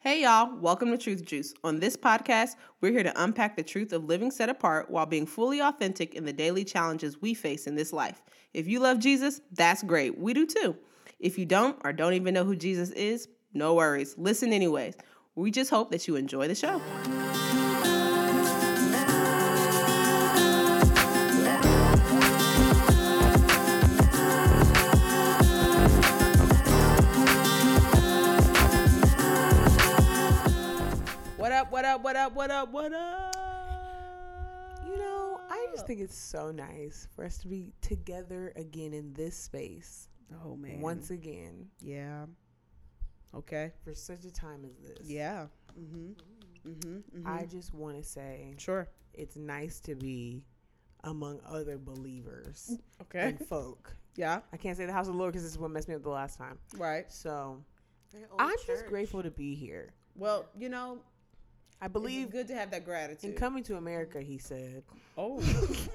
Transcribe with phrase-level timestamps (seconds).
[0.00, 1.52] Hey, y'all, welcome to Truth Juice.
[1.64, 2.50] On this podcast,
[2.80, 6.24] we're here to unpack the truth of living set apart while being fully authentic in
[6.24, 8.22] the daily challenges we face in this life.
[8.54, 10.16] If you love Jesus, that's great.
[10.16, 10.76] We do too.
[11.18, 14.14] If you don't or don't even know who Jesus is, no worries.
[14.16, 14.94] Listen anyways.
[15.34, 16.80] We just hope that you enjoy the show.
[31.78, 33.36] What up, what up, what up, what up.
[34.84, 39.12] You know, I just think it's so nice for us to be together again in
[39.12, 40.08] this space
[40.44, 40.80] Oh, man.
[40.80, 42.26] once again Yeah.
[43.32, 43.70] Okay.
[43.84, 45.08] for such a time as this.
[45.08, 45.46] Yeah.
[45.80, 46.68] Mm-hmm.
[46.68, 47.24] Mm-hmm.
[47.28, 48.88] I just want to say Sure.
[49.14, 50.42] it's nice to be
[51.04, 53.20] among other believers Okay.
[53.20, 53.94] and folk.
[54.16, 54.40] Yeah.
[54.52, 56.02] I can't say the house of the Lord because this is what messed me up
[56.02, 56.58] the last time.
[56.76, 57.04] Right.
[57.08, 57.62] So
[58.36, 59.90] I'm just grateful to be here.
[60.16, 60.98] Well, you know,
[61.80, 63.30] I believe believe good to have that gratitude.
[63.30, 64.82] in coming to America, he said.
[65.16, 65.40] oh.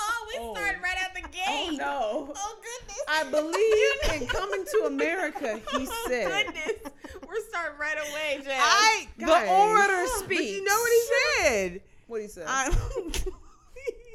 [0.00, 0.54] Oh, we Oh.
[0.54, 1.44] started right out the oh, gate.
[1.48, 2.32] oh no.
[2.34, 3.02] Oh goodness.
[3.08, 6.46] I believe in coming to America, he oh, said.
[6.46, 6.92] goodness.
[7.26, 8.60] We're starting right away, Jazz.
[8.60, 11.02] I The guys, orator But you know what he
[11.42, 11.80] said?
[12.06, 12.46] What he said?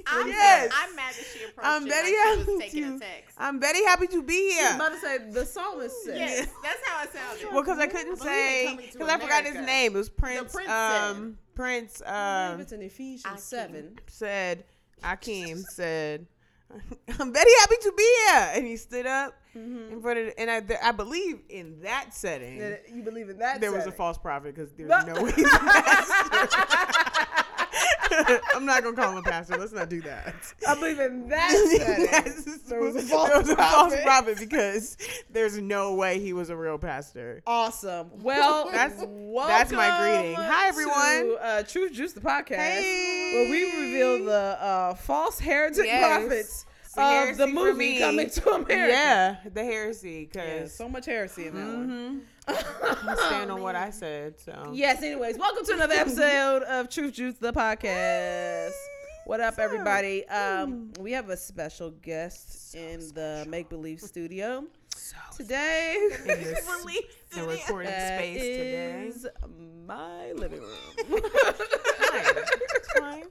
[0.08, 0.72] I'm, I'm, yes.
[0.76, 3.00] I'm mad that she approached I'm it very like she happy was taking to- a
[3.00, 3.36] text.
[3.38, 4.76] I'm very happy to be I was here.
[4.76, 6.18] about to say the psalmist said.
[6.18, 7.54] Yes, that's how it sounded.
[7.54, 9.96] Well, because I couldn't I say because I forgot his name.
[9.96, 10.54] It was Prince.
[10.54, 13.40] prince um, Prince I um, it's in Ephesians Akeem.
[13.40, 14.00] seven.
[14.08, 14.64] said.
[15.04, 16.26] Akeem said,
[17.20, 20.34] "I'm very happy to be here," and he stood up in front of.
[20.38, 22.58] And I, I believe in that setting,
[22.94, 23.60] You believe in that?
[23.60, 25.02] there was a false prophet because there's No.
[25.14, 25.32] no way.
[28.14, 28.42] he's a pastor.
[28.56, 29.58] I'm not gonna call him a pastor.
[29.58, 30.34] Let's not do that.
[30.68, 34.04] I believe in that There was a false there was a false prophet.
[34.04, 34.98] prophet because
[35.32, 37.42] there's no way he was a real pastor.
[37.48, 38.10] Awesome.
[38.22, 39.00] Well, That's-
[39.48, 40.36] that's my greeting.
[40.36, 41.38] Hi, everyone.
[41.38, 43.32] To, uh, Truth Juice, the podcast, Hey.
[43.34, 46.06] where we reveal the uh, false heretic Yes.
[46.20, 46.66] prophets
[46.96, 48.76] of the movie coming to America.
[48.76, 50.30] Yeah, the heresy.
[50.34, 52.22] Yeah, Cause so much heresy in that one.
[52.48, 54.40] I stand on what I said.
[54.40, 55.02] So Yes.
[55.02, 58.72] Anyways, welcome to another episode of Truth Juice, the podcast.
[59.26, 60.28] What up, everybody?
[60.28, 66.10] Um, we have a special guest in the Make Believe studio so today.
[66.20, 66.66] in this,
[67.34, 69.06] the recording That space today.
[69.08, 69.28] is
[69.88, 70.72] my living room.
[71.08, 72.24] Fine.
[72.76, 73.24] It's fine.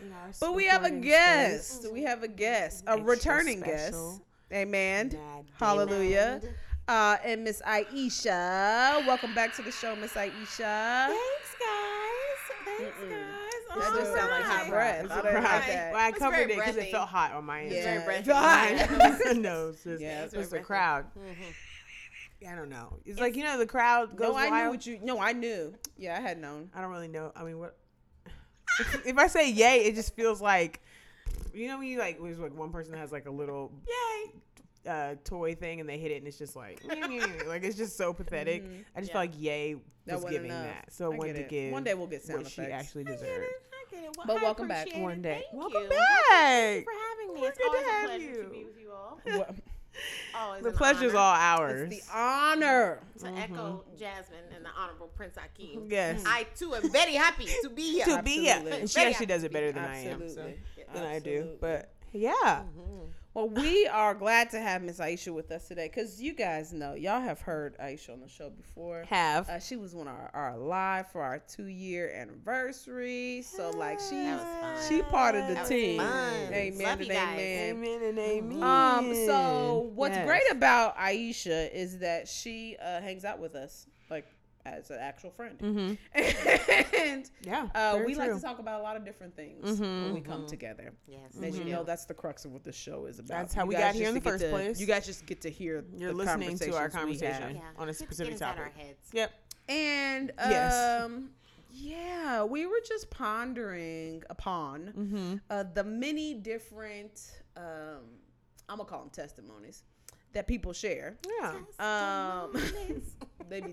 [0.00, 1.82] In our But we have a guest.
[1.82, 1.90] space.
[1.92, 4.10] We have a guest, a Extra returning special.
[4.12, 4.22] guest.
[4.50, 5.08] Amen.
[5.12, 6.40] Mad Hallelujah.
[6.88, 9.06] Uh, and Miss Aisha.
[9.06, 11.06] Welcome back to the show, Miss Aisha.
[11.08, 12.64] Thanks, guys.
[12.64, 13.10] Thanks, Mm-mm.
[13.10, 13.48] guys.
[13.76, 15.04] That so just sound like hot breath.
[15.04, 15.92] It's I a didn't that.
[15.92, 17.72] Well, I It's covered it because it felt hot on my end.
[17.72, 17.84] Yeah.
[17.84, 18.30] very breathy.
[18.30, 19.42] Fine.
[19.42, 21.04] no, it's just, Yeah, it's it's just very the crowd.
[22.50, 22.96] I don't know.
[23.04, 24.98] It's, like you know the crowd goes No, I knew what you.
[25.02, 25.74] No, I knew.
[25.98, 26.70] Yeah, I had known.
[26.74, 27.32] I don't really know.
[27.36, 27.76] I mean, what
[29.04, 29.80] if I say yay?
[29.84, 30.80] It just feels like
[31.52, 34.32] you know when you like there's like one person that has like a little Yay.
[34.86, 36.80] Uh, toy thing and they hit it and it's just like
[37.46, 38.64] like it's just so pathetic.
[38.64, 38.84] Mhm.
[38.96, 39.12] I just Yeah.
[39.14, 39.82] feel like yay That
[40.14, 40.64] was wasn't giving enough.
[40.66, 41.48] that, so I I wanted get to it.
[41.64, 42.86] give One day we'll get sound what she effects.
[42.86, 43.20] actually I get it.
[43.20, 43.46] deserved.
[43.72, 44.16] I get it.
[44.16, 44.86] Well, But I welcome back.
[44.88, 44.96] it.
[45.00, 45.88] One day, Thank welcome you.
[45.88, 45.98] back.
[46.30, 47.40] Thank you for having me.
[47.42, 48.42] We're It's good to always a have pleasure you.
[48.44, 49.20] to be with you all.
[49.24, 49.54] What-
[50.36, 51.92] Always The an pleasure's honor all ours.
[51.92, 53.00] It's the honor.
[53.18, 55.90] To echo Jasmine and the Honorable Prince Akeem.
[55.90, 56.22] Yes.
[56.24, 58.04] I too am very happy to be here.
[58.04, 60.20] to be here, and she Very actually does it better than I am.
[60.20, 60.60] So, Absolutely.
[60.94, 62.32] than I do, but yeah.
[62.62, 63.06] Mm-hmm.
[63.38, 66.94] Well, we are glad to have Miss Aisha with us today because you guys know,
[66.94, 69.04] y'all have heard Aisha on the show before.
[69.08, 73.42] Have Uh, she was one of our, our live for our two year anniversary.
[73.42, 74.88] So, like, she That was fun.
[74.88, 76.00] she part of the That was team.
[76.00, 76.52] fun.
[76.52, 77.38] Amen Love and you guys.
[77.38, 77.76] amen.
[77.76, 78.60] amen and amen.
[78.64, 80.26] Um, so what's Yes.
[80.26, 84.26] great about Aisha is that she uh, hangs out with us like
[84.74, 85.94] as an actual friend, Mm-hmm.
[86.96, 90.14] and Yeah, uh, very we like to talk about a lot of different things when
[90.14, 90.92] we come together.
[91.06, 91.36] Yes.
[91.42, 91.68] As you Mhm.
[91.70, 93.28] know, that's the crux of what the show is about.
[93.28, 94.80] That's how You we got here in the first to- place.
[94.80, 97.40] You guys just get to hear You're the listening to our conversations we have.
[97.40, 97.56] conversation.
[97.76, 97.82] Yeah.
[97.82, 98.60] on a specific topic.
[98.60, 99.08] our heads.
[99.12, 99.30] Yep.
[99.68, 101.02] And Yes.
[101.04, 101.30] um,
[101.70, 105.34] yeah, we were just pondering upon Mm-hmm.
[105.50, 108.04] uh, the many different um,
[108.68, 109.82] I'm gonna call them testimonies
[110.32, 111.16] that people share.
[111.40, 111.54] Yeah.
[111.80, 112.52] Um,
[113.48, 113.72] they be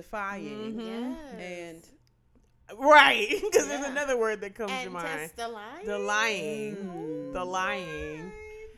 [0.00, 1.16] testifying Mhm.
[1.16, 1.34] Yes.
[1.40, 3.28] and Right.
[3.42, 5.06] Because there's another word that comes to mind.
[5.06, 5.86] test the lying.
[5.86, 6.76] The lying.
[6.76, 7.32] Mm.
[7.32, 8.32] The lying.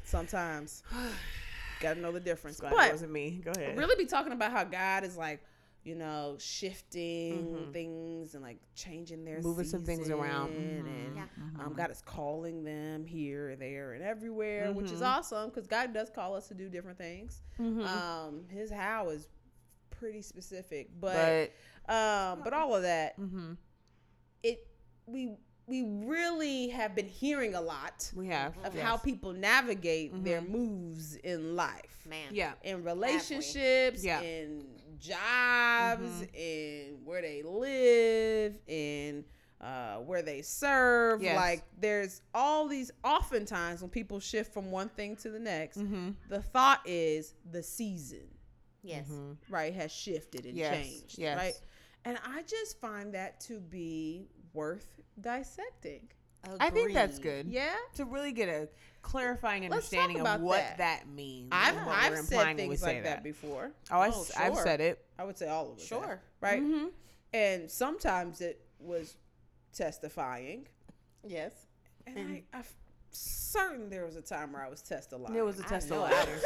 [0.05, 0.83] sometimes
[1.81, 2.61] gotta know the difference.
[2.61, 3.41] Glad it But wasn't me.
[3.45, 3.77] Go ahead.
[3.79, 5.41] really be talking about how God is like,
[5.85, 7.73] you know, shifting Mhm.
[7.73, 10.49] things and like changing their Moving some things around.
[10.51, 11.07] season Mhm.
[11.07, 11.65] and Yeah.
[11.65, 15.07] um, God is calling them here, there, and everywhere, which is Mhm.
[15.17, 17.41] awesome because God does call us to do different things.
[17.59, 17.87] Mhm.
[17.87, 19.29] Um, his how is
[19.99, 21.51] pretty specific, but
[21.87, 23.57] But um, but all of that, mhm,
[24.43, 24.67] it
[25.07, 25.37] we
[25.67, 28.83] we really have been hearing a lot we have of yes.
[28.83, 32.05] how people navigate their moves in life.
[32.07, 32.29] Man.
[32.33, 34.23] yeah in relationships, Yeah.
[34.23, 34.65] in
[34.99, 36.29] jobs, Mhm.
[36.35, 39.25] in where they live, in
[39.61, 41.21] uh, where they serve.
[41.23, 41.37] Yes.
[41.37, 42.91] Like there's all these.
[43.05, 46.11] Oftentimes, when people shift from one thing to the next, mm-hmm.
[46.29, 48.27] the thought is the season,
[48.89, 49.07] Yes.
[49.49, 51.37] right, has shifted and Yes, changed, yes.
[51.37, 51.55] right.
[52.05, 54.87] And I just find that to be worth
[55.21, 56.09] dissecting.
[56.61, 57.75] I think that's good Yeah.
[57.97, 58.69] to really get a
[59.03, 60.79] clarifying understanding of what that.
[60.79, 61.49] that, means.
[61.53, 63.23] I've what I've said implying when we things like that.
[63.25, 63.73] before.
[63.91, 64.63] Oh, I, Oh, have sure.
[64.63, 65.05] said it.
[65.19, 65.89] I would say all of us.
[65.89, 66.21] have, Sure.
[66.41, 66.63] right?
[66.63, 66.87] Mm-hmm.
[67.35, 69.17] and sometimes it was
[69.75, 70.67] testifying
[71.27, 71.53] Yes.
[72.07, 72.65] and I, I'm
[73.11, 76.03] certain there was a time where i was testifying There was a I test know
[76.03, 76.25] a I lie.
[76.25, 76.45] was.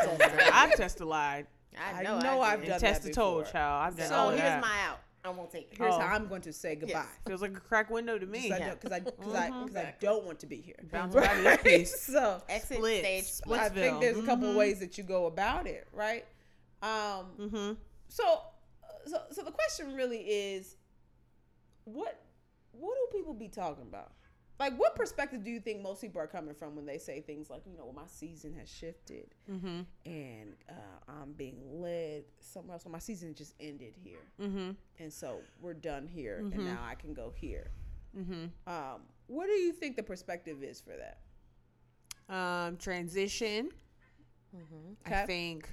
[0.53, 1.45] I've test a lie.
[1.79, 2.67] I know I've did.
[2.67, 3.53] done And test that a told, before.
[3.53, 3.87] child.
[3.89, 4.61] I've done So all here's that.
[4.61, 4.99] my out.
[5.25, 5.79] I won't take it.
[5.79, 6.01] here's Oh.
[6.01, 8.43] how i'm going to say goodbye Feels like a crack window to me.
[8.51, 8.67] because Yeah.
[8.67, 9.67] I, because I, because I, Mhm.
[9.69, 12.01] 'cause I don't want to be here Bounce out of piece.
[12.13, 12.99] so Exit Splits.
[13.07, 13.25] stage.
[13.27, 13.63] Splits.
[13.63, 14.01] i think Splitsville.
[14.01, 14.57] there's a couple Mhm.
[14.57, 16.25] ways that you go about it right
[16.83, 17.73] um Mm-hmm.
[18.09, 18.43] so
[19.07, 20.75] so so the question really is
[21.85, 22.21] what
[22.73, 24.11] what do people be talking about
[24.63, 27.51] like what perspective do you think most people are coming from when they say things
[27.51, 29.81] like you know well, my season has shifted Mm-hmm.
[30.07, 34.71] and uh, i'm being led somewhere else so my season just ended here Mm-hmm.
[35.01, 36.55] and so we're done here Mhm.
[36.55, 37.71] and now i can go here
[38.17, 38.45] Mm-hmm.
[38.67, 41.19] um what do you think the perspective is for that
[42.29, 43.71] Um, transition.
[44.55, 45.13] Mm-hmm.
[45.13, 45.69] I think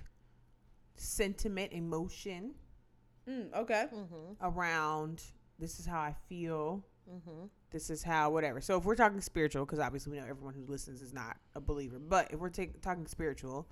[0.96, 2.54] sentiment, emotion
[3.28, 4.34] mm, okay Mm-hmm.
[4.42, 5.22] around
[5.60, 6.84] this is how I feel.
[7.12, 7.46] Mm-hmm.
[7.72, 8.62] This is how whatever.
[8.62, 11.62] So if we're talking spiritual, because obviously we know everyone who listens is not a
[11.62, 13.68] believer, but if we're ta- talking spiritual,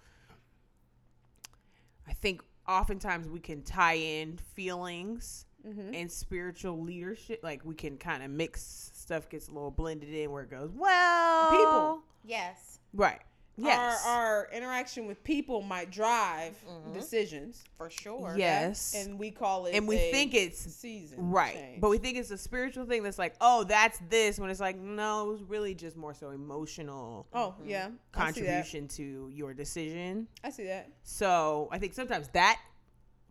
[2.07, 5.93] I think oftentimes we can tie in feelings mm-hmm.
[5.93, 7.39] and spiritual leadership.
[7.43, 10.71] Like we can kind of mix stuff, gets a little blended in where it goes,
[10.73, 12.03] well, People.
[12.23, 12.79] Yes.
[12.93, 13.21] right?
[13.59, 16.93] Yes, our, our interaction with people might drive Mhm.
[16.93, 18.35] decisions For sure.
[18.37, 21.81] yes, and we call it and we think it's season right, change.
[21.81, 24.37] but we think it's a spiritual thing that's like, oh, that's this.
[24.39, 28.11] When it's like, no, it was really just more so emotional oh yeah see that.
[28.11, 30.27] contribution to your decision.
[30.43, 32.59] I see that So I think sometimes that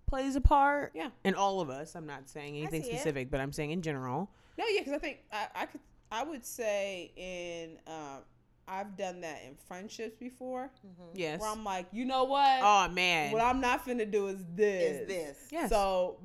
[0.07, 0.93] plays a part.
[0.95, 1.11] Yeah.
[1.25, 1.95] in all of us.
[1.95, 2.95] I'm not saying anything see it.
[2.99, 4.29] specific, but I'm saying in general.
[4.59, 5.81] no yeah because I think I, I could
[6.11, 8.23] I would say in um
[8.69, 11.11] I've done that in friendships before Mm-hmm.
[11.15, 11.41] Yes.
[11.41, 13.33] where I'm like you know what Oh man.
[13.33, 15.39] what I'm not finna do is this Is this?
[15.51, 15.71] Yes.
[15.71, 16.19] so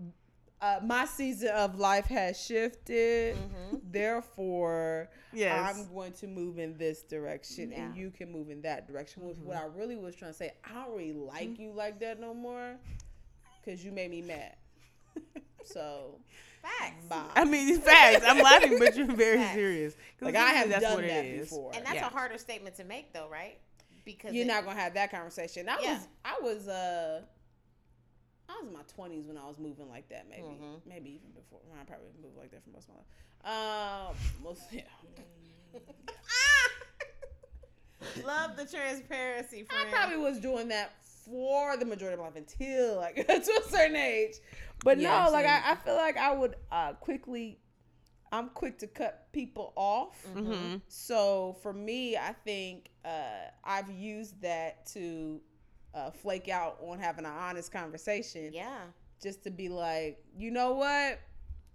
[0.62, 3.78] uh, my season of life has shifted Mm-hmm.
[3.92, 5.76] therefore yes.
[5.76, 9.24] I'm going to move in this direction and you can move in that direction.
[9.24, 9.48] Which Mm-hmm.
[9.48, 12.34] What I really was trying to say, I don't really like you like that no
[12.34, 12.76] more
[13.64, 14.56] because you made me mad.
[15.64, 16.20] So,
[16.62, 17.06] Facts.
[17.08, 17.24] bye.
[17.36, 18.26] I mean, facts.
[18.28, 19.54] I'm laughing, but you're very Facts.
[19.56, 19.94] serious.
[20.20, 21.50] 'Cause like, I have that's done what it that is.
[21.50, 21.72] before.
[21.76, 22.08] And that's Yeah.
[22.08, 23.58] a harder statement to make, though, right?
[24.04, 25.70] Because You're it- not going to have that conversation.
[25.70, 25.94] I Yeah.
[25.94, 27.22] was, I was, uh,
[28.50, 30.42] I was in my 20s when I was moving like that, maybe.
[30.44, 30.82] Mhm.
[30.86, 31.62] Maybe even before.
[31.80, 34.10] I probably moved like that for most of my life.
[34.10, 34.82] Um, most, yeah.
[38.26, 39.66] Love the transparency.
[39.70, 40.92] I probably was doing that
[41.32, 43.32] for the majority of my life until like to
[43.66, 44.36] a certain age.
[44.84, 45.46] But Yeah, no, like.
[45.46, 47.58] I, I feel like I would uh quickly
[48.34, 50.26] I'm quick to cut people off.
[50.36, 50.78] Mm-hmm.
[50.88, 55.42] So for me, I think uh I've used that to
[55.94, 58.78] uh, flake out on having an honest conversation Yeah.
[59.22, 61.20] just to be like, you know what?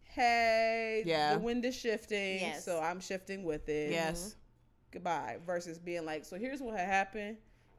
[0.05, 1.35] Hey, Yeah.
[1.35, 2.65] the wind is shifting, Yes.
[2.65, 4.37] so I'm shifting with it Yes.
[4.91, 7.37] goodbye versus being like so here's what had happened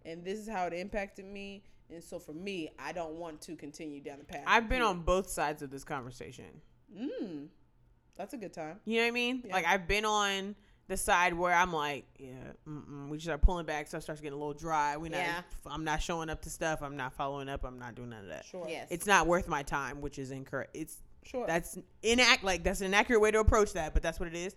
[0.08, 3.56] and this is how it impacted me and so for me i don't want to
[3.56, 6.62] continue down the path I've been on both sides of this conversation.
[6.96, 7.48] mm,
[8.16, 9.44] that's a good time You know what I mean?
[9.46, 9.54] Yeah.
[9.54, 10.56] Like I've been on
[10.88, 12.32] the side where I'm like, yeah,
[12.68, 13.10] mm-mm.
[13.10, 14.96] we just start pulling back, stuff starts getting a little dry.
[14.98, 15.42] We not, Yeah.
[15.66, 16.82] I'm not showing up to stuff.
[16.82, 17.66] I'm not following up.
[17.66, 18.46] I'm not doing none of that.
[18.46, 18.88] sure Yes.
[18.90, 20.72] It's not worth my time, which is incorrect.
[20.74, 24.28] It's sure that's inact like that's an inaccurate way to approach that, but that's what
[24.28, 24.56] it is.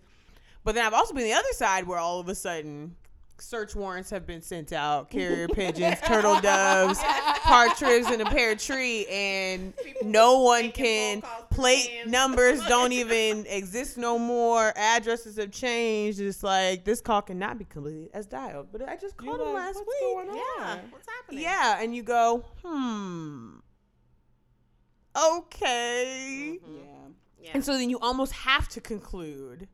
[0.63, 2.95] But then I've also been the other side where all of a sudden
[3.41, 6.99] search warrants have been sent out, carrier pigeons, turtle doves,
[7.43, 12.09] partridges in a pear tree, and People no one can phone calls to plate scams.
[12.09, 14.71] numbers don't even exist no more.
[14.75, 16.19] Addresses have changed.
[16.19, 18.67] It's like this call cannot be completed as dialed.
[18.71, 19.99] But I just You're called him like, last what's week.
[20.01, 20.35] going on?
[20.35, 20.77] Yeah.
[20.91, 21.43] What's happening?
[21.43, 23.57] Yeah, and you go, hmm.
[25.17, 26.59] Okay.
[26.63, 26.75] Mhm.
[26.77, 26.83] yeah
[27.43, 27.51] Yeah.
[27.55, 29.67] And so then you almost have to conclude,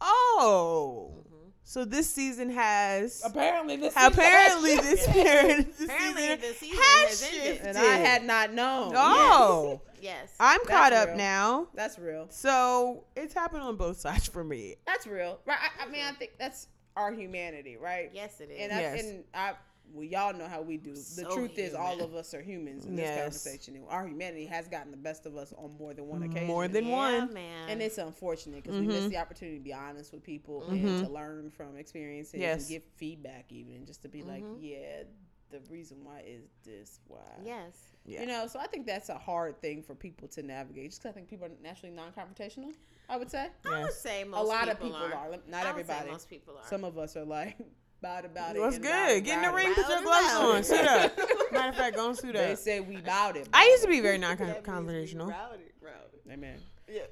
[0.00, 1.33] oh, Mhm.
[1.66, 5.62] So this season has apparently this apparently this Yeah.
[5.62, 7.66] this Apparently season the season has has shifted.
[7.66, 10.34] and i had not known Oh, Yes.
[10.38, 11.16] I'm That's caught up real.
[11.16, 11.68] now.
[11.74, 12.26] That's real.
[12.28, 14.74] So it's happened on both sides for me.
[14.86, 15.38] That's real.
[15.46, 15.56] Right.
[15.58, 18.10] I, I mean, I think that's our humanity, right?
[18.12, 18.58] yes, it is.
[18.60, 19.02] And I, Yes.
[19.02, 19.52] and I,
[19.92, 20.92] well, y'all know how we do.
[20.92, 23.76] The So truth is, all of us are humans in this conversation.
[23.76, 26.48] And Our humanity has gotten the best of us on more than one occasion.
[26.48, 27.32] More than yeah, one.
[27.32, 27.68] man.
[27.68, 28.88] and it's unfortunate because we Mhm.
[28.88, 30.84] miss the opportunity to be honest with people Mhm.
[30.84, 32.60] and to learn from experiences Yes.
[32.62, 34.58] and give feedback, even and just to be like, Mhm.
[34.60, 35.02] yeah,
[35.50, 37.20] the reason why is this why.
[37.44, 37.92] yes.
[38.04, 38.20] Yeah.
[38.22, 40.90] You know, so I think that's a hard thing for people to navigate.
[40.90, 42.74] Just because I think people are naturally non-confrontational.
[43.08, 45.14] I would say I would say most a lot of people people are.
[45.14, 45.38] are.
[45.46, 46.10] Not I would say everybody.
[46.10, 46.66] most people are.
[46.68, 47.56] Some of us are like
[48.04, 48.60] bad about it.
[48.60, 48.90] What's good?
[48.90, 50.62] rowdy, Get in the ring, put your gloves on.
[50.62, 51.18] Suit up.
[51.52, 52.42] Matter of fact, go and suit up.
[52.42, 52.58] They up.
[52.58, 53.48] say we bout it.
[53.52, 55.30] I used to be very That means we non-confrontational.
[55.30, 56.30] Rowdy, rowdy.
[56.30, 56.58] Amen.
[56.86, 57.08] Yes.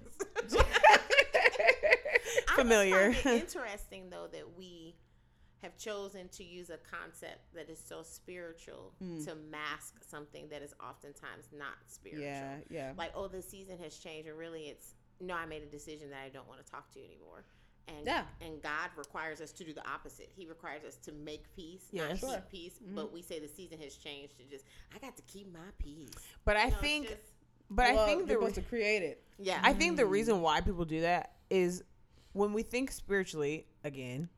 [2.55, 3.09] Familiar.
[3.11, 4.95] I find it interesting though that we
[5.63, 9.25] have chosen to use a concept that is so spiritual Mm.
[9.25, 12.25] to mask something that is oftentimes not spiritual.
[12.25, 12.93] Yeah, yeah.
[12.99, 15.35] Like, oh, the season has changed, and really, it's no.
[15.35, 17.45] I made a decision that I don't want to talk to you anymore.
[17.89, 18.25] And Yeah.
[18.41, 20.31] and God requires us to do the opposite.
[20.35, 22.11] He requires us to make peace, Yes.
[22.11, 22.41] not Sure.
[22.41, 22.79] keep peace.
[22.83, 22.95] Mhm.
[22.95, 26.11] But we say the season has changed to just I got to keep my peace.
[26.45, 27.21] But I You know, think, just-
[27.71, 29.25] but I think you're the supposed to create it.
[29.39, 31.83] yeah, I think the reason why people do that is
[32.33, 34.29] when we think spiritually again,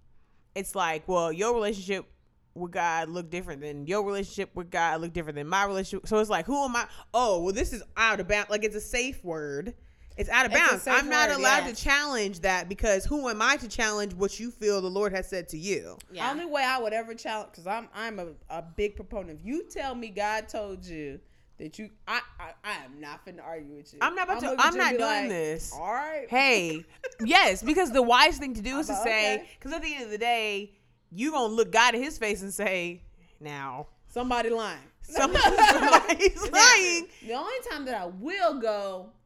[0.55, 2.07] it's like, well, your relationship
[2.55, 6.07] with God look different than your relationship with God look different than my relationship.
[6.09, 6.89] So it's like, who am I?
[7.13, 8.49] Oh, well, this is out of bounds.
[8.51, 9.75] Like it's a safe word.
[10.17, 10.87] It's out of bounds.
[10.87, 11.79] I'm not word, allowed yes.
[11.79, 15.29] to challenge that because who am I to challenge what you feel the Lord has
[15.29, 15.99] said to you?
[16.13, 16.31] yeah.
[16.31, 19.41] Only way I would ever challenge, because I'm I'm a, a big proponent.
[19.41, 21.19] If you tell me God told you
[21.59, 23.99] that you, I I, I am not finna argue with you.
[24.03, 24.51] I'm not about to.
[24.51, 25.73] looking at I'm not doing like, this.
[25.75, 26.27] All right.
[26.29, 26.85] Hey,
[27.25, 29.49] yes, because the wise thing to do is to I'm like, say, okay.
[29.59, 30.73] because at the end of the day,
[31.11, 33.03] you gonna look God in His face and say,
[33.41, 33.89] now.
[34.09, 34.79] Somebody lying.
[35.03, 35.41] Somebody,
[35.71, 37.07] somebody's lying.
[37.27, 39.24] The only time that I will go, let's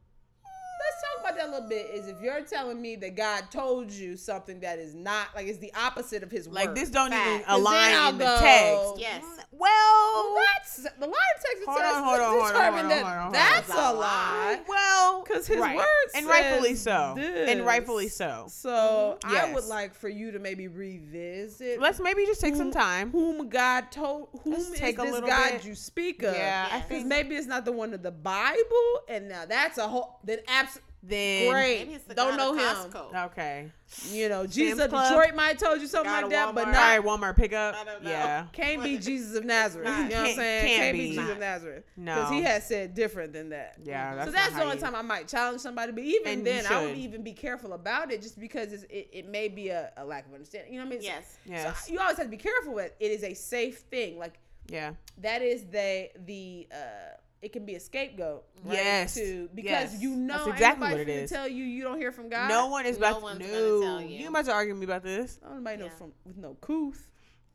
[1.21, 4.17] talk about that a little bit, is if you're telling me that God told you
[4.17, 6.55] something that is not like it's the opposite of His word.
[6.55, 7.45] Like this don't even Fact.
[7.47, 8.93] 'Cause then align I'll in the text.
[8.99, 9.23] Yes.
[9.23, 12.55] Mm, well, That's the line of text Hold on, says hold on, hold on, hold
[12.55, 14.59] on, that hold on, that's That's a a lie.
[14.67, 15.75] well, Because his right.
[15.77, 15.85] word
[16.15, 17.49] and rightfully so, this.
[17.49, 18.45] and rightfully so.
[18.49, 19.35] So mm-hmm.
[19.35, 21.79] I would like for you to maybe revisit.
[21.79, 23.11] Let's maybe just take some time.
[23.11, 24.29] Whom God told?
[24.43, 25.65] Whom Let's is take a this God bit.
[25.65, 26.35] you speak of?
[26.35, 29.77] Yeah, I Because think maybe it's not the one of the Bible, and now that's
[29.77, 30.19] a whole.
[30.23, 31.79] Then abs- then great.
[31.79, 32.61] Maybe it's the Don't know him.
[32.61, 33.25] Costco.
[33.27, 33.71] Okay.
[34.11, 35.09] You know, Jesus of Club.
[35.09, 36.71] Detroit might have told you something God like of that, but Walmart.
[36.73, 37.75] not All right, Walmart pickup.
[37.75, 37.97] I.
[38.03, 38.45] Yeah.
[38.51, 39.87] can't be Jesus of Nazareth.
[39.87, 40.67] You know what I'm saying?
[40.67, 41.15] can't Can't be be.
[41.15, 41.83] Jesus of Nazareth.
[41.97, 42.15] No.
[42.15, 43.77] Because he has said different than that.
[43.83, 44.15] Yeah.
[44.15, 45.91] That's so that's the only you- time I might challenge somebody.
[45.91, 49.09] But even And then, I would even be careful about it just because it's, it,
[49.11, 50.73] it may be a, a lack of understanding.
[50.73, 51.03] You know what I mean?
[51.03, 51.37] Yes.
[51.45, 51.85] Yes.
[51.85, 52.95] So you always have to be careful with it.
[52.99, 54.19] It is a safe thing.
[54.19, 54.37] Like
[54.67, 54.93] yeah.
[55.19, 56.75] that is the the uh
[57.41, 58.43] it can be a scapegoat.
[58.63, 58.73] Right?
[58.75, 59.13] Yes.
[59.15, 60.01] To because Yes.
[60.01, 62.49] you know That's ain't exactly what it finna tell you you don't hear from God.
[62.49, 63.45] No one is No about one's to.
[63.45, 63.81] gonna No.
[63.81, 64.19] tell you.
[64.19, 65.39] You about to argue me about this?
[65.43, 65.91] Nobody know Yeah.
[65.91, 67.07] from with no couth.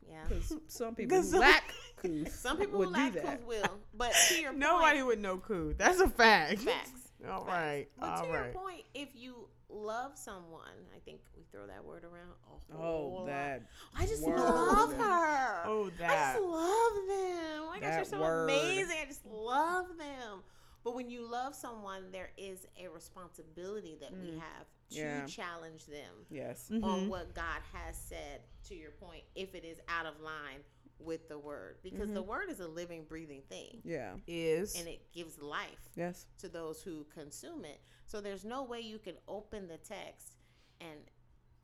[0.09, 0.25] Yeah.
[0.29, 3.25] Because some people 'Cause who some- lack couth Some people would who do lack that.
[3.25, 5.75] couth will, but to your Nobody point, would know coup.
[5.77, 6.61] That's a fact.
[6.61, 6.91] facts.
[7.29, 7.49] All Facts.
[7.49, 7.89] right.
[7.99, 12.05] But All to your point, if you love someone, I think we throw that word
[12.05, 12.31] around.
[12.71, 13.27] A Oh, whole lot.
[13.27, 13.63] that
[13.97, 14.39] I just word.
[14.39, 15.63] love her.
[15.67, 16.11] Oh, that.
[16.11, 17.63] I just love them.
[17.63, 18.45] Oh my gosh, they're so word.
[18.45, 18.97] amazing.
[19.03, 20.43] I just love them.
[20.85, 24.39] But when you love someone, there is a responsibility that we Mm.
[24.41, 25.27] have to Yeah.
[25.27, 26.69] challenge them yes.
[26.71, 26.85] Mhm.
[26.85, 30.63] on what God has said, to your point, if it is out of line
[30.99, 31.79] with the word.
[31.83, 33.81] Because the word is a living, breathing thing.
[33.85, 34.15] Yeah.
[34.27, 36.27] Is And it gives life Yes.
[36.39, 37.81] to those who consume it.
[38.07, 40.37] So there's no way you can open the text
[40.81, 40.99] and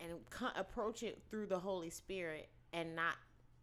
[0.00, 3.16] and co- approach it through the Holy Spirit and not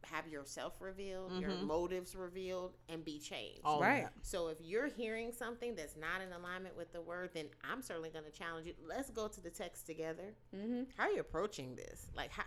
[0.04, 1.64] have yourself revealed, your Mhm.
[1.64, 3.62] motives revealed, and be changed.
[3.66, 4.08] all Right.
[4.22, 8.12] So if you're hearing something that's not in alignment with the word, then I'm certainly
[8.12, 8.76] going to challenge you.
[8.80, 10.36] Let's go to the text together.
[10.56, 10.84] Mm-hmm.
[10.96, 12.08] How are you approaching this?
[12.14, 12.44] Like how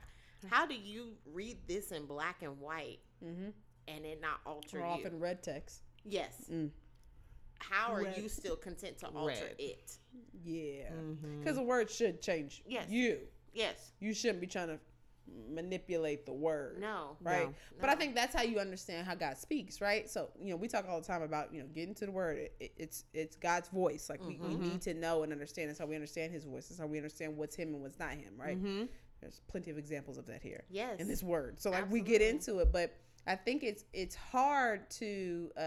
[0.49, 3.51] how do you read this in black and white Mm-hmm.
[3.89, 4.87] and it not alter Or you?
[4.87, 5.83] often red text.
[6.05, 6.33] Yes.
[6.51, 6.71] Mm.
[7.59, 8.17] How are Red.
[8.17, 9.55] you still content to alter Red.
[9.59, 9.99] it?
[10.43, 10.89] Yeah.
[11.39, 12.87] Because the word should change Yes.
[12.89, 13.19] you.
[13.53, 13.93] Yes.
[14.01, 14.79] You shouldn't be trying to
[15.49, 16.81] manipulate the word.
[16.81, 17.17] No.
[17.21, 17.47] Right.
[17.47, 17.55] No.
[17.81, 20.09] But I think that's how you understand how God speaks, right?
[20.09, 22.39] So, you know, we talk all the time about, you know, getting to the word.
[22.39, 24.09] It, it- it's it's God's voice.
[24.09, 24.61] Like we, we Mhm.
[24.61, 25.69] need to know and understand.
[25.69, 26.69] That's how we understand his voice.
[26.69, 28.61] That's how we understand what's him and what's not him, right?
[28.61, 28.89] Mhm.
[29.21, 31.01] There's plenty of examples of that here Yes.
[31.01, 31.61] in this word.
[31.61, 32.95] So like we get into it, but
[33.27, 35.61] I think it's it's hard to uh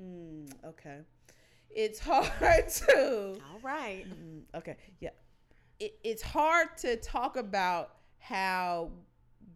[0.00, 0.98] mm, okay.
[1.70, 4.04] It's hard to All right.
[4.08, 5.10] Mm, okay, yeah.
[5.78, 8.90] It, it's hard to talk about how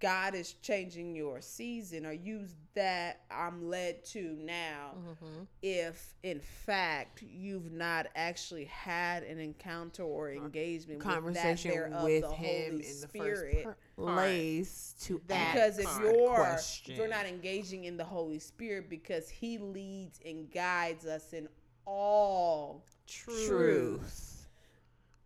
[0.01, 5.43] God is changing your season or use that I'm led to now Mm-hmm.
[5.63, 12.23] if in fact you've not actually had an encounter or engagement Conversation with, that with
[12.23, 13.65] the him Holy in the Spirit.
[13.65, 16.97] first place to That because if you're question.
[16.97, 21.49] you're not engaging in the Holy Spirit because he leads and guides us in
[21.85, 23.47] all truth.
[23.49, 24.49] truth.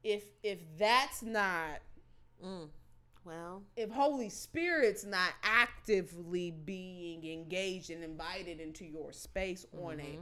[0.03, 1.81] If if that's not
[2.45, 2.69] Mm.
[3.26, 10.21] Well, if Holy Spirit's not actively being engaged and invited into your space on a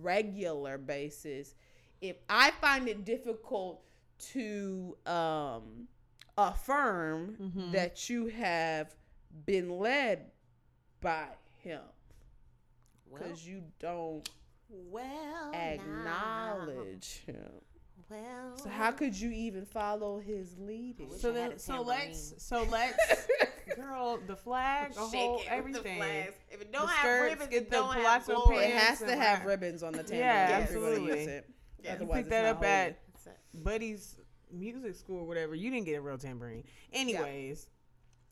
[0.00, 1.54] regular basis,
[2.00, 3.82] if I find it difficult
[4.32, 5.86] to um,
[6.38, 7.72] affirm Mhm.
[7.72, 8.96] that you have
[9.44, 10.30] been led
[11.02, 11.82] by Him
[13.06, 14.26] well, because you don't
[14.70, 15.58] well, now.
[15.58, 17.60] acknowledge Him.
[18.10, 21.10] Well, So how could you even follow His leading?
[21.18, 23.26] So then, so let's, so let's,
[23.76, 25.98] girl, the flag, a shake whole it with everything.
[25.98, 26.34] the flags.
[26.50, 28.56] If it don't The have skirts, ribbons, get it the don't have palazzo glory.
[28.64, 30.20] It has to have wrap- ribbons on the tambourine.
[30.20, 31.18] Yeah, if absolutely.
[31.18, 31.50] use it.
[31.82, 31.90] Yeah.
[31.90, 32.68] You Otherwise, picked it's that up holy.
[32.68, 32.98] at
[33.54, 34.16] Buddy's
[34.52, 35.54] music school or whatever.
[35.54, 36.64] You didn't get a real tambourine.
[36.92, 37.68] Anyways,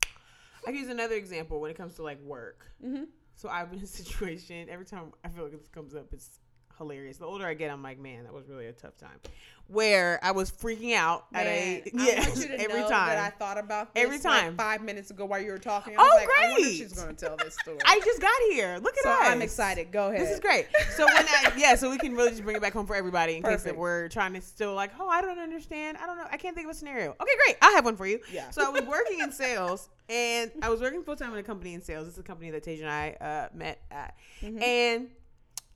[0.03, 2.71] I can use another example when it comes to like work.
[2.83, 3.07] Mhm.
[3.35, 4.69] So I've been in a situation.
[4.69, 6.39] Every time I feel like this comes up, it's
[6.77, 7.17] hilarious.
[7.17, 9.19] The older I get, I'm like, man, that was really a tough time.
[9.67, 12.25] Where I was freaking out at Man, a I yeah
[12.59, 13.07] every time.
[13.07, 14.55] that I thought about this Every like, time.
[14.55, 15.95] five minutes ago while you were talking.
[15.97, 16.75] I Oh, was like, I great.
[16.77, 17.79] she's going to tell this story.
[17.83, 18.77] I just got here.
[18.79, 19.17] Look at so us.
[19.23, 19.91] I'm excited.
[19.91, 20.21] Go ahead.
[20.21, 20.67] This is great.
[20.91, 23.37] So when I, yeah, so we can really just bring it back home for everybody
[23.37, 25.97] in case that we're trying to still like, oh, I don't understand.
[25.97, 26.27] I don't know.
[26.31, 27.11] I can't think of a scenario.
[27.19, 27.57] Okay, great.
[27.63, 28.19] I'll have one for you.
[28.31, 28.51] Yeah.
[28.51, 31.73] So I was working in sales and I was working full time in a company
[31.73, 32.05] in sales.
[32.05, 34.15] This is a company that Tej and I uh, met at.
[34.43, 34.61] Mm-hmm.
[34.61, 35.07] And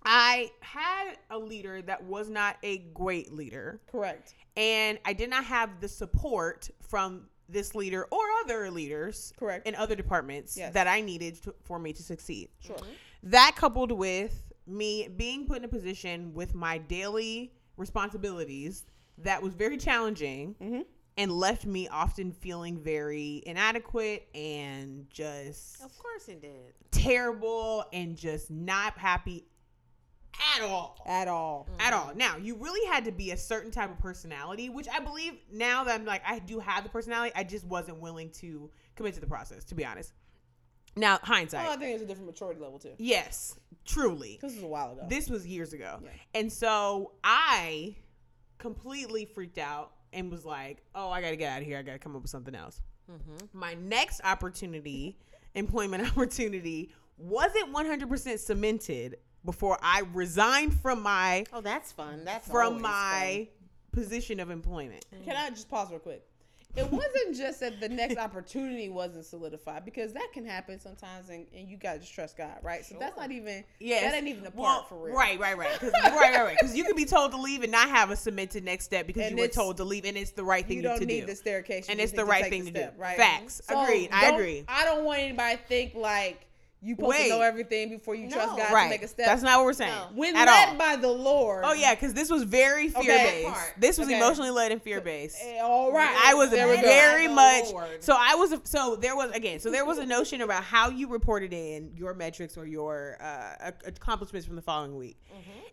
[0.06, 3.82] I had a leader that was not a great leader.
[3.92, 4.34] Correct.
[4.56, 9.68] And I did not have the support from this leader or other leaders Correct.
[9.68, 10.74] in other departments Yes.
[10.74, 12.50] that I needed to, for me to succeed.
[12.60, 12.78] Sure.
[13.24, 18.86] That coupled with me being put in a position with my daily responsibilities
[19.18, 20.86] that was very challenging Mhm.
[21.18, 26.74] and left me often feeling very inadequate and just Of course it did.
[26.92, 29.46] terrible and just not happy
[30.56, 31.68] at all At all.
[31.80, 32.12] at all.
[32.16, 35.84] Now, you really had to be a certain type of personality, which I believe now
[35.84, 39.20] that I'm like, I do have the personality, I just wasn't willing to commit to
[39.20, 40.14] the process, to be honest.
[40.96, 41.64] Now, hindsight.
[41.66, 42.94] Well, I think it's a different maturity level too.
[42.98, 44.40] yes, truly.
[44.42, 45.06] This was a while ago.
[45.08, 46.00] This was years ago.
[46.04, 46.10] Yeah.
[46.34, 47.96] And so I
[48.58, 51.78] completely freaked out and was like, oh, I got to get out of here.
[51.78, 52.82] I got to come up with something else.
[53.10, 53.58] Mm-hmm.
[53.58, 55.18] My next opportunity,
[55.54, 62.24] employment opportunity, wasn't 100% cemented before I resigned from my Oh, that's fun.
[62.26, 63.48] That's from always my
[63.92, 65.06] position of employment.
[65.16, 65.26] Mm.
[65.26, 66.24] Can I just pause real quick?
[66.76, 71.48] It wasn't just that the next opportunity wasn't solidified because that can happen sometimes, and,
[71.56, 72.86] and you gotta just trust God, right?
[72.86, 75.58] So that's not even yeah, that ain't even a part Well, for real, Right, right,
[75.58, 75.80] right.
[75.80, 76.58] 'Cause- right, right, right.
[76.60, 79.24] Because you can be told to leave and not have a cemented next step because
[79.24, 81.22] And you were told to leave, and it's the right thing You don't to need
[81.22, 81.26] do.
[81.26, 83.02] the staircase, you and it's the right thing the to step, do.
[83.02, 83.18] right?
[83.18, 83.62] Facts.
[83.68, 84.10] So Agreed.
[84.14, 84.64] I agree.
[84.68, 86.46] I don't want anybody to think like
[86.82, 87.24] you supposed Wait.
[87.24, 88.64] to know everything before you trust No.
[88.64, 88.84] God right.
[88.86, 89.26] to make a step.
[89.26, 89.92] That's not what we're saying.
[89.94, 90.08] No.
[90.16, 90.76] when at led all.
[90.76, 91.64] by the Lord.
[91.66, 93.42] Oh yeah, because this was very fear Okay.
[93.44, 93.54] based.
[93.54, 93.74] Part.
[93.78, 94.18] This was Okay.
[94.18, 95.38] emotionally led and fear based.
[95.42, 96.16] Eh, all right.
[96.26, 96.82] I was there we go.
[96.84, 98.04] very By the much Lord.
[98.04, 98.16] so.
[98.18, 99.60] I was so there was again.
[99.60, 103.56] So there was a notion about how you reported in your metrics or your uh,
[103.62, 105.18] ac- accomplishments from the following week,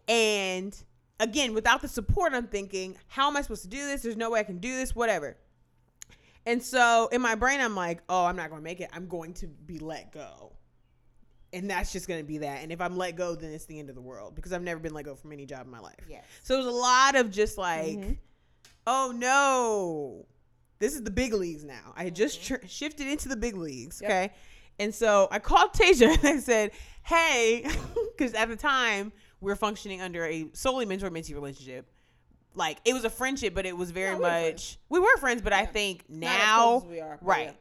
[0.08, 0.76] and
[1.20, 4.02] again, without the support, I'm thinking, how am I supposed to do this?
[4.02, 4.94] There's no way I can do this.
[4.94, 5.36] Whatever.
[6.44, 8.88] And so in my brain, I'm like, oh, I'm not going to make it.
[8.92, 10.52] I'm going to be let go.
[11.52, 12.62] And that's just going to be that.
[12.62, 14.80] And if I'm let go, then it's the end of the world because I've never
[14.80, 15.94] been let go from any job in my life.
[16.08, 16.24] Yes.
[16.42, 18.18] So it was a lot of just like, Mhm.
[18.86, 20.26] oh no,
[20.78, 21.92] this is the big leagues now.
[21.96, 24.00] I had just tr- shifted into the big leagues.
[24.02, 24.10] Yep.
[24.10, 24.32] Okay.
[24.78, 26.72] And so I called Tasia and I said,
[27.04, 27.64] hey,
[28.16, 31.88] because at the time we were functioning under a solely mentor mentee relationship.
[32.54, 34.78] Like it was a friendship, but it was very No, we much friends.
[34.88, 35.42] we were friends.
[35.42, 37.54] But I think now, we are, right?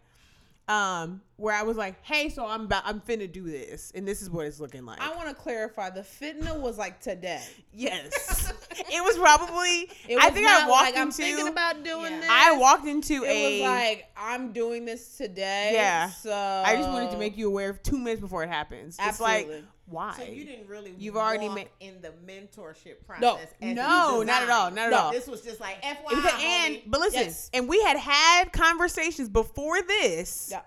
[0.68, 4.22] Um, where I was like, hey, so I'm about I'm finna do this, and this
[4.24, 5.00] is what it's looking like.
[5.00, 5.92] I want to clarify.
[5.92, 7.44] The fitna was like today.
[7.72, 9.90] yes, it was probably.
[10.10, 11.18] It I think I walked like, I'm into.
[11.18, 12.20] thinking about doing Yeah.
[12.22, 12.30] this.
[12.32, 13.62] I walked into It a.
[13.62, 15.72] was like I'm doing this today.
[15.74, 16.10] Yeah.
[16.10, 18.98] So I just wanted to make you aware of two minutes before it happens.
[19.00, 19.68] It's like Absolutely.
[19.88, 20.16] Why?
[20.18, 23.48] So you didn't really You've already made- in the mentorship process.
[23.62, 23.74] No.
[23.74, 24.98] No, not at all, not at No.
[24.98, 25.12] all.
[25.12, 27.50] This was just like FYI, Because- and but listen, Yes.
[27.54, 30.62] and we had had conversations before this Yeah.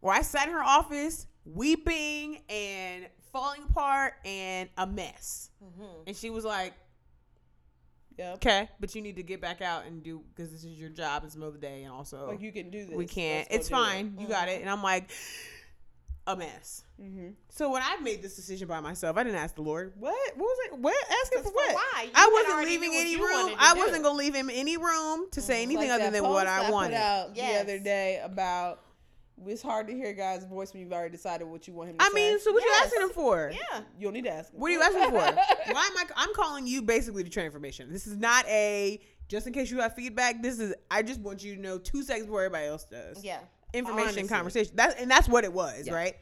[0.00, 6.04] where I sat in her office weeping and falling apart and a mess, Mhm.
[6.06, 6.74] and she was like,
[8.16, 8.34] Yep.
[8.38, 11.22] Okay, but you need to get back out and do because this is your job.
[11.22, 12.96] It's the middle of the day, and also Like you can do this.
[12.96, 13.46] we can't.
[13.48, 13.78] It's do it.
[13.78, 14.16] fine.
[14.18, 14.60] You got it.
[14.60, 15.08] And I'm like,
[16.28, 16.84] a mess.
[17.00, 17.34] Mhm.
[17.48, 19.94] So when I made this decision by myself, I didn't ask the Lord.
[19.98, 20.14] What?
[20.36, 20.78] What was it?
[20.78, 20.94] What?
[21.24, 21.74] Asking for what?
[21.74, 22.02] why?
[22.04, 23.54] You I wasn't leaving any room.
[23.58, 23.80] I do.
[23.80, 26.72] wasn't gonna leave him any room to say anything Like other than what I put
[26.72, 26.94] wanted.
[26.96, 27.54] out Yes.
[27.54, 28.84] the other day about
[29.46, 32.04] it's hard to hear God's voice when you've already decided what you want him to
[32.04, 32.10] say.
[32.10, 32.30] I say.
[32.30, 32.76] mean, so what Yes.
[32.80, 33.52] you asking him for?
[33.54, 33.80] Yeah.
[33.96, 34.52] you don't need to ask.
[34.52, 34.58] him.
[34.60, 35.12] What are you asking for?
[35.72, 36.04] Why am I?
[36.16, 37.90] I'm calling you basically to trade information.
[37.92, 40.42] This is not a just in case you have feedback.
[40.42, 43.22] This is I just want you to know two seconds before everybody else does.
[43.24, 43.40] Yeah.
[43.74, 44.28] Information Honestly.
[44.28, 44.72] conversation.
[44.74, 45.94] That's and that's what it was, Yeah.
[45.94, 46.16] right?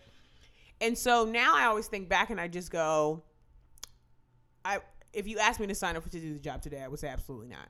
[0.81, 3.23] And so now I always think back and I just go,
[4.65, 4.81] I
[5.13, 7.09] if you asked me to sign up to do the job today, I would say
[7.09, 7.69] absolutely not.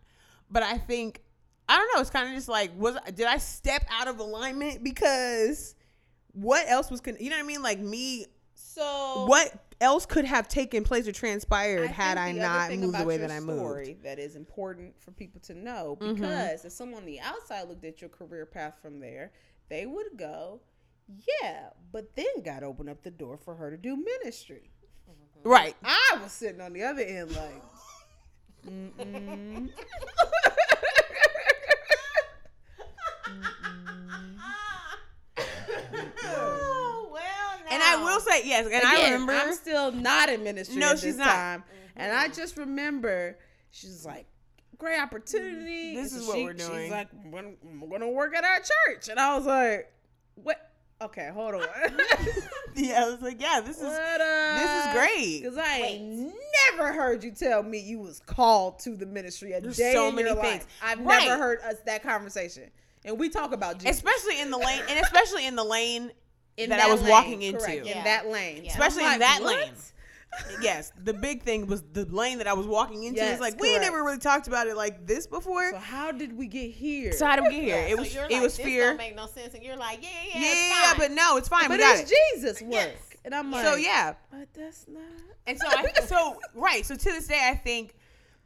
[0.51, 1.23] But I think
[1.69, 2.01] I don't know.
[2.01, 5.75] It's kind of just like was did I step out of alignment because
[6.33, 7.62] what else was con- you know what I mean?
[7.62, 12.73] Like me, So what else could have taken place or transpired I had I not
[12.73, 14.03] moved the way that I moved?
[14.03, 16.15] That is important for people to know Mhm.
[16.15, 19.33] because if someone on the outside looked at your career path from there,
[19.68, 20.61] they would go,
[21.42, 24.70] "Yeah," but then God opened up the door for her to do ministry.
[25.11, 25.48] Mm-hmm.
[25.48, 25.76] Right.
[25.85, 27.62] I was sitting on the other end like,
[28.68, 29.70] Mm-mm.
[36.24, 37.59] oh well.
[37.64, 37.70] Now.
[37.70, 40.76] And I will say yes, and I remember I'm still not in ministry.
[40.76, 41.26] No, at she's not.
[41.26, 41.64] Time,
[41.96, 43.38] and I just remember
[43.70, 44.26] she's like,
[44.79, 46.83] "Great opportunity." Mm, this is so what she- we're doing.
[46.85, 49.92] She's like, "We're, we're gonna work at our church," and I was like,
[50.35, 50.70] "What?
[51.00, 51.61] Okay, hold on."
[52.76, 54.59] yeah, I was like, yeah, this is what up?
[54.59, 55.40] this is great.
[55.42, 55.92] Because I Wait.
[56.00, 56.35] ain't
[56.72, 60.09] never heard you tell me you was called to the ministry a There's day so
[60.09, 60.62] in many your things.
[60.64, 60.66] life.
[60.83, 61.26] I've Right.
[61.29, 62.70] never heard us that conversation,
[63.05, 63.96] and we talk about Jesus.
[63.96, 66.12] especially in the lane, and especially in the lane
[66.57, 67.61] in that I was lane, walking into.
[67.61, 68.70] correct, in that lane, Yeah.
[68.70, 69.57] Especially I'm in that what?
[69.57, 69.72] lane.
[70.61, 73.20] Yes, the big thing was the lane that I was walking into.
[73.20, 73.83] Yes, it's like we correct.
[73.85, 75.70] never really talked about it like this before.
[75.70, 77.12] So how did we get here?
[77.12, 77.77] So how did we get here?
[77.77, 78.88] Yeah, it was you're it like, was this fear.
[78.88, 81.37] Don't make no sense, and you're like, yeah, yeah, Yeah, yeah, yeah, it's but no,
[81.37, 81.68] it's fine.
[81.68, 82.16] but we got it's it.
[82.35, 82.96] Jesus work, Yes.
[83.25, 85.03] and I'm like, So yeah, but that's not.
[85.46, 86.85] and so I so right.
[86.85, 87.94] So to this day, I think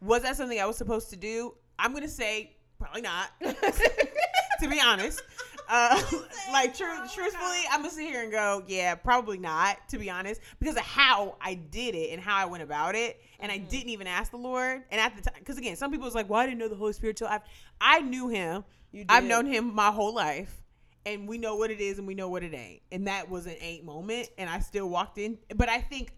[0.00, 1.55] was that something I was supposed to do?
[1.79, 3.29] I'm gonna say probably not.
[3.40, 5.22] to be honest.
[5.70, 6.00] Uh,
[6.52, 9.78] like truthfully, I'm gonna sit here and go, yeah, probably not.
[9.90, 13.20] To be honest, because of how I did it and how I went about it,
[13.38, 13.66] and I Mm-hmm.
[13.70, 14.83] didn't even ask the Lord.
[14.90, 16.76] And at the time, because again, some people was like, well, I didn't know the
[16.76, 17.40] Holy Spirit till I,
[17.80, 18.64] I knew Him.
[18.92, 20.62] You I've known Him my whole life,
[21.06, 22.83] and we know what it is and we know what it ain't.
[22.92, 25.38] And that was an ain't moment, and I still walked in.
[25.54, 26.12] But I think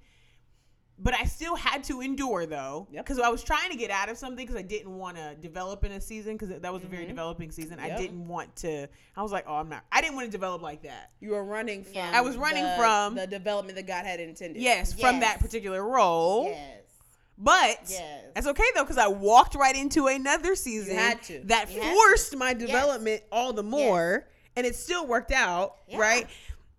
[1.03, 3.05] but I still had to endure though, Yep.
[3.05, 5.85] because I was trying to get out of something because I didn't want to develop
[5.85, 7.79] in a season because that was a very developing season.
[7.81, 7.99] I Mm-hmm.
[8.01, 8.87] Didn't want to.
[9.17, 9.85] I was like, oh, I'm not.
[9.91, 11.11] I didn't want to develop like that.
[11.21, 11.95] You were running from.
[11.95, 12.13] Yeah.
[12.15, 14.63] I was running the- from- the development that God had intended.
[14.63, 16.45] Yes, from that particular role.
[16.49, 16.79] Yes.
[17.39, 18.25] But Yes.
[18.35, 21.41] that's okay though because I walked right into another season had to.
[21.47, 21.95] that You had to.
[21.95, 25.99] forced my development all the more, and it still worked out, Yeah.
[25.99, 26.27] right?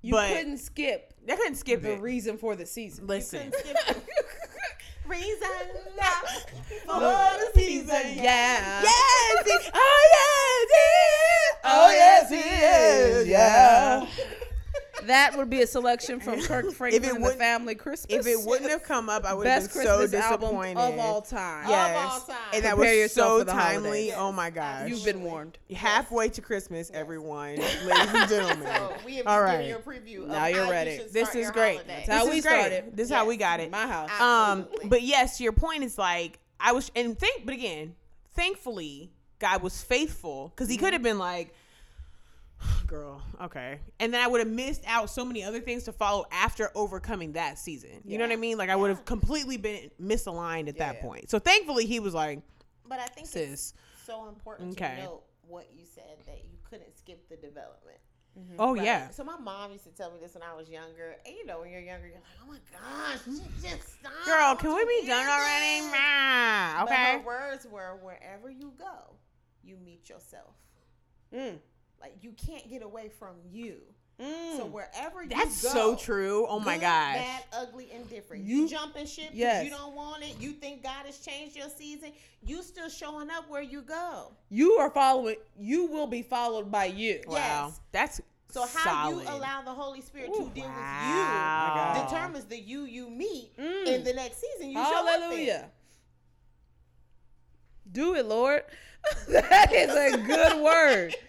[0.04, 2.02] You but couldn't skip I couldn't skip the it.
[2.02, 3.08] reason for the season.
[3.08, 3.52] Listen,
[5.08, 5.38] Reason
[6.86, 8.82] For the season, yeah.
[8.84, 11.58] yes, he- oh yes, he is.
[11.66, 13.28] Oh yes, he is.
[13.28, 14.06] Yeah.
[15.08, 18.26] That would be a selection from Kirk Franklin and the wouldn't- Family Christmas.
[18.26, 20.78] If it wouldn't have come up, I would have best been so Christmas album disappointed.
[20.78, 21.70] of all time.
[21.70, 21.90] Yes.
[22.06, 22.38] Of all time.
[22.54, 24.10] And that Prepare was so timely.
[24.10, 24.14] holidays.
[24.18, 24.90] Oh my gosh.
[24.90, 25.58] You've been warned.
[25.76, 28.68] halfway to Christmas, everyone, ladies and gentlemen.
[28.68, 30.28] So we have All just given you a preview.
[30.28, 30.92] Now you're how ready.
[30.92, 31.78] You This is great.
[31.78, 32.04] holiday.
[32.06, 32.60] That's how this we is great.
[32.60, 32.98] started.
[32.98, 33.72] This is how we got it.
[33.72, 34.22] My house.
[34.22, 37.96] Um, but yes, to your point is like I was, and think, but again,
[38.36, 41.54] thankfully, God was faithful because He could have been like,
[42.94, 46.26] "Girl, okay," and then I would have missed out so many other things to follow
[46.32, 48.02] after overcoming that season.
[48.06, 48.58] You know what I mean?
[48.58, 51.30] Like I would have completely been misaligned at that point.
[51.30, 52.42] So thankfully, He was like,
[52.88, 53.74] But I think it's "Sis,
[54.06, 54.96] so important Okay.
[54.98, 57.98] to note what you said that you couldn't skip the development.
[58.60, 58.84] oh Right?
[58.84, 61.16] yeah." So my mom used to tell me this when I was younger.
[61.26, 64.12] And you know, when you're younger, you're like, oh my gosh, just- just stop.
[64.26, 65.82] Girl, can we be done already?
[65.82, 67.12] this." Mah, But Okay.
[67.14, 69.16] her words were, wherever you go,
[69.64, 70.54] you meet yourself.
[71.34, 71.58] Mm.
[72.04, 73.78] Like you can't get away from you.
[74.22, 74.58] Mm.
[74.58, 76.46] So wherever That's go, so true.
[76.48, 77.16] Oh my good, gosh.
[77.16, 78.44] Bad, ugly, and different.
[78.44, 79.64] You, You- jumping ship because Yes.
[79.66, 80.36] you don't want it.
[80.40, 82.12] You think God has changed your season.
[82.46, 84.34] You still showing up where you go.
[84.50, 85.38] you are following.
[85.58, 87.22] You will be followed by you.
[87.26, 87.38] Wow.
[87.70, 87.80] Yes.
[87.92, 89.24] That's So how solid.
[89.24, 91.94] you allow the Holy Spirit Ooh, to deal wow.
[91.96, 93.88] with you determines the you you meet Mm.
[93.88, 94.70] in the next season.
[94.72, 95.22] You show up in.
[95.22, 95.70] Hallelujah.
[97.92, 98.64] Do it, Lord.
[99.28, 101.16] that is a good word.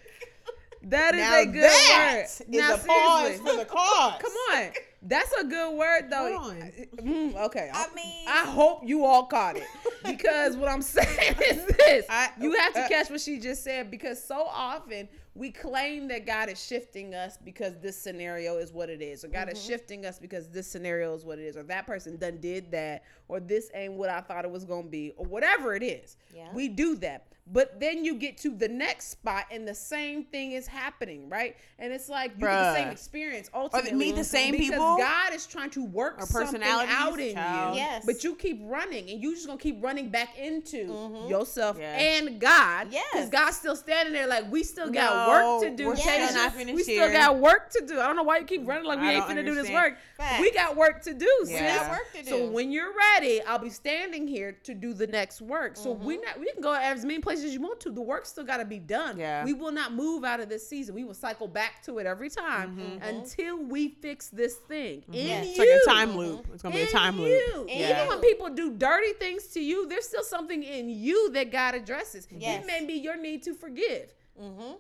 [0.87, 2.25] That is Now a good that word.
[2.25, 3.51] is Now, a pause seriously.
[3.51, 4.21] for the cause.
[4.21, 4.71] Come on.
[5.07, 6.53] That's a good word though.
[6.97, 7.71] Mm, okay.
[7.73, 9.67] I mean- I hope you all caught it
[10.05, 13.63] because what I'm saying is this: I- you have to uh, catch what she just
[13.63, 18.73] said because so often we claim that God is shifting us because this scenario is
[18.73, 19.57] what it is, or God Mm-hmm.
[19.57, 22.71] is shifting us because this scenario is what it is, or that person done did
[22.71, 26.17] that, or this ain't what I thought it was gonna be, or whatever it is.
[26.35, 26.49] Yeah.
[26.55, 27.27] We do that.
[27.47, 31.57] But then you get to the next spot and the same thing is happening, right?
[31.79, 33.91] And it's like you get the same experience Or ultimately.
[33.91, 34.97] they meet the same because people?
[34.97, 36.85] God is trying to work Or something out
[37.21, 37.75] in child.
[37.75, 37.83] you.
[37.83, 38.07] Yes.
[38.07, 41.29] But you keep running and you just gonna keep running back into Mhm.
[41.29, 41.95] yourself Yeah.
[41.99, 42.89] and God.
[42.91, 43.05] Yes.
[43.13, 45.87] Because God's still standing there like we still got No, work to do.
[45.87, 46.35] we're still Tasia.
[46.35, 47.13] not finished we still here.
[47.13, 48.01] got work to do.
[48.01, 49.71] I don't know why you keep running like we I ain't don't finna do this
[49.71, 49.97] work.
[50.17, 50.41] Facts.
[50.41, 51.53] We got work to do, sis.
[51.53, 55.07] We got work to So when you're ready, I'll be standing here to do the
[55.07, 55.77] next work.
[55.77, 56.25] So we Mm-hmm.
[56.27, 57.91] not we can go as many places as you want to.
[57.91, 59.19] The work still got to be done.
[59.19, 59.45] Yeah.
[59.45, 60.95] We will not move out of this season.
[60.95, 63.03] We will cycle back to it every time Mm-hmm.
[63.05, 65.45] until we fix this thing in Yes.
[65.47, 65.51] you.
[65.65, 66.47] It's like a time loop.
[66.53, 67.29] It's gonna be a In time loop.
[67.29, 67.63] you.
[67.69, 71.51] In Even when people do dirty things to you, there's still something in you that
[71.51, 72.27] God addresses.
[72.31, 72.63] Yes.
[72.63, 74.13] It may be your need to forgive.
[74.41, 74.75] Mm-hmm.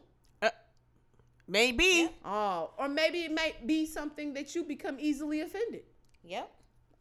[1.47, 2.09] Maybe.
[2.25, 5.83] Oh, or maybe it might be something that you become easily offended.
[6.23, 6.51] Yep.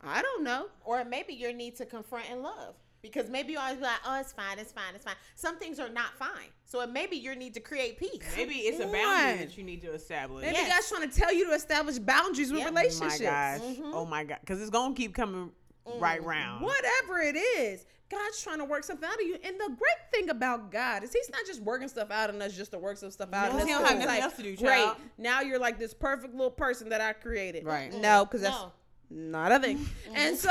[0.06, 0.68] I don't know.
[0.84, 2.76] Or maybe your need to confront and love.
[3.02, 5.16] Because maybe you always be like, oh, it's fine, it's fine, it's fine.
[5.36, 6.48] Some things are not fine.
[6.66, 8.22] So it may be your need to create peace.
[8.38, 9.02] Maybe it's a boundary
[9.34, 9.38] on.
[9.40, 10.44] that you need to establish.
[10.46, 10.70] Maybe Yes.
[10.70, 12.70] God's trying to tell you to establish boundaries with Yep.
[12.70, 13.20] Oh my relationships.
[13.22, 13.60] gosh.
[13.62, 13.92] Mhm.
[13.94, 14.38] Oh my god.
[14.42, 15.52] Because it's gonna keep coming
[16.00, 16.64] right round.
[16.64, 19.38] Whatever it is, God's trying to work something out of you.
[19.43, 22.56] And the great thing about God is He's not just working stuff out in us
[22.56, 23.52] just to work some stuff out.
[23.52, 24.97] No, in us He don't 'cause have nothing like, else to do, Great, child.
[25.17, 27.65] now you're like this perfect little person that I created.
[27.65, 27.91] Right.
[27.91, 28.02] Mm.
[28.02, 28.71] No, because that's No.
[29.10, 29.78] not a thing.
[29.80, 30.15] Mm.
[30.15, 30.49] And so,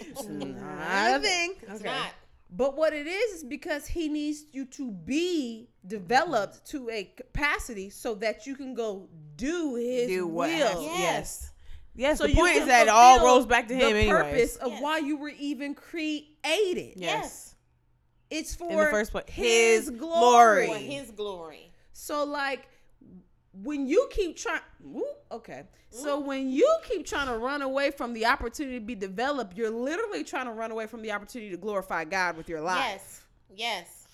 [0.00, 1.54] It's not a thing.
[1.62, 1.84] It's Okay.
[1.84, 2.10] not.
[2.50, 7.90] But what it is is because he needs you to be developed to a capacity
[7.90, 10.48] so that you can go do his Do what?
[10.50, 10.66] will.
[10.68, 10.98] has- Yes.
[11.00, 11.50] Yes.
[11.96, 12.18] Yes.
[12.18, 14.08] So the you point can is that it all rolls back to him the anyways.
[14.08, 14.82] purpose of Yes.
[14.82, 16.94] why you were even created.
[16.96, 17.54] Yes.
[18.30, 20.66] It's for In the first place, his, his glory.
[20.66, 21.70] For his glory.
[21.92, 22.68] So like
[23.62, 24.60] when you keep trying
[25.32, 25.62] okay.
[25.90, 29.70] So when you keep trying to run away from the opportunity to be developed, you're
[29.70, 33.24] literally trying to run away from the opportunity to glorify God with your life.
[33.54, 33.86] Yes.
[33.88, 34.06] Yes.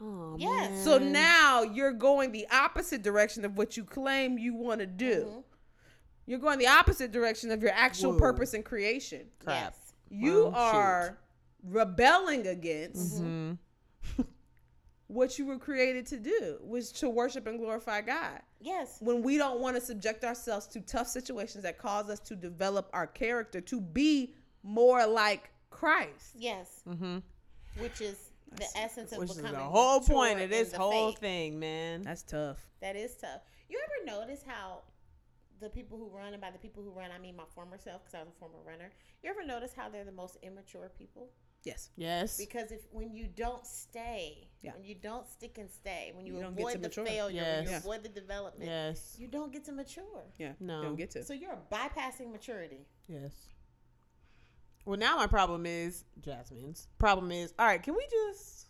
[0.00, 0.70] Oh, Yes.
[0.70, 0.84] man.
[0.84, 5.24] So now you're going the opposite direction of what you claim you want to do.
[5.24, 5.44] Mhm.
[6.28, 8.18] You're going the opposite direction of your actual Whoa.
[8.18, 9.26] purpose and creation.
[9.42, 9.72] Crap.
[9.72, 9.94] Yes.
[10.10, 10.54] You shoot.
[10.54, 11.18] are
[11.62, 13.56] rebelling against Mhm.
[15.06, 18.42] what you were created to do, was to worship and glorify God.
[18.60, 18.98] Yes.
[19.00, 22.90] When we don't want to subject ourselves to tough situations that cause us to develop
[22.92, 26.32] our character to be more like Christ.
[26.34, 26.82] Yes.
[26.86, 27.22] Mhm.
[27.78, 28.16] Which is
[28.52, 31.20] the essence of Which is the whole point of this the whole faith.
[31.20, 32.02] thing, man.
[32.02, 32.58] That's tough.
[32.80, 33.40] That is tough.
[33.70, 34.82] You ever notice how
[35.60, 38.02] the people who run, and by the people who run, I mean my former self,
[38.02, 38.90] because I was a former runner.
[39.22, 41.30] You ever notice how they're the most immature people?
[41.64, 41.90] Yes.
[41.96, 42.38] yes.
[42.38, 44.74] Because if when you don't stay, Yeah.
[44.74, 47.04] when you don't stick and stay, when you, You don't get to avoid the mature.
[47.06, 47.80] failure, when you Yes.
[47.84, 49.16] avoid the development, yes.
[49.18, 50.24] you don't get to mature.
[50.38, 50.52] Yeah.
[50.60, 50.78] No.
[50.78, 51.24] You Don't get to.
[51.24, 52.86] So you're bypassing maturity.
[53.08, 53.32] Yes.
[54.84, 57.82] Well, now my problem is Jasmine's problem is all right.
[57.82, 58.68] Can we just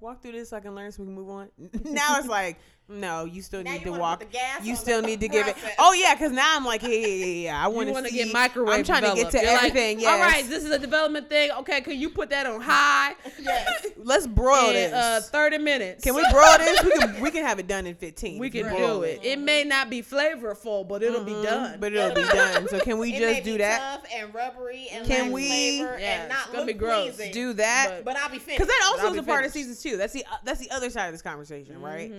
[0.00, 1.50] walk through this so I can learn so we can move on?
[1.84, 2.58] now it's like
[2.88, 4.20] no, you still Now need you to walk.
[4.20, 5.56] put the gas You on still the need to give it.
[5.78, 7.64] Oh yeah, because now I'm like, hey, yeah, yeah, yeah.
[7.64, 8.74] I want to to get microwave.
[8.78, 10.00] I'm trying to get to You're like, everything.
[10.00, 10.12] yes.
[10.12, 11.50] All right, this is a development thing.
[11.60, 13.14] Okay, can you put that on high?
[13.42, 13.86] Yes.
[13.96, 14.92] Let's broil in this.
[14.92, 16.04] uh, 30 minutes.
[16.04, 16.82] can we broil this?
[16.84, 17.20] We can.
[17.22, 18.38] We can have it done in 15.
[18.38, 19.20] We can you do broil it.
[19.22, 21.80] It may not be flavorful, but it'll be Mhm, done.
[21.80, 22.68] But it'll be done.
[22.68, 23.78] So can we it may just do be that?
[24.02, 25.46] tough and rubbery and Can lack we-
[25.78, 27.16] flavor Yeah, and not gonna look be gross.
[27.16, 27.88] pleasing, Do that.
[27.90, 28.58] But- But I'll be finished.
[28.60, 29.96] Because that also I'll is a part of seasons season two.
[29.98, 32.12] That's the uh, that's the other side of this conversation, right?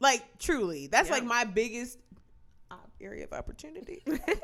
[0.00, 1.14] Like truly, that's Yeah.
[1.14, 1.98] like my biggest
[2.70, 4.02] uh, area of opportunity.
[4.06, 4.40] if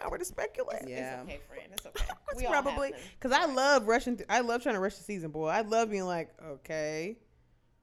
[0.00, 1.22] I were to speculate, Yeah.
[1.22, 1.68] It's okay, friend.
[1.72, 2.04] It's okay.
[2.32, 4.16] it's We probably because I love rushing.
[4.16, 5.48] Th- I love trying to rush the season, boy.
[5.48, 7.16] I love being like, okay,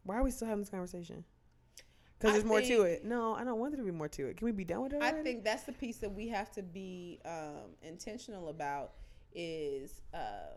[0.03, 1.23] why are we still having this conversation?
[2.19, 3.03] Because there's more to it.
[3.03, 4.37] No, I don't want there to be more to it.
[4.37, 5.01] Can we be done with it?
[5.01, 8.91] I think that's the piece that we have to be um, intentional about
[9.33, 10.53] is uh,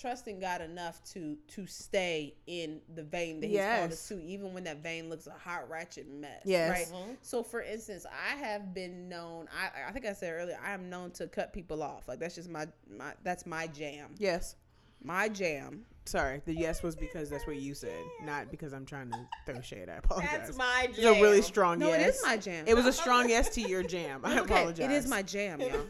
[0.00, 4.08] trusting God enough to to stay in the vein that He's called us Yes.
[4.08, 6.42] to, even when that vein looks a hot ratchet mess.
[6.44, 6.90] Yes.
[6.92, 7.00] Right.
[7.02, 7.16] Mhm.
[7.22, 9.48] So, for instance, I have been known.
[9.52, 10.58] I I think I said earlier.
[10.64, 12.06] I am known to cut people off.
[12.08, 14.14] Like that's just my my that's my jam.
[14.18, 14.56] yes.
[15.02, 15.84] My jam.
[16.06, 19.60] Sorry, the yes was because that's what you said, not because I'm trying to throw
[19.60, 19.88] shade.
[19.90, 20.30] I apologize.
[20.32, 20.94] That's my jam.
[20.96, 21.42] It's a really jam.
[21.44, 22.00] strong No, yes.
[22.00, 22.64] it is my jam.
[22.66, 24.22] It was a strong yes to your jam.
[24.24, 24.86] I Okay, apologize.
[24.86, 25.84] It is my jam, y'all.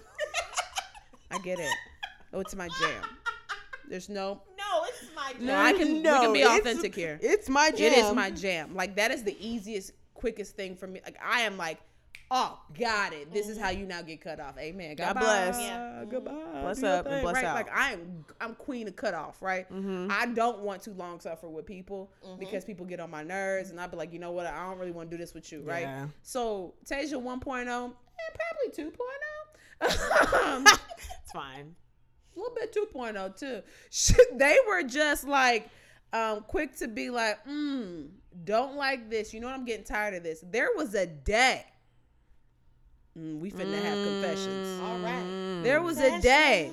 [1.31, 1.71] I get it.
[2.35, 3.03] Oh, it's my jam.
[3.89, 4.43] There's no.
[4.57, 5.47] No, it's my jam.
[5.47, 7.19] No, I can- we can be authentic here.
[7.23, 7.93] It's my jam.
[7.93, 8.75] It is my jam.
[8.75, 11.01] Like that is the easiest, quickest thing for me.
[11.05, 11.79] Like I am like,
[12.31, 13.33] Oh, got it.
[13.33, 14.59] This is how you now get cut off.
[14.59, 14.97] Amen.
[14.97, 15.21] God Goodbye.
[15.21, 15.61] bless.
[15.61, 16.05] Yeah.
[16.11, 16.61] Goodbye.
[16.61, 17.45] Bless Do your up and bless right?
[17.47, 17.55] out.
[17.55, 19.67] Like I'm, I'm queen of cut off, right?
[20.11, 23.81] I don't want to long suffer with people because people get on my nerves, and
[23.81, 24.45] I'd be like, you know what?
[24.47, 25.83] I don't really want to do this with you, right?
[25.83, 26.09] Yeah.
[26.23, 27.95] So Tasia 1.0, and
[28.75, 28.93] probably
[29.81, 30.45] 2.0.
[30.57, 30.67] Um,
[31.23, 31.75] It's fine.
[32.39, 33.63] A little bit 2.0 too.
[34.39, 35.69] They were just like
[36.13, 38.09] um quick to be like, mm,
[38.45, 39.35] don't like this.
[39.35, 40.45] You know I'm getting tired of this.
[40.51, 41.65] There was a day.
[43.19, 44.81] Mm, we finna have confessions.
[44.81, 45.63] All right.
[45.63, 46.73] There was a day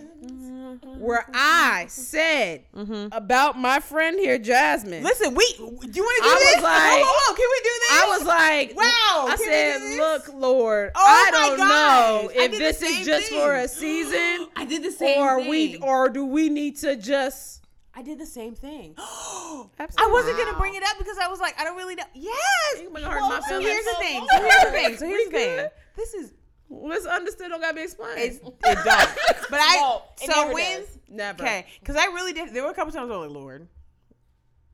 [0.83, 3.07] where I said mm-hmm.
[3.11, 5.03] about my friend here, Jasmine.
[5.03, 5.45] Listen, we.
[5.57, 6.55] Do you want to do I this?
[6.55, 7.91] was like- whoa, whoa, whoa, can we do this?
[7.91, 12.81] I was like, Wow, I said, look, Lord, Oh I don't gosh, know if this
[12.81, 13.39] is just thing.
[13.39, 15.49] for a season I did the same or thing.
[15.49, 17.61] we or do we need to just
[17.97, 18.93] I did the same thing.
[18.97, 20.13] I Absolutely.
[20.13, 22.03] wasn't gonna bring it up because I was like, I don't really know.
[22.13, 22.81] Yes.
[22.81, 24.27] You bring it hard to my so here's the thing.
[24.29, 24.97] So here's the thing.
[24.97, 25.67] So here's the thing.
[25.95, 26.33] This is
[26.67, 28.19] What's understood don't gotta be explained.
[28.19, 28.85] it's it don't.
[29.49, 30.99] But I No, it so never when does.
[31.07, 31.43] Never.
[31.43, 32.53] okay, because I really did.
[32.53, 33.67] There were a couple times I was like, Lord.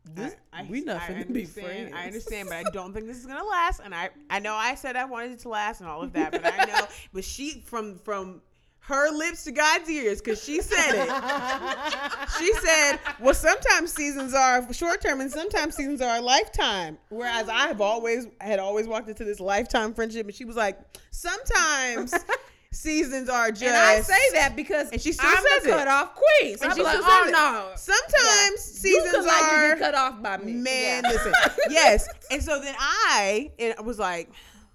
[0.03, 1.93] This- I, we not I finna be understand, friends.
[1.95, 3.81] I understand, but I don't think this is gonna last.
[3.83, 6.31] And I, I know I said I wanted it to last and all of that,
[6.31, 8.41] but I know, but she from from
[8.81, 12.29] her lips to God's ears, because she said it.
[12.39, 17.47] She said, "Well, sometimes seasons are short term, and sometimes seasons are a lifetime." Whereas
[17.47, 20.79] I have always had always walked into this lifetime friendship, and she was like,
[21.11, 22.13] "Sometimes
[22.71, 25.73] seasons are just." And I say that because And she still I'm says the it.
[25.77, 26.57] cut off queen.
[26.57, 27.71] So And I'm she like, oh no.
[27.75, 30.53] Sometimes You seasons like are cut off by me.
[30.53, 31.09] Man, Yeah.
[31.11, 31.33] listen.
[31.69, 32.07] Yes.
[32.31, 34.29] And so then I and I was like,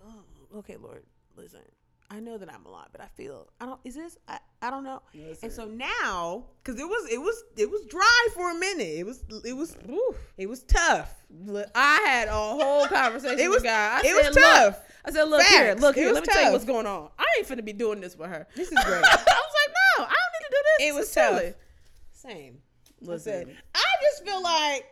[0.06, 1.02] oh, okay, Lord,
[1.36, 1.60] listen.
[2.16, 3.78] I know that I'm a lot, but I feel I don't.
[3.84, 4.16] Is this?
[4.26, 5.02] I, I don't know.
[5.42, 8.86] And so now, because it was it was it was dry for a minute.
[8.86, 9.76] It was it was
[10.38, 11.12] it was tough.
[11.44, 14.02] Look, I had a whole conversation It was- with God.
[14.04, 14.80] I it was said, look- tough.
[15.04, 16.12] I said, look here, look here.
[16.12, 17.10] Let me tell you what's going on.
[17.18, 18.46] I ain't finna be doing this with her.
[18.56, 19.04] This is great.
[19.04, 20.88] I was like, no, I don't need to do this.
[20.88, 21.54] It was tough.
[22.12, 22.58] Same.
[23.02, 24.84] Listen, I just feel like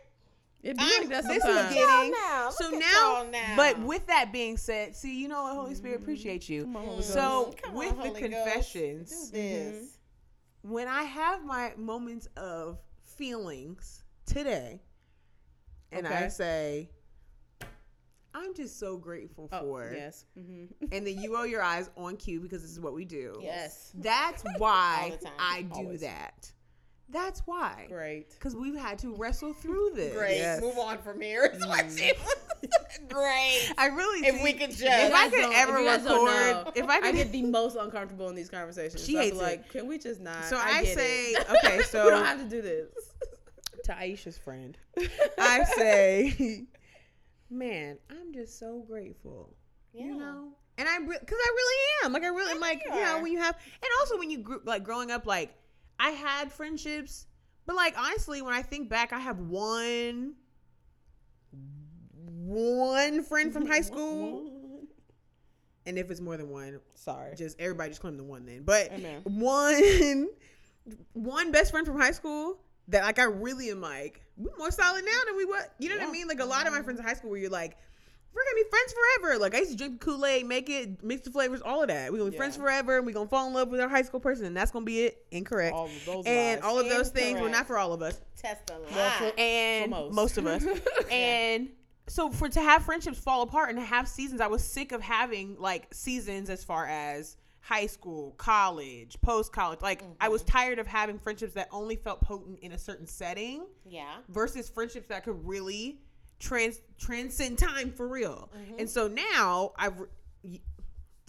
[0.65, 1.73] it be I'm- like that this is sometimes.
[1.73, 2.49] getting- Y'all now.
[2.49, 3.55] So at now, y'all now.
[3.55, 6.63] but with that being said, see, you know what, Holy Spirit appreciates you.
[6.63, 7.57] Come on, so Ghost.
[7.61, 9.97] Come on, with the Holy confessions, do this.
[10.63, 14.81] when I have my moments of feelings today,
[15.91, 16.89] and I say,
[18.33, 20.25] I'm just so grateful Oh, for, yes.
[20.35, 23.39] hmm and then you roll your eyes on cue because this is what we do.
[23.41, 23.91] Yes.
[23.95, 25.33] That's why All the time.
[25.39, 26.01] I do Always.
[26.01, 26.51] that.
[27.09, 27.85] That's why.
[27.87, 28.31] Great.
[28.31, 30.15] Because we've had to wrestle through this.
[30.15, 30.37] Great.
[30.37, 30.59] Yes.
[30.61, 31.43] Move on from here.
[31.53, 31.97] It's like mm.
[31.97, 32.11] she
[33.09, 33.71] Great.
[33.77, 36.57] I really If see- we could just- If I could ever you guys don't know,
[36.57, 39.05] record, if I I could get the most uncomfortable in these conversations.
[39.05, 39.43] She So I be hates it.
[39.43, 40.45] like, can we just not?
[40.45, 41.47] So I, get say, it.
[41.63, 42.87] okay, we don't have to do this.
[43.83, 44.75] to Aisha's friend,
[45.37, 46.65] I say,
[47.51, 49.53] man, I'm just so grateful.
[49.93, 52.13] You know, and I because I really am.
[52.13, 52.59] Like I really am.
[52.59, 55.55] Like you know when you have, and also when you grew like growing up, like
[55.99, 57.27] I had friendships,
[57.65, 60.35] but like honestly, when I think back, I have one.
[62.45, 64.51] One friend from high school,
[65.85, 67.35] and if it's more than one, Sorry.
[67.35, 68.63] just everybody just claim the one then.
[68.63, 69.21] But Amen.
[69.23, 70.27] one
[71.13, 72.57] one best friend from high school
[72.89, 75.65] that like I really am like we more solid now than we were.
[75.79, 76.27] You know what I mean?
[76.27, 77.77] Like a lot of my friends in high school where you're like,
[78.35, 79.39] we're gonna be friends forever.
[79.39, 82.11] Like I used to drink Kool Aid, make it, mix the flavors, all of that.
[82.11, 84.19] We're gonna be friends forever, and we're gonna fall in love with our high school
[84.19, 85.25] person, and that's gonna be it.
[85.31, 85.73] Incorrect.
[85.73, 86.69] All of those and lies.
[86.69, 89.29] all of those things were not for all of us Test the Well, lie.
[89.29, 90.13] for- and most.
[90.13, 90.37] most.
[90.37, 90.65] of us.
[91.11, 91.69] and
[92.07, 95.55] so for to have friendships fall apart and have seasons, I was sick of having
[95.59, 99.81] like seasons as far as high school, college, post college.
[99.81, 100.57] Like I was mm-hmm.
[100.57, 104.17] tired of having friendships that only felt potent in a certain setting yeah.
[104.29, 105.99] versus friendships that could really
[106.39, 108.49] trans transcend time for real.
[108.57, 108.79] Mm-hmm.
[108.79, 109.97] And so now I've
[110.43, 110.61] y-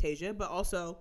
[0.00, 0.98] Tasia, but also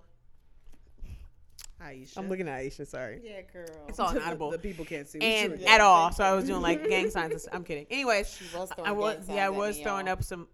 [1.82, 2.16] Aisha.
[2.16, 2.86] I'm looking at Aisha.
[2.86, 3.20] Sorry.
[3.22, 3.66] Yeah, girl.
[3.88, 4.50] It's all the, inaudible.
[4.50, 5.18] the people can't see.
[5.18, 6.10] what and you're at all.
[6.12, 7.32] So I was doing like gang signs.
[7.32, 7.86] and s- I'm kidding.
[7.90, 10.14] Anyways, She was throwing I was gang yeah, I was throwing y'all.
[10.14, 10.48] up some.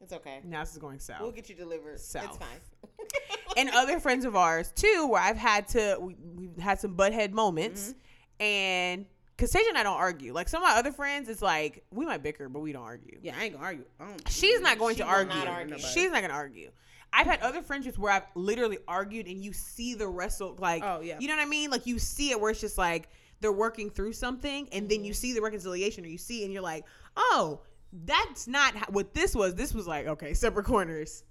[0.00, 0.40] It's okay.
[0.44, 1.20] Now this is going south.
[1.20, 2.00] We'll get you delivered.
[2.00, 2.24] South.
[2.24, 2.48] It's South.
[2.48, 2.98] fine.
[3.58, 7.32] and other friends of ours too, where I've had to we, we've had some butthead
[7.32, 8.42] moments, mm-hmm.
[8.42, 9.06] and
[9.38, 10.32] because Tasia and I don't argue.
[10.34, 13.18] Like some of my other friends, it's like we might bicker, but we don't argue.
[13.22, 13.84] Yeah, I ain't gonna argue.
[14.00, 15.34] I don't, She's not going She to argue.
[15.34, 15.78] not argue.
[15.78, 16.70] She's not going to argue.
[17.12, 21.00] I've had other friendships where I've literally argued, and you see the wrestle, like, Oh,
[21.00, 21.18] yeah.
[21.20, 21.70] you know what I mean?
[21.70, 23.08] Like you see it where it's just like
[23.40, 25.04] they're working through something, and then Mm-hmm.
[25.06, 26.84] you see the reconciliation, or you see, and you're like,
[27.16, 27.60] oh,
[28.04, 29.54] that's not how, what this was.
[29.54, 31.22] This was like, okay, separate corners.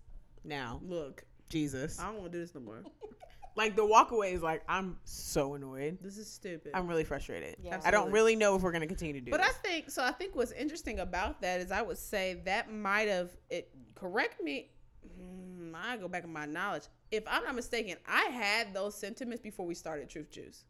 [0.44, 1.24] Now, look.
[1.50, 2.84] Jesus, I don't want to do this no more.
[3.58, 5.98] like the walkaway is like, I'm so annoyed.
[6.02, 6.72] This is stupid.
[6.76, 7.58] I'm really frustrated.
[7.62, 7.82] Yeah.
[7.84, 9.32] I don't really know if we're gonna continue to do.
[9.32, 10.04] But I think so.
[10.04, 13.70] I think what's interesting about that is I would say that might have it.
[13.96, 14.70] Correct me.
[15.20, 16.84] Mm, I go back in my knowledge.
[17.12, 20.64] If I'm not mistaken, I had those sentiments before we started Truth Juice.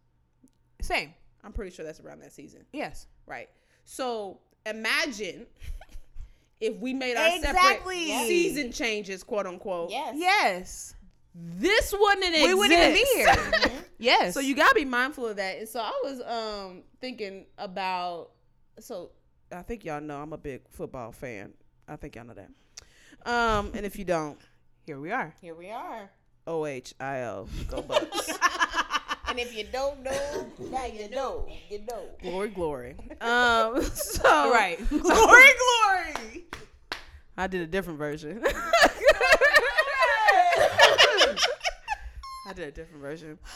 [0.82, 1.14] Same.
[1.44, 3.08] I'm pretty sure that's around that season, Yes.
[3.26, 3.50] right?
[3.84, 5.46] So imagine
[6.62, 8.08] if we made our Exactly.
[8.08, 9.90] separate season changes, quote unquote.
[9.92, 10.16] Yes.
[10.18, 10.94] Yes.
[11.40, 12.48] This wouldn't exist.
[12.48, 13.82] We wouldn't even be here.
[14.00, 14.34] yes.
[14.34, 15.60] So you gotta be mindful of that.
[15.60, 18.32] And so I was um thinking about
[18.80, 19.12] so
[19.52, 21.54] I think y'all know I'm a big football fan.
[21.88, 22.50] I think y'all know that.
[23.32, 24.40] Um, and if you don't,
[24.86, 25.34] here we are.
[25.42, 26.10] Here we are.
[26.48, 28.30] O H I O, go Bucks.
[29.30, 31.48] And if you don't know, now you know.
[31.70, 32.06] You know.
[32.22, 32.96] glory, glory.
[33.22, 34.78] Um, so Right.
[34.90, 36.46] glory, glory.
[37.38, 38.44] I did a different version.
[42.48, 43.38] I did a different version.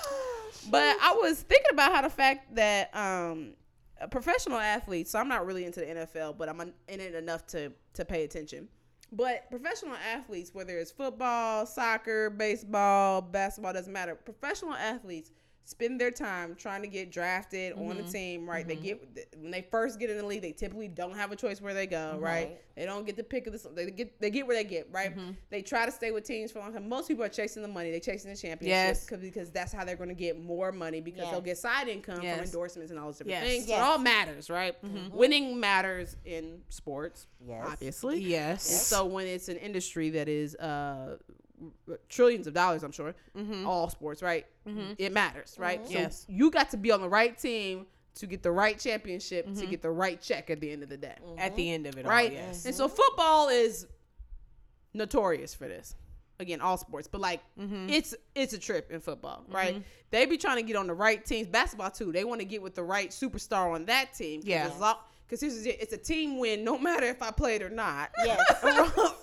[0.69, 3.53] But I was thinking about how the fact that um
[3.99, 7.47] a professional athlete, so I'm not really into the NFL, but I'm in it enough
[7.47, 8.67] to to pay attention.
[9.11, 14.13] But professional athletes, whether it's football, soccer, baseball, basketball, doesn't matter.
[14.13, 15.31] Professional athletes
[15.65, 18.11] spend their time trying to get drafted on the mm-hmm.
[18.11, 18.67] team, right?
[18.67, 18.83] They mm-hmm.
[18.83, 21.73] get when they first get in the league, they typically don't have a choice where
[21.73, 22.31] they go, right?
[22.31, 22.61] Right.
[22.75, 23.67] They don't get the pick of this.
[23.73, 25.15] They get they get where they get, right?
[25.15, 25.31] Mm-hmm.
[25.49, 26.89] They try to stay with teams for a long time.
[26.89, 27.91] Most people are chasing the money.
[27.91, 29.05] They're chasing the championship Yes.
[29.05, 32.17] because because that's how they're going to get more money because they'll get side income
[32.17, 33.47] from endorsements and all those different Yes.
[33.47, 33.67] things.
[33.67, 33.79] Yes.
[33.79, 34.75] it all matters, right?
[35.11, 37.65] Winning matters in sports, Yes.
[37.67, 38.19] obviously.
[38.19, 38.69] Yes.
[38.69, 41.17] And so when it's an industry that is uh,
[42.09, 43.65] trillions of dollars, I'm sure, mm-hmm.
[43.67, 44.45] all sports, right?
[44.67, 44.93] Mm-hmm.
[44.97, 45.81] It matters, right?
[45.83, 45.93] Mm-hmm.
[45.93, 46.25] So Yes.
[46.29, 47.85] you got to be on the right team
[48.15, 50.97] to get the right championship to get the right check at the end of the
[50.97, 52.29] day, At the end of it right?
[52.29, 52.65] all, yes.
[52.65, 53.87] And so football is
[54.93, 55.95] notorious for this.
[56.39, 59.83] Again, all sports, but like it's it's a trip in football, right?
[60.09, 61.47] They be trying to get on the right teams.
[61.47, 62.11] Basketball too.
[62.11, 64.41] They want to get with the right superstar on that team.
[64.43, 64.67] Yeah.
[65.31, 68.11] Because here's the deal, it's a team win, no matter if I played or not.
[68.25, 68.37] Yes.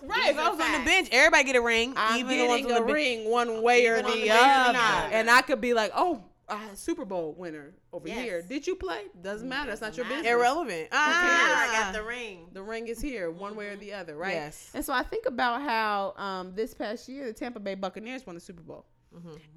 [0.01, 0.31] Right.
[0.31, 1.93] If I was on the bench, everybody get a ring.
[1.95, 2.95] I'm even the ones getting on a the bench.
[2.95, 5.13] ring one way or Even on the, the bench or other, not.
[5.13, 8.23] and I could be like, "Oh, uh, Super Bowl winner over Yes.
[8.25, 8.41] here.
[8.43, 9.03] Did you play?
[9.21, 9.71] Doesn't matter.
[9.71, 10.27] It's not your business.
[10.33, 10.89] Irrelevant.
[10.93, 12.47] Ah, I got the ring.
[12.55, 14.33] The ring is here, one way or the other, right?
[14.33, 14.71] Yes.
[14.73, 18.35] And so I think about how um, this past year the Tampa Bay Buccaneers won
[18.35, 18.87] the Super Bowl,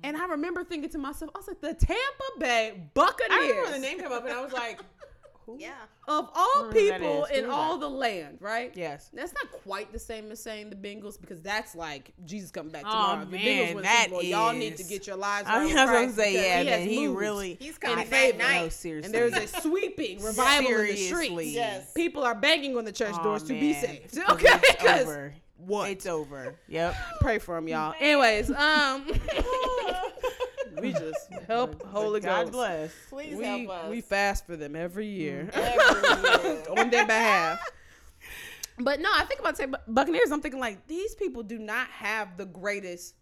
[0.03, 3.29] and I remember thinking to myself, I was like, the Tampa Bay Buccaneers.
[3.31, 4.79] I remember the name come up and I was like,
[5.45, 5.57] who?
[5.59, 5.71] Yeah.
[6.07, 7.29] of all Who people is.
[7.31, 8.71] Who in is all the land, right?
[8.75, 9.09] Yes.
[9.13, 12.83] That's not quite the same as saying the Bengals because that's like Jesus coming back
[12.85, 13.25] Oh, tomorrow.
[13.25, 14.23] the man, Bengals win the that Super Bowl.
[14.23, 15.61] Y'all need to get your lives I right.
[15.63, 17.57] was with gonna Christ say, because yeah, he man, he really.
[17.59, 18.37] He's in coming favor.
[18.37, 18.73] back No, night.
[18.73, 19.05] seriously.
[19.05, 21.27] And there's a sweeping revival in the Seriously.
[21.27, 21.51] streets.
[21.53, 21.91] Yes.
[21.93, 24.17] People are banging on the church Aw, doors to be saved.
[24.29, 25.33] Okay, It's 'Cause over.
[25.57, 25.89] what?
[25.91, 26.55] It's over.
[26.67, 26.95] Yep.
[27.21, 27.93] Pray for them, y'all.
[27.99, 29.05] Anyways, um,
[30.82, 32.51] we just help Holy God Ghost.
[32.53, 32.91] bless.
[33.09, 33.89] Please We help us.
[33.89, 35.57] we fast for them every year mm,
[36.34, 36.63] Every year.
[36.77, 37.59] on their behalf.
[38.79, 40.32] But no, I think about say Buccaneers.
[40.32, 43.13] I'm thinking like these people do not have the greatest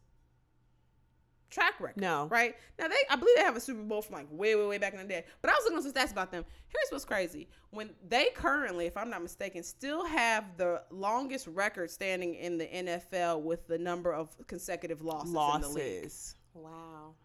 [1.50, 2.00] track record.
[2.00, 2.28] No.
[2.28, 4.78] right now they I believe they have a Super Bowl from like way way way
[4.78, 5.26] back in the day.
[5.42, 6.46] But I was looking at some stats about them.
[6.68, 11.90] Here's what's crazy: when they currently, if I'm not mistaken, still have the longest record
[11.92, 16.04] standing in the NFL with the number of consecutive losses, in the league.
[16.04, 16.36] Losses.
[16.54, 17.16] Wow.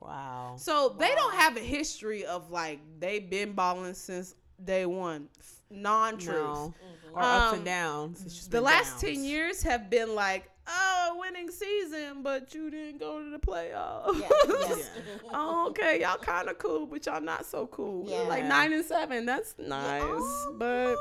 [0.00, 0.54] Wow.
[0.56, 4.34] So they don't have a history of like they've been balling since
[4.64, 5.28] day one.
[5.70, 6.36] Non truth.
[6.36, 6.74] No.
[7.12, 8.22] Or ups Um, and downs.
[8.24, 9.14] It's just The last downs.
[9.16, 14.20] 10 years have been like, oh, winning season, but you didn't go to the playoffs.
[14.20, 14.28] Yeah.
[14.68, 14.90] Yes.
[15.32, 18.04] oh, okay, y'all kind of cool, but y'all not so cool.
[18.08, 18.20] Yeah.
[18.22, 20.96] Like nine and seven, that's nice, but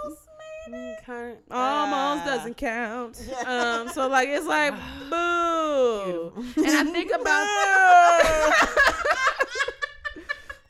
[1.05, 3.17] Kind almost doesn't count.
[3.45, 4.73] um, so like it's like
[5.09, 6.33] boo.
[6.57, 7.47] And I think about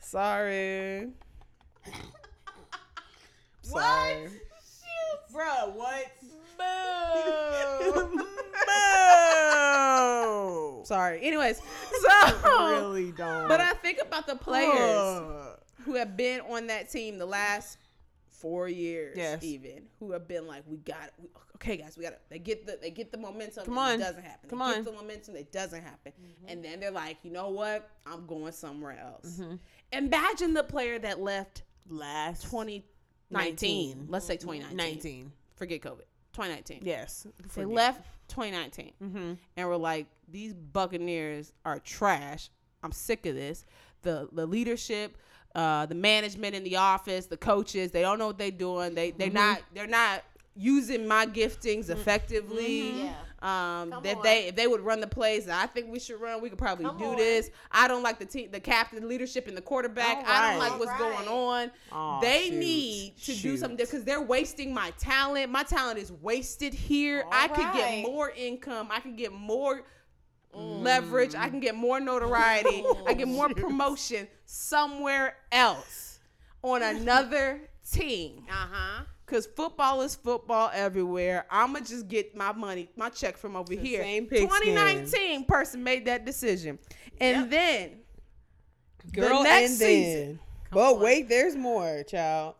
[0.00, 1.08] sorry.
[3.62, 4.28] Sorry.
[5.32, 6.06] Bro, what?
[6.58, 8.24] Boo.
[9.70, 10.84] Boo.
[10.84, 11.20] Sorry.
[11.22, 13.46] Anyways, so I really don't.
[13.48, 15.58] but I think about the players Ugh.
[15.84, 17.78] who have been on that team the last
[18.40, 19.42] four years, Yes.
[19.42, 21.12] even who have been like, we got it.
[21.18, 22.22] We, okay, guys, we got it.
[22.28, 23.64] They get the they get the momentum.
[23.64, 23.94] Come on.
[23.94, 24.48] it doesn't happen.
[24.50, 24.74] Come they on.
[24.76, 25.36] get the momentum.
[25.36, 26.12] It doesn't happen,
[26.48, 27.90] and then they're like, you know what?
[28.06, 29.40] I'm going somewhere else.
[29.92, 32.84] Imagine the player that left last 2019.
[33.30, 34.06] 19.
[34.08, 34.76] Let's say 2019.
[34.76, 35.32] 19.
[35.56, 36.04] Forget COVID.
[36.32, 36.80] 2019.
[36.82, 37.26] Yes.
[37.54, 39.32] They left 2019 Mm-hmm.
[39.56, 42.50] and were like, these Buccaneers are trash.
[42.82, 43.66] I'm sick of this.
[44.02, 45.16] The the leadership,
[45.54, 48.94] uh, the management in the office, the coaches, they don't know what they're doing.
[48.94, 50.22] They they're not they're not
[50.56, 52.90] using my giftings effectively.
[53.04, 53.14] Yeah.
[53.42, 54.22] Um, Come if on.
[54.22, 56.58] they if they would run the plays that I think we should run, we could
[56.58, 57.16] probably Come do on.
[57.16, 57.50] this.
[57.72, 60.18] I don't like the team, the captain, leadership, and the quarterback.
[60.18, 60.70] All I don't right.
[60.70, 61.70] like what's All going on.
[61.90, 62.58] Aw, they shoot.
[62.58, 65.50] need to do something because they're wasting my talent.
[65.50, 67.22] My talent is wasted here.
[67.24, 68.88] All I could get more income.
[68.90, 69.84] I could get more
[70.54, 71.34] leverage.
[71.34, 72.84] I can get more notoriety.
[73.06, 76.18] I get more promotion somewhere else
[76.62, 78.44] on another team.
[78.50, 79.02] Uh huh.
[79.26, 81.46] Cause football is football everywhere.
[81.50, 84.02] I'ma just get my money, my check from over The here.
[84.02, 84.48] same pigskin.
[84.48, 86.80] 2019 person made that decision,
[87.20, 87.50] and Yep.
[87.50, 87.90] then
[89.12, 90.38] Girl, the next and season, then.
[90.72, 91.00] But on.
[91.00, 92.54] wait, there's more, child.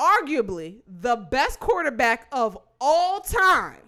[0.00, 3.80] arguably the best quarterback of all time,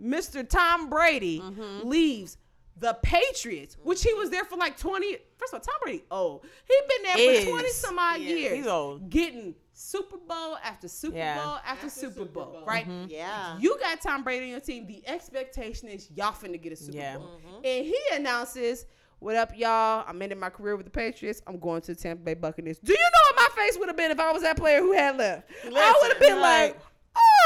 [0.00, 0.48] Mr.
[0.48, 1.86] Tom Brady, Mm-hmm.
[1.88, 2.38] leaves
[2.76, 5.16] the Patriots, which he was there for like 20.
[5.36, 6.44] First of all, Tom Brady, old.
[6.66, 7.44] He been there Is.
[7.44, 8.40] for 20 some odd He is.
[8.40, 8.56] years.
[8.58, 9.10] He's old.
[9.10, 11.42] Getting Super Bowl after Super Yeah.
[11.44, 12.86] Bowl after, Super, Bowl, right?
[12.88, 13.10] Mm-hmm.
[13.10, 13.56] Yeah.
[13.58, 14.86] You got Tom Brady on your team.
[14.86, 17.16] The expectation is y'all finna get a Super Yeah.
[17.18, 17.40] Bowl.
[17.46, 17.56] Mm-hmm.
[17.64, 18.86] And he announces,
[19.20, 20.04] What up, y'all?
[20.06, 21.42] I'm ending my career with the Patriots.
[21.46, 22.78] I'm going to the Tampa Bay Buccaneers.
[22.78, 24.92] Do you know what my face would have been if I was that player who
[24.92, 25.48] had left?
[25.64, 26.78] I would have been like,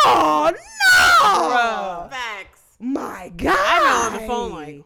[0.05, 2.09] Oh no!
[2.11, 2.62] Facts.
[2.81, 3.57] My God!
[3.59, 4.85] I know on the phone like,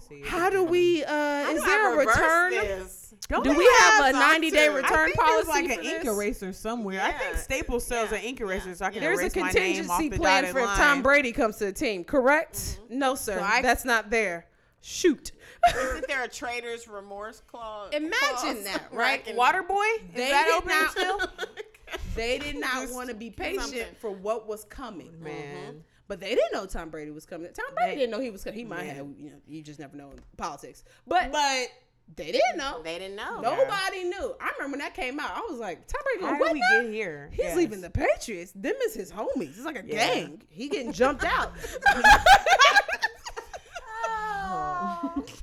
[0.00, 0.28] hold on, let me see.
[0.30, 1.04] How do we?
[1.04, 2.50] uh How Is do there I a reverse return?
[2.52, 3.14] This?
[3.28, 5.80] Don't Do they we have a 90 day return I think policy there's like for
[5.80, 7.02] an ink eraser somewhere.
[7.02, 8.18] I think Staples sells Yeah.
[8.18, 10.42] an ink eraser so I can There's a erase my name off contingency the plan
[10.44, 10.76] dotted for if line.
[10.78, 12.80] Tom Brady comes to the team, correct?
[12.88, 13.36] No, sir.
[13.38, 14.46] So I- That's not there.
[14.80, 15.32] Shoot.
[15.76, 17.90] Isn't there a trader's remorse clause?
[17.92, 19.24] Imagine clause that, right?
[19.24, 19.84] can- Waterboy?
[19.96, 21.46] Is They that did open not- still?
[22.14, 23.86] They did not want to be patient something.
[23.98, 25.10] for what was coming.
[25.22, 25.82] Man.
[26.08, 27.52] But they didn't know Tom Brady was coming.
[27.52, 28.58] Tom Brady They- didn't know he was coming.
[28.58, 28.94] He might Yeah.
[28.94, 30.82] have, you know, you just never know in politics.
[31.06, 31.68] But But
[32.16, 32.80] they didn't know.
[32.82, 33.40] They didn't know.
[33.40, 34.34] Nobody knew.
[34.40, 35.32] I remember when that came out.
[35.36, 36.82] I was like, Tom Brady, how going, did we now?
[36.82, 37.28] get here?
[37.32, 37.56] He's Yes.
[37.56, 38.52] leaving the Patriots.
[38.54, 39.50] Them is his homies.
[39.50, 40.14] It's like a Yeah.
[40.14, 40.42] gang.
[40.48, 41.52] He getting jumped out.
[44.10, 45.24] Oh.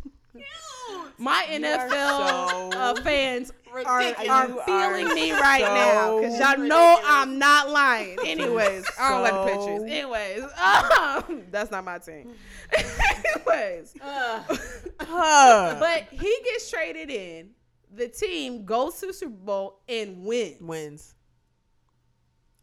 [1.17, 3.51] My NFL so uh, fans
[3.85, 4.29] are, ridiculous.
[4.29, 6.99] are You feeling are me right now because y'all know.
[7.05, 8.17] I'm not lying.
[8.25, 9.83] Anyways, I don't like the So- Patriots.
[9.87, 12.31] Anyways, um, that's not my team.
[12.77, 15.77] Anyways, Huh.
[15.79, 17.49] but he gets traded in.
[17.93, 20.61] The team goes to the Super Bowl and wins.
[20.61, 21.15] wins.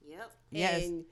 [0.07, 0.31] Yep.
[0.51, 0.83] Yes.
[0.85, 1.05] And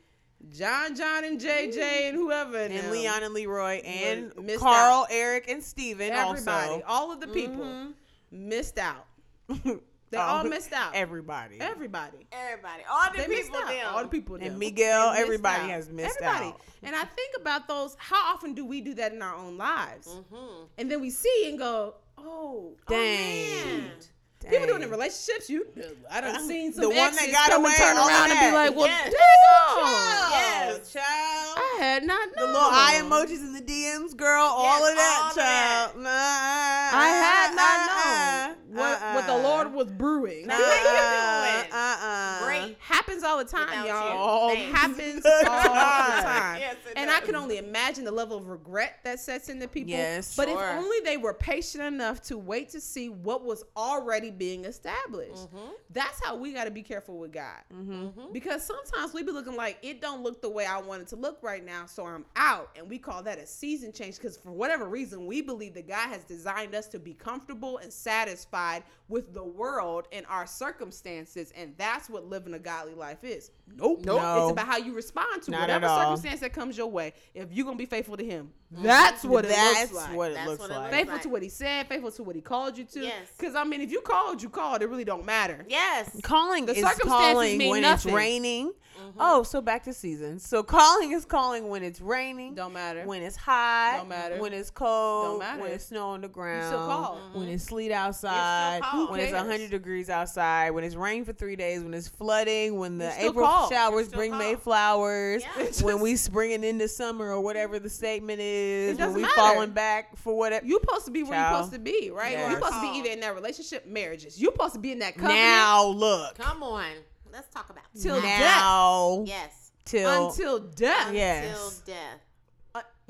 [0.56, 5.48] John, John, and JJ and whoever And them, Leon and Leroy and missed Carl, Eric,
[5.48, 6.82] and Steven everybody, also.
[6.86, 7.94] all of the people Mhm.
[8.32, 9.06] missed out.
[9.48, 10.94] They Oh, all missed out.
[10.94, 11.60] Everybody.
[11.60, 12.26] Everybody.
[12.32, 12.82] Everybody.
[12.90, 13.68] All the They missed people out.
[13.68, 13.86] them.
[13.94, 14.58] All the people And.
[14.58, 15.70] Miguel, They everybody out.
[15.70, 16.46] has missed everybody.
[16.46, 16.60] out.
[16.82, 17.94] And I think about those.
[17.98, 20.08] How often do we do that in our own lives?
[20.08, 20.68] Mhm.
[20.78, 23.90] And then we see and go, "Oh, Dang.
[23.92, 24.04] Oh,
[24.44, 24.52] man.
[24.52, 25.48] People do it in relationships.
[25.50, 25.66] You,
[26.10, 28.52] I don't seen some the one that got come away, and turn around and be
[28.52, 29.12] like, "Well, Yes.
[29.12, 30.92] damn, Yes.
[30.92, 31.58] child.
[31.58, 34.42] I had not The known." little eye emojis in the DMs, girl.
[34.44, 35.90] all of that, all of that.
[35.92, 36.02] child.
[36.02, 39.42] Nah, I had not uh-uh, known what, what the uh-uh.
[39.42, 40.46] Lord was brewing.
[40.46, 41.72] Now, how you doing?
[41.72, 42.44] Uh-uh.
[42.44, 42.76] Great.
[43.20, 44.54] Happens all the time, Without y'all.
[44.54, 44.60] you.
[44.60, 46.22] It happens all the time.
[46.22, 46.60] time.
[46.60, 49.90] Yes, it and I can only imagine the level of regret that sets into people.
[49.90, 50.36] Yes.
[50.36, 54.64] But if only they were patient enough to wait to see what was already being
[54.64, 55.46] established.
[55.46, 55.72] Mm-hmm.
[55.90, 57.58] That's how we got to be careful with God.
[57.74, 58.32] Mm-hmm.
[58.32, 61.16] Because sometimes we be looking like it don't look the way I want it to
[61.16, 62.70] look right now, so I'm out.
[62.76, 66.08] And we call that a season change because for whatever reason, we believe that God
[66.08, 71.52] has designed us to be comfortable and satisfied with the world and our circumstances.
[71.56, 73.50] And that's what living a godly life is.
[73.76, 74.00] Nope.
[74.04, 74.20] Nope.
[74.20, 74.42] No.
[74.44, 77.12] It's about how you respond to Not whatever circumstance that comes your way.
[77.34, 80.16] If you're going to be faithful to Him, that's what it That's looks like.
[80.16, 80.82] what it That's looks what it like.
[80.82, 81.22] looks Faithful like.
[81.22, 83.00] to what he said, faithful to what he called you to.
[83.00, 83.28] Yes.
[83.36, 84.82] Because I mean, if you called, you called.
[84.82, 85.64] It really don't matter.
[85.68, 86.16] Yes.
[86.22, 88.10] Calling The is circumstances calling mean when nothing.
[88.10, 88.66] it's raining.
[88.68, 89.18] Mm-hmm.
[89.18, 90.46] Oh, so back to seasons.
[90.46, 92.54] So calling is calling when it's raining.
[92.54, 93.02] Don't matter.
[93.06, 93.94] When it's hot.
[93.98, 94.38] Don't matter.
[94.38, 95.24] When it's cold.
[95.26, 95.62] Don't matter.
[95.62, 96.66] When it's snow on the ground.
[96.66, 97.18] Still call.
[97.32, 98.82] When it's sleet outside.
[98.82, 99.06] call.
[99.06, 99.42] Who When it's cares?
[99.42, 100.70] 100 degrees outside.
[100.72, 101.82] When it's rain for three days.
[101.82, 102.78] When it's flooding.
[102.78, 103.70] When the You still April call.
[103.70, 104.40] showers bring call.
[104.40, 105.42] Mayflowers.
[105.42, 105.66] Yeah.
[105.82, 108.98] When we springing into summer or whatever the statement is.
[108.98, 109.34] It when we matter.
[109.34, 110.66] falling back for whatever.
[110.66, 112.32] You supposed to be where you're supposed to be, right?
[112.32, 112.50] Yes.
[112.50, 114.40] You're supposed to be either in that relationship, marriages.
[114.40, 116.36] You're supposed to be in that covenant Now look.
[116.38, 116.86] Come on.
[117.32, 118.40] Let's talk about Till that.
[118.40, 119.24] now.
[119.26, 119.72] Yes.
[119.84, 120.28] Till.
[120.28, 121.12] until death.
[121.14, 121.82] Yes.
[121.84, 122.20] Till death.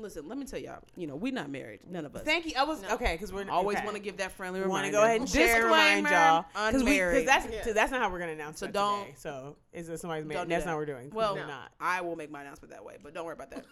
[0.01, 0.79] Listen, let me tell y'all.
[0.95, 1.81] You know, we're not married.
[1.89, 2.23] None of us.
[2.23, 2.53] Thank you.
[2.57, 2.95] I was No.
[2.95, 3.85] okay because we're Always okay.
[3.85, 4.83] want to give that friendly We reminder.
[4.83, 7.27] want to go ahead and share and remind y'all because unmarried.
[7.27, 7.73] that's Yeah.
[7.73, 9.15] that's not how we're gonna announce So so don't- today.
[9.17, 10.49] So is that somebody's Don't married?
[10.49, 10.69] That's that.
[10.71, 11.09] not what we're doing.
[11.11, 11.71] well, we're not.
[11.79, 13.65] I will make my announcement that way, but don't worry about that.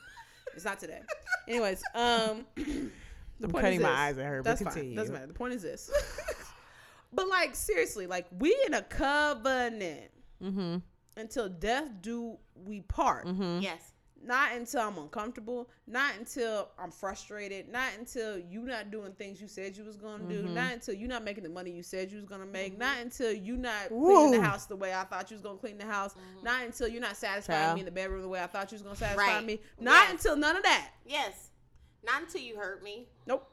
[0.55, 1.01] it's not today.
[1.47, 2.63] Anyways, um, the
[3.43, 3.97] I'm point cutting is my this.
[3.97, 4.95] eyes at her, but That's fine.
[4.95, 5.27] Doesn't matter.
[5.27, 5.89] The point is this.
[7.13, 10.11] but like seriously, like we in a covenant
[10.43, 10.77] Mm-hmm.
[11.17, 13.25] until death do we part.
[13.25, 13.59] Mm-hmm.
[13.61, 13.91] Yes.
[14.23, 19.47] Not until I'm uncomfortable, not until I'm frustrated, not until you not doing things you
[19.47, 20.53] said you was gonna do, Mm-hmm.
[20.53, 23.31] not until you not making the money you said you was gonna make, not until
[23.31, 24.13] you not Woo.
[24.25, 26.43] cleaning the house the way I thought you was gonna clean the house, Mm-hmm.
[26.45, 27.75] not until you're not satisfying Child.
[27.75, 29.45] me in the bedroom the way I thought you was gonna satisfy Right.
[29.45, 30.11] me, not Yes.
[30.11, 30.89] until none of that.
[31.05, 31.49] Yes.
[32.03, 33.07] Not until you hurt me.
[33.25, 33.49] Nope.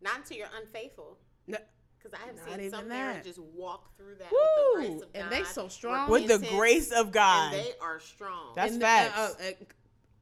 [0.00, 1.18] Not until you're unfaithful.
[1.46, 1.58] No.
[1.98, 2.94] Because I have Not seen even some that.
[2.94, 4.96] parents just walk through that with the grace Woo!
[5.02, 5.20] of God.
[5.22, 6.10] And they so strong.
[6.10, 7.52] With the grace of God.
[7.52, 8.52] And they are strong.
[8.54, 9.18] That's And, facts.
[9.18, 9.50] uh, uh,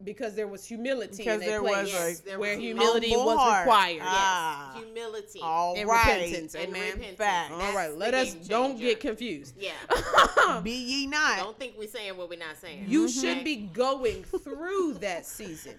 [0.04, 1.16] because there was humility.
[1.18, 3.66] Because in their there place was Yes, there where was humility was heart.
[3.66, 3.94] required.
[3.96, 4.04] yes.
[4.06, 4.74] Ah.
[4.84, 5.40] Humility.
[5.42, 6.20] All And right.
[6.22, 6.54] repentance.
[6.54, 6.82] and Amen.
[6.92, 7.18] repentance.
[7.18, 7.52] Facts.
[7.54, 9.54] All right, let us game don't get confused.
[9.58, 9.72] Yeah.
[10.62, 11.38] Be ye not.
[11.38, 12.84] don't think we're saying what we're not saying.
[12.88, 13.12] You okay?
[13.12, 15.74] should be going through that season.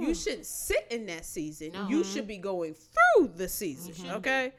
[0.00, 1.72] You shouldn't sit in that season.
[1.72, 1.86] No.
[1.88, 3.94] You should be going through the season.
[3.94, 4.52] should Okay?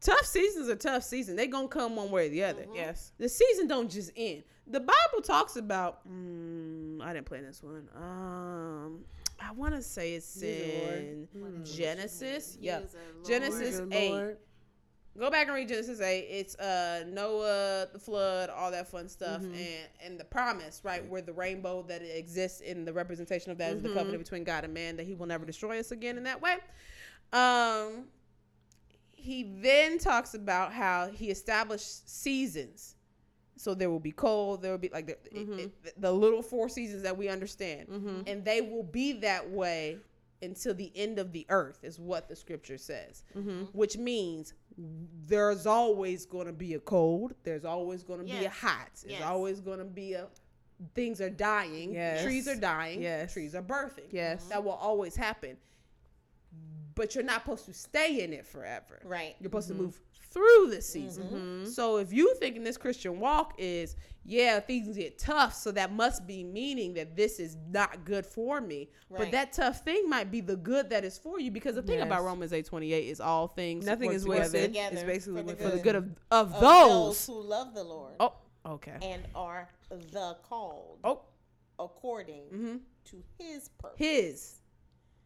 [0.00, 1.36] Tough seasons are tough season.
[1.36, 2.66] They gonna come one way or the other.
[2.74, 3.12] Yes.
[3.18, 4.44] The season don't just end.
[4.66, 6.00] The Bible talks about.
[6.08, 7.88] Mm, I didn't play this one.
[7.96, 9.00] Um,
[9.42, 11.28] I want to say it's in
[11.64, 12.56] Genesis.
[12.60, 13.26] Yep, Use a Lord.
[13.26, 14.10] Genesis eight.
[14.12, 14.36] Lord.
[15.18, 16.20] Go back and read Genesis 8.
[16.30, 19.54] It's uh Noah, the flood, all that fun stuff, Mm-hmm.
[19.54, 23.72] and and the promise, right, where the rainbow that exists in the representation of that
[23.72, 23.98] is the Mm-hmm.
[23.98, 26.54] covenant between God and man that He will never destroy us again in that way.
[27.32, 28.04] Um,
[29.20, 32.96] he then talks about how he established seasons.
[33.56, 34.62] So there will be cold.
[34.62, 35.58] There will be like the, Mm-hmm.
[35.58, 39.98] it- the little four seasons that we understand, and they will be that way
[40.42, 43.24] until the end of the earth, is what the scripture says.
[43.36, 43.64] Mm-hmm.
[43.72, 44.54] Which means
[45.26, 47.34] there's always going to be a cold.
[47.44, 48.88] There's always going to be a hot.
[49.02, 49.22] There's Yes.
[49.28, 50.26] always going to be a
[50.94, 51.92] things are dying.
[51.92, 52.22] Yes.
[52.22, 53.02] Trees are dying.
[53.02, 53.34] Yes.
[53.34, 54.10] Trees are birthing.
[54.10, 54.44] Yes.
[54.46, 55.58] That will always happen.
[57.00, 59.00] But you're not supposed to stay in it forever.
[59.04, 59.34] Right.
[59.40, 59.78] You're supposed Mm-hmm.
[59.78, 61.66] to move through the season.
[61.66, 66.26] So if you thinking this Christian walk is, yeah, things get tough, so that must
[66.26, 68.90] be meaning that this is not good for me.
[69.10, 72.00] But that tough thing might be the good that is for you because the thing
[72.02, 72.24] about Yes.
[72.26, 74.64] Romans eight twenty eight is all things Nothing is together wasted.
[74.66, 75.82] Together It's basically for the with for the good.
[75.82, 77.26] good of, of, Of those.
[77.26, 78.34] who love the Lord Oh,
[78.66, 78.98] okay.
[79.02, 79.68] and are
[80.12, 81.22] the called Oh,
[81.80, 82.76] according mm-hmm.
[83.06, 83.96] to His purpose.
[83.98, 84.59] his,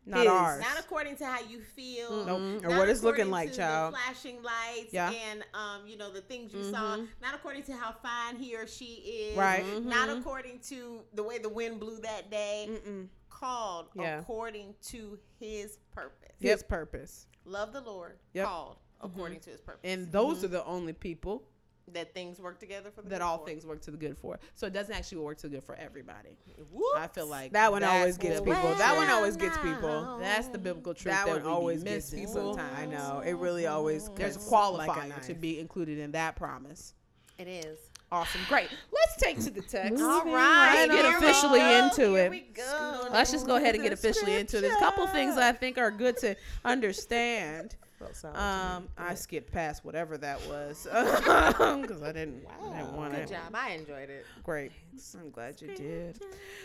[0.07, 0.29] not His.
[0.29, 0.61] ours.
[0.61, 2.41] Not according to how you feel, Nope.
[2.41, 2.65] Mhm.
[2.65, 3.95] Or not what it's looking according like, to child.
[3.95, 5.11] The flashing lights, Yeah.
[5.11, 6.97] and um, you know the things you saw.
[6.97, 7.09] Mhm.
[7.23, 8.95] Not according to how fine he or she
[9.31, 9.65] is, Right.
[9.85, 10.21] Not Mhm.
[10.21, 12.67] according to the way the wind blew that day.
[12.71, 13.09] Mm-mm.
[13.31, 14.21] Called Yeah.
[14.21, 16.33] according to His purpose.
[16.39, 18.19] His purpose, Love the Lord.
[18.33, 18.47] Yep.
[18.47, 19.81] Called according to His purpose.
[19.85, 21.47] and those are the only people
[21.93, 23.47] that things work together for the that good all for.
[23.47, 24.39] things work to the good for.
[24.55, 26.37] So it doesn't actually work to the good for everybody.
[26.73, 26.97] Whoops.
[26.97, 28.79] I feel like That one always gets biblical people.
[28.79, 30.19] That one always gets people.
[30.19, 32.55] That's the biblical truth That that, one we always be gets people.
[32.55, 32.79] sometimes.
[32.79, 33.21] I know.
[33.21, 33.75] It really mm-hmm.
[33.75, 36.95] always There's a cuts qualifier like a to be included in that promise.
[37.39, 37.79] It is.
[38.13, 38.69] Awesome, great.
[38.93, 40.01] Let's take to the text.
[40.01, 42.31] All All right, right, get here we officially go, into here it.
[42.31, 43.09] we go.
[43.11, 44.61] Let's just go ahead and get officially into it.
[44.61, 47.75] There's a couple things I think are good to understand.
[48.23, 53.29] Um, I skipped past whatever that was because I didn't, I didn't want Good it.
[53.29, 53.53] Good job.
[53.55, 54.27] I enjoyed it.
[54.43, 54.73] Great.
[55.19, 56.21] I'm glad you did.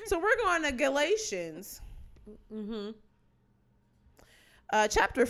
[0.06, 1.82] So we're going to Galatians,
[2.54, 2.92] Mm-hmm.
[4.72, 5.28] uh, chapter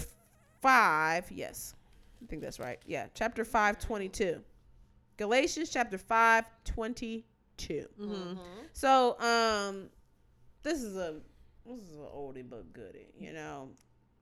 [0.62, 1.26] five.
[1.32, 1.76] Yes,
[2.22, 2.80] I think that's right.
[2.86, 4.42] Yeah, chapter five, twenty-two.
[5.18, 7.86] Galatians chapter five, twenty-two.
[8.02, 8.34] Mm-hmm.
[8.74, 9.90] So, um,
[10.64, 11.16] this is a
[11.66, 13.08] this is an oldie but goodie.
[13.18, 13.70] You know,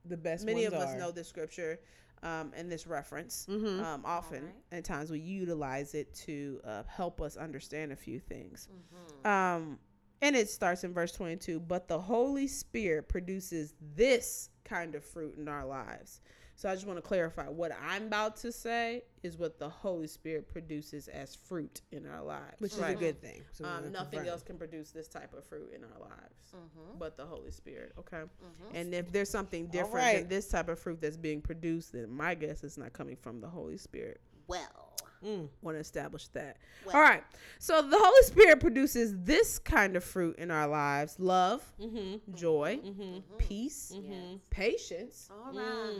[0.04, 0.98] The best many ones of us are.
[0.98, 1.80] know this scripture
[2.22, 3.46] um, and this reference.
[3.48, 3.82] Mhm.
[3.82, 4.54] Um, often, Alright.
[4.72, 8.68] at times, we utilize it to uh, help us understand a few things.
[8.72, 9.26] Mm-hmm.
[9.26, 9.78] Um,
[10.20, 15.36] and it starts in verse 22 but the Holy Spirit produces this kind of fruit
[15.38, 16.20] in our lives.
[16.58, 20.08] So I just want to clarify what I'm about to say is what the Holy
[20.08, 22.60] Spirit produces as fruit in our lives.
[22.60, 23.44] which is a good thing.
[23.52, 24.26] So Um, nothing confirm.
[24.26, 26.98] else can produce this type of fruit in our lives Mm-hmm.
[26.98, 27.92] but the Holy Spirit.
[27.96, 28.22] Okay.
[28.24, 28.74] Mhm.
[28.74, 30.18] And if there's something different right.
[30.18, 33.40] than this type of fruit that's being produced, then my guess is not coming from
[33.40, 34.20] the Holy Spirit.
[34.48, 34.87] Well.
[35.24, 35.48] Mm.
[35.62, 36.56] Want to establish that.
[36.84, 36.94] well.
[36.96, 37.24] All right.
[37.58, 42.34] So the Holy Spirit produces this kind of fruit in our lives love, Mm-hmm.
[42.34, 43.36] joy, Mm-hmm.
[43.38, 44.36] peace, Mm-hmm.
[44.50, 45.28] patience.
[45.30, 45.94] All right.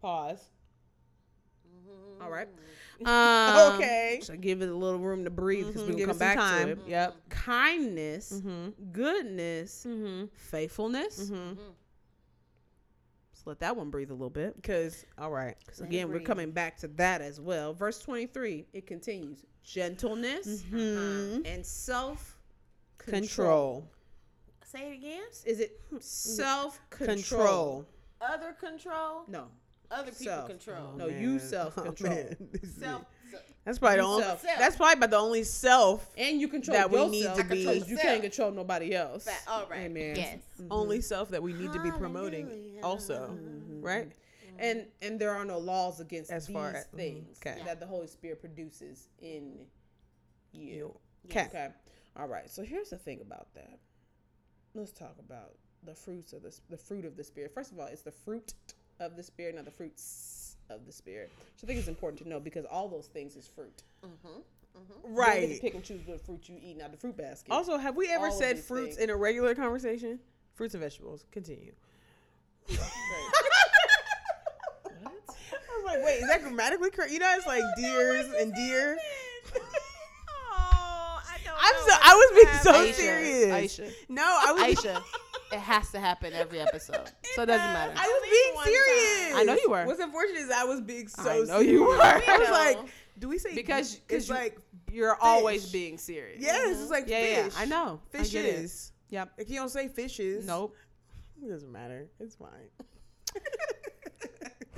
[0.00, 0.48] Pause.
[1.68, 2.22] Mhm.
[2.22, 2.48] All right.
[3.04, 4.20] Um, Okay.
[4.22, 6.66] So give it a little room to breathe because Mhm, we'll come back time.
[6.66, 6.78] to it.
[6.88, 7.16] Yep.
[7.30, 8.68] Kindness, Mm-hmm.
[8.92, 10.26] goodness, Mm-hmm.
[10.36, 11.30] faithfulness.
[13.42, 13.48] Mm-hmm.
[13.50, 14.56] Let's let that one breathe a little bit.
[14.56, 15.56] Because all right.
[15.64, 17.72] Because again, we're coming back to that as well.
[17.74, 21.46] Verse 23, it continues gentleness Mm-hmm.
[21.46, 22.38] and self
[22.98, 23.84] Control.
[24.64, 25.22] Say it again.
[25.44, 27.16] Is it self control?
[27.16, 27.86] Control.
[28.20, 29.24] Other control.
[29.26, 29.48] No,
[29.90, 30.48] Other people Self.
[30.48, 30.92] control.
[30.96, 32.28] No, you self-control.
[32.80, 33.02] Self
[33.64, 34.22] That's probably the only.
[34.22, 34.42] Yourself.
[34.58, 36.10] That's probably about the only self.
[36.18, 38.00] And you control That we yourself need to be- because you Yourself.
[38.02, 39.24] can't control nobody else.
[39.24, 39.82] Fa- all right.
[39.82, 40.16] Amen.
[40.16, 40.38] Yes.
[40.70, 42.46] Only self that we need to be promoting.
[42.48, 42.82] Hallelujah.
[42.82, 43.38] Also,
[43.80, 44.10] right?
[44.58, 47.60] And and there are no laws against As these far as- mhm, things okay.
[47.64, 49.66] that the Holy Spirit produces in
[50.52, 50.94] you.
[51.26, 51.46] Okay.
[51.46, 51.68] Okay.
[52.16, 52.50] All right.
[52.50, 53.78] So here's the thing about that.
[54.74, 55.54] Let's talk about
[55.84, 57.52] the fruits of the the fruit of the spirit.
[57.54, 58.54] First of all, it's the fruit
[59.00, 60.02] of the spirit, not the fruits
[60.74, 61.30] of the spirit.
[61.56, 63.82] So I think it's important to know because all those things is fruit.
[64.04, 64.28] Mm-hmm.
[64.28, 65.10] Mm-hmm.
[65.10, 65.60] You don't get to Right.
[65.60, 67.50] pick and choose what fruit you eat out of the fruit basket.
[67.52, 69.04] Also, have we ever All said fruits things.
[69.04, 70.18] in a regular conversation?
[70.54, 71.26] Fruits and vegetables.
[71.30, 71.72] Continue.
[72.68, 72.78] what?
[75.02, 75.08] I
[75.76, 77.12] was like, wait, is that grammatically correct?
[77.12, 78.96] You know, it's like deers and deer.
[79.56, 79.60] Oh,
[80.40, 81.94] I don't I'm know so.
[82.02, 82.94] I was being just so happened.
[82.94, 83.78] serious.
[83.78, 83.92] Aisha.
[84.08, 84.62] No, I was.
[84.62, 84.94] Aisha,
[85.52, 87.92] it has to happen every episode, so it doesn't matter.
[87.96, 89.30] I was being serious.
[89.32, 89.40] time.
[89.40, 89.84] I know you were.
[89.86, 91.22] What's unfortunate is I was being so.
[91.30, 91.66] I know serious.
[91.72, 92.00] you were.
[92.02, 92.78] I was like,
[93.18, 94.58] do we say Because- it's 'cause you- like
[94.90, 96.40] You're always being serious.
[96.42, 97.48] yes, it's like Yeah, yeah.
[97.56, 98.00] I know.
[98.14, 98.26] I get.
[98.26, 98.92] Fishes.
[99.10, 99.32] Yep.
[99.38, 100.74] If you don't say fishes, Nope.
[101.42, 102.08] it doesn't matter.
[102.18, 102.48] It's fine.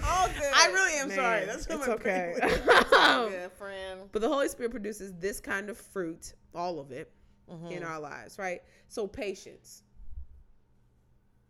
[0.06, 0.52] All good.
[0.54, 1.44] I really am Man, sorry.
[1.46, 2.34] That's what it's my okay.
[3.30, 4.00] good, friend.
[4.12, 7.10] But the Holy Spirit produces this kind of fruit, all of it,
[7.50, 7.66] Mm-hmm.
[7.72, 8.62] in our lives, right?
[8.88, 9.82] So, patience.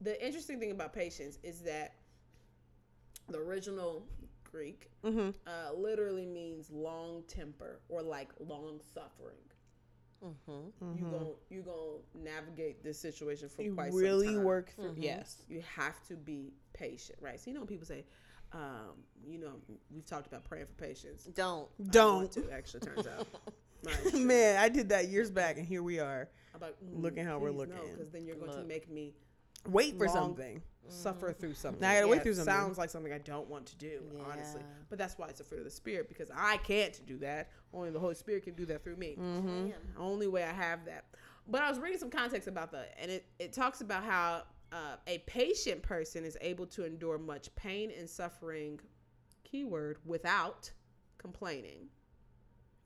[0.05, 1.95] The interesting thing about patience is that
[3.29, 4.07] the original
[4.45, 5.31] Greek Mm-hmm.
[5.47, 9.37] uh, literally means long temper or like long suffering.
[10.25, 10.99] Mm-hmm.
[10.99, 14.45] You gon' you gonna navigate this situation for You quite really some time.
[14.45, 14.93] work through.
[14.95, 15.03] Mhm.
[15.03, 15.43] Yes.
[15.49, 17.39] You have to be patient, right?
[17.39, 18.05] So you know people say,
[18.53, 18.93] um,
[19.27, 19.53] you know,
[19.93, 21.25] we've talked about praying for patience.
[21.25, 21.69] Don't.
[21.81, 22.33] I Don't.
[22.33, 23.27] to actually turns out.
[24.15, 26.31] Man, I did that years back, and here we are.
[26.55, 27.75] I'm like, Look how we're looking.
[27.93, 29.13] because then you're going to make me
[29.69, 30.63] Wait for Long- something.
[30.89, 31.81] suffer through something.
[31.81, 32.55] Now I gotta wait through it something.
[32.55, 34.61] Sounds like something I don't want to do, honestly.
[34.91, 37.51] But that's why it's a fruit of the spirit because I can't do that.
[37.73, 39.17] Only the Holy Spirit can do that through me.
[39.19, 39.71] Mm-hmm.
[39.99, 41.07] Only way I have that.
[41.49, 44.43] But I was reading some context about that, and it, it talks about how
[44.73, 48.81] uh, a patient person is able to endure much pain and suffering,
[49.45, 50.71] keyword, without
[51.19, 51.89] complaining.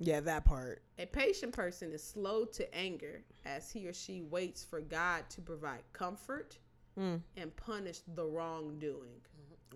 [0.01, 0.83] Yeah, that part.
[0.99, 5.41] A patient person is slow to anger as he or she waits for God to
[5.41, 6.59] provide comfort
[6.99, 7.21] Mm.
[7.37, 9.21] and punish the wrongdoing.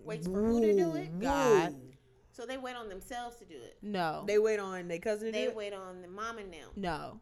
[0.03, 1.19] Waits for who to do it?
[1.19, 1.73] God.
[2.31, 3.77] So they wait on themselves to do it.
[3.81, 4.23] No.
[4.27, 5.55] They wait on their cousin They do it.
[5.55, 6.69] wait on the mom and them.
[6.75, 7.19] no.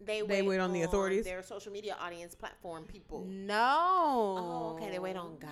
[0.00, 1.24] They wait, They wait on the authorities?
[1.24, 3.26] Their social media audience platform people.
[3.28, 3.56] No.
[4.38, 4.92] Oh, okay.
[4.92, 5.50] They wait on God.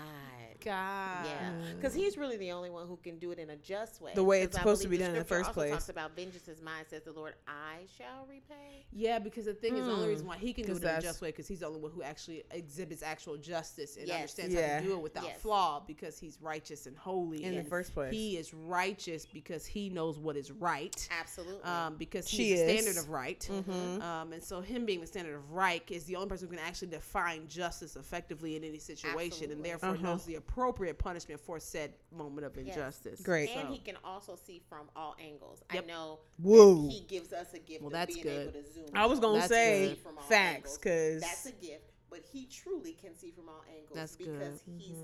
[0.64, 1.24] God.
[1.26, 4.12] Yeah, because he's really the only one who can do it in a just way.
[4.14, 5.72] The way it's I supposed to be done in the scripture first also place.
[5.72, 7.34] Talks about vengeance is mine, says the Lord.
[7.46, 8.84] I shall repay.
[8.92, 11.00] Yeah, because the thing is, the only reason why he can do it in a
[11.00, 14.16] just way because he's the only one who actually exhibits actual justice and Yes.
[14.16, 15.40] understands how to do it without Yes.
[15.40, 17.44] flaw because he's righteous and holy.
[17.44, 18.12] in and the first place.
[18.12, 21.08] He is righteous because he knows what is right.
[21.10, 21.62] Absolutely.
[21.64, 22.82] Um, because She he's the is.
[22.84, 23.40] standard of right.
[23.50, 24.00] Mhm.
[24.02, 26.64] Um, and so him being the standard of right is the only person who can
[26.64, 30.02] actually define justice effectively in any situation and therefore Uh-huh.
[30.02, 32.66] knows the appropriate punishment for said moment of Yes.
[32.68, 33.20] injustice.
[33.20, 33.50] Great.
[33.50, 35.62] and So- he can also see from all angles.
[35.72, 35.84] Yep.
[35.84, 36.82] I know Whoa.
[36.82, 38.48] that he gives us a gift Well, of that's being good.
[38.54, 38.86] able to zoom.
[38.94, 42.92] I was gonna say see from all facts because That's a gift, but he truly
[42.92, 44.38] can see from all angles That's good.
[44.38, 44.96] because he's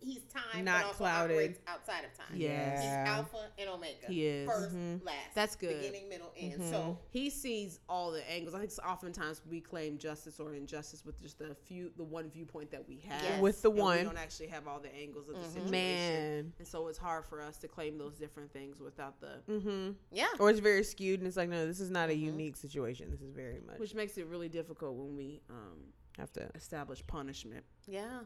[0.00, 1.34] he's time, Not but also clouded.
[1.36, 2.36] operates outside of time.
[2.36, 2.78] Yes.
[2.82, 3.04] he's Yeah.
[3.08, 4.06] Alpha and Omega.
[4.06, 4.48] He is.
[4.48, 5.04] 1st Mhm.
[5.04, 5.34] last.
[5.34, 5.76] That's good.
[5.76, 6.62] Beginning, middle, end.
[6.62, 8.54] So he sees all the angles.
[8.54, 12.70] I think oftentimes we claim justice or injustice with just the few, the one viewpoint
[12.70, 13.22] that we have.
[13.22, 13.40] Yes.
[13.40, 15.52] with the And We don't actually have all the angles of the Mhm.
[15.52, 15.70] situation.
[15.70, 16.52] man.
[16.58, 19.92] And so it's hard for us to claim those different things without the, Mm-hmm.
[20.12, 22.20] yeah, Or it's very skewed, and it's like, no, this is not a Mhm.
[22.20, 23.10] unique situation.
[23.10, 26.48] This is very much which makes it really difficult when we um, have to.
[26.54, 27.64] establish punishment.
[27.86, 28.20] yeah.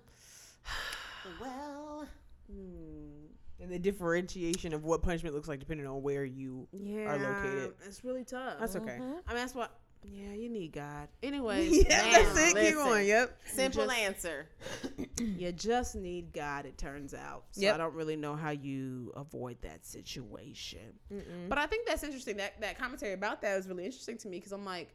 [1.40, 2.06] well,
[2.48, 7.72] And the differentiation of what punishment looks like depending on where you Yeah, located.
[7.86, 8.58] It's really tough.
[8.60, 8.98] That's okay.
[9.00, 9.18] Mhm.
[9.26, 9.78] I mean, that's what.
[10.04, 11.08] Yeah, you need God.
[11.24, 12.56] Anyways, yeah, man, that's it.
[12.56, 13.06] Keep going.
[13.08, 13.36] Yep.
[13.46, 14.46] simple just- answer.
[15.20, 16.66] you just need God.
[16.66, 17.46] It turns out.
[17.50, 17.74] So Yep.
[17.74, 20.92] I don't really know how you avoid that situation.
[21.12, 21.48] Mm-mm.
[21.48, 22.36] But I think that's interesting.
[22.36, 24.94] That that commentary about that was really interesting to me because I'm like,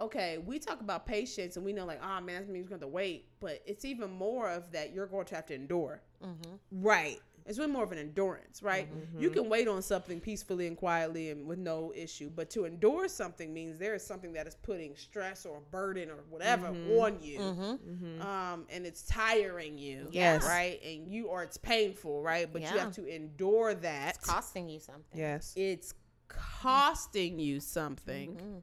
[0.00, 2.80] okay, we talk about patience and we know like, oh man, that means you're going
[2.80, 6.02] to wait, but it's even more of that you're going to have to endure.
[6.24, 6.54] Mm-hmm.
[6.82, 7.20] Right.
[7.46, 8.86] It's really more of an endurance, right?
[8.94, 9.20] Mm-hmm.
[9.20, 13.08] You can wait on something peacefully and quietly and with no issue, but to endure
[13.08, 17.38] something means there is something that is putting stress or burden or whatever on you.
[17.40, 18.22] Mm-hmm.
[18.22, 20.44] Um, and it's tiring you, Yes.
[20.44, 20.80] right?
[20.84, 22.48] And you or it's painful, right?
[22.52, 24.16] But you have to endure that.
[24.16, 25.18] It's costing you something.
[25.18, 25.52] Yes.
[25.56, 25.94] it's
[26.28, 28.62] costing you something, Mhm.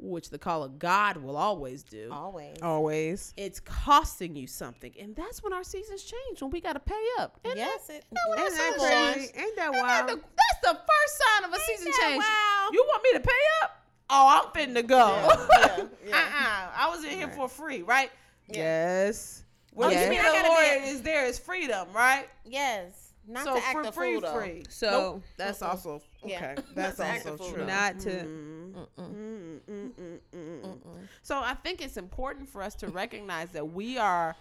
[0.00, 2.08] Which the call of God will always do.
[2.12, 2.56] Always.
[2.62, 3.34] Always.
[3.36, 7.04] It's costing you something, and that's when our seasons change when we got to pay
[7.18, 7.38] up.
[7.44, 8.04] And yes, it.
[8.28, 9.20] when Ain't that that crazy?
[9.26, 10.08] Ain't that Ain't that wild?
[10.08, 10.26] the- that's
[10.62, 12.18] That's the first sign of a season that change.
[12.22, 12.68] wow?
[12.72, 13.82] You want me to pay up?
[14.10, 15.08] Oh, I'm finna go.
[15.08, 16.70] Yeah, yeah, uh-uh.
[16.76, 18.10] I was in here for free, right?
[18.48, 19.42] Yes.
[19.74, 20.04] What Yes.
[20.04, 22.26] you mean I the gotta Lord be- is there is freedom, right?
[22.44, 23.07] Yes.
[23.28, 24.40] Not so to act for a free, fool, though.
[24.40, 24.64] free.
[24.68, 26.36] So- Nope, that's also Yeah.
[26.54, 26.62] okay.
[26.74, 27.58] That's Not to act a also true.
[27.58, 27.66] though.
[27.66, 28.10] Not to.
[28.10, 31.08] Mm, mm, mm, mm, mm.
[31.22, 34.34] So I think it's important for us to recognize that we are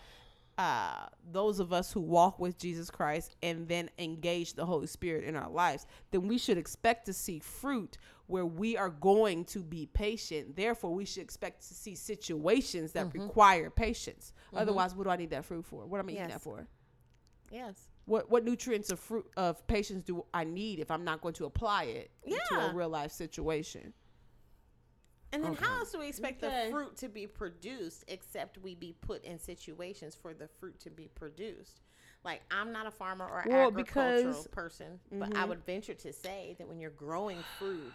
[0.57, 5.23] uh, those of us who walk with Jesus Christ and then engage the Holy Spirit
[5.23, 5.85] in our lives.
[6.09, 10.55] Then we should expect to see fruit where we are going to be patient.
[10.55, 14.33] Therefore, we should expect to see situations that require patience.
[14.55, 15.85] Otherwise, what do I need that fruit for?
[15.85, 16.67] What am I eating that for?
[17.51, 17.75] Yes.
[18.07, 21.45] What what nutrients of fruit of patience do I need if I'm not going to
[21.45, 22.71] apply it into Yeah.
[22.71, 23.93] a real life situation?
[25.33, 26.65] And then how else do we expect Okay.
[26.67, 30.89] the fruit to be produced except we be put in situations for the fruit to
[30.89, 31.81] be produced?
[32.23, 35.49] Like I'm not a farmer or Well, agricultural because- person, but I mm-hmm.
[35.49, 37.93] would venture to say that when you're growing fruit,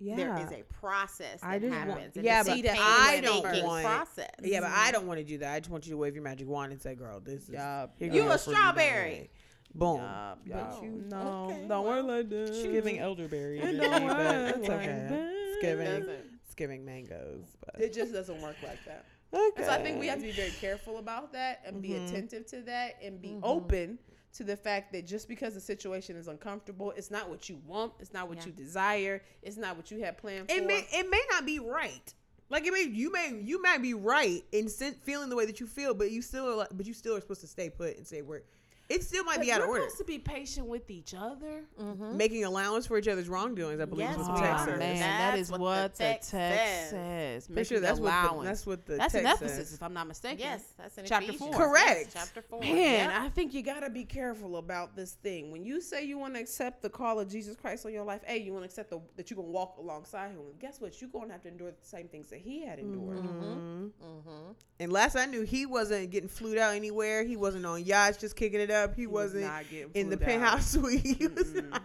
[0.00, 0.16] Yeah.
[0.16, 1.96] there is a process that I just happens.
[2.16, 4.30] want- yeah, it's a but I don't painstaking want- process.
[4.42, 5.52] Yeah, but I don't want to do that.
[5.54, 7.94] I just want you to wave your magic wand and say, "Girl, this is Yup,
[7.98, 8.16] here yup.
[8.16, 9.10] You go a strawberry.
[9.10, 9.30] today."
[9.74, 9.98] Boom.
[10.00, 10.82] Yup, But yup.
[10.82, 12.48] you oh, no, okay, don't well, worry like that.
[12.48, 13.60] It's giving elderberry.
[13.60, 14.86] It today, don't but it's okay.
[14.86, 15.12] that.
[15.32, 15.86] It's giving.
[15.86, 16.24] Doesn't.
[16.46, 17.44] It's giving mangoes.
[17.64, 19.04] But It just doesn't work like that.
[19.32, 19.64] Okay.
[19.64, 22.06] So I think we have to be very careful about that and be mm-hmm.
[22.06, 23.44] attentive to that and be mm-hmm.
[23.44, 23.98] open
[24.32, 27.92] to the fact that just because the situation is uncomfortable, it's not what you want,
[27.98, 28.46] it's not what Yeah.
[28.46, 30.56] you desire, it's not what you had planned for.
[30.56, 32.14] It may it may not be right.
[32.48, 35.66] Like it may you may you might be right in feeling the way that you
[35.66, 38.06] feel, but you still are like, but you still are supposed to stay put and
[38.06, 38.42] say where
[38.90, 39.82] it still might be out of we're order.
[39.84, 41.64] supposed to be patient with each other.
[41.80, 42.16] Mm-hmm.
[42.16, 44.70] Making allowance for each other's wrongdoings, I believe, Yes, is what the text are.
[44.70, 44.78] says.
[44.80, 44.98] man.
[44.98, 46.90] that That's what what the the text text, says.
[46.90, 47.46] says.
[47.46, 48.48] Pretty sure that's what the, allowance.
[48.48, 49.74] that's what the That's in text Ephesus, says.
[49.74, 50.40] if I'm not mistaken.
[50.40, 51.54] Yes, that's in Chapter Ephesians.
[51.56, 51.68] four.
[51.68, 52.00] Correct.
[52.06, 52.60] Yes, chapter four.
[52.60, 53.12] Man, Yep.
[53.22, 55.52] I think you got to be careful about this thing.
[55.52, 58.22] When you say you want to accept the call of Jesus Christ on your life,
[58.26, 60.38] hey, you want to accept the, that you're going to walk alongside him.
[60.60, 61.00] Guess what?
[61.00, 63.18] You're going to have to endure the same things that he had endured.
[63.18, 63.44] Mm-hmm.
[63.44, 64.04] mm-hmm.
[64.04, 64.52] mm-hmm.
[64.80, 67.22] And last I knew, he wasn't getting flued out anywhere.
[67.22, 68.79] He wasn't on yachts just kicking it up.
[68.96, 70.40] He, was wasn't not getting in the flued out.
[70.40, 71.00] penthouse suite.
[71.18, 71.82] He was not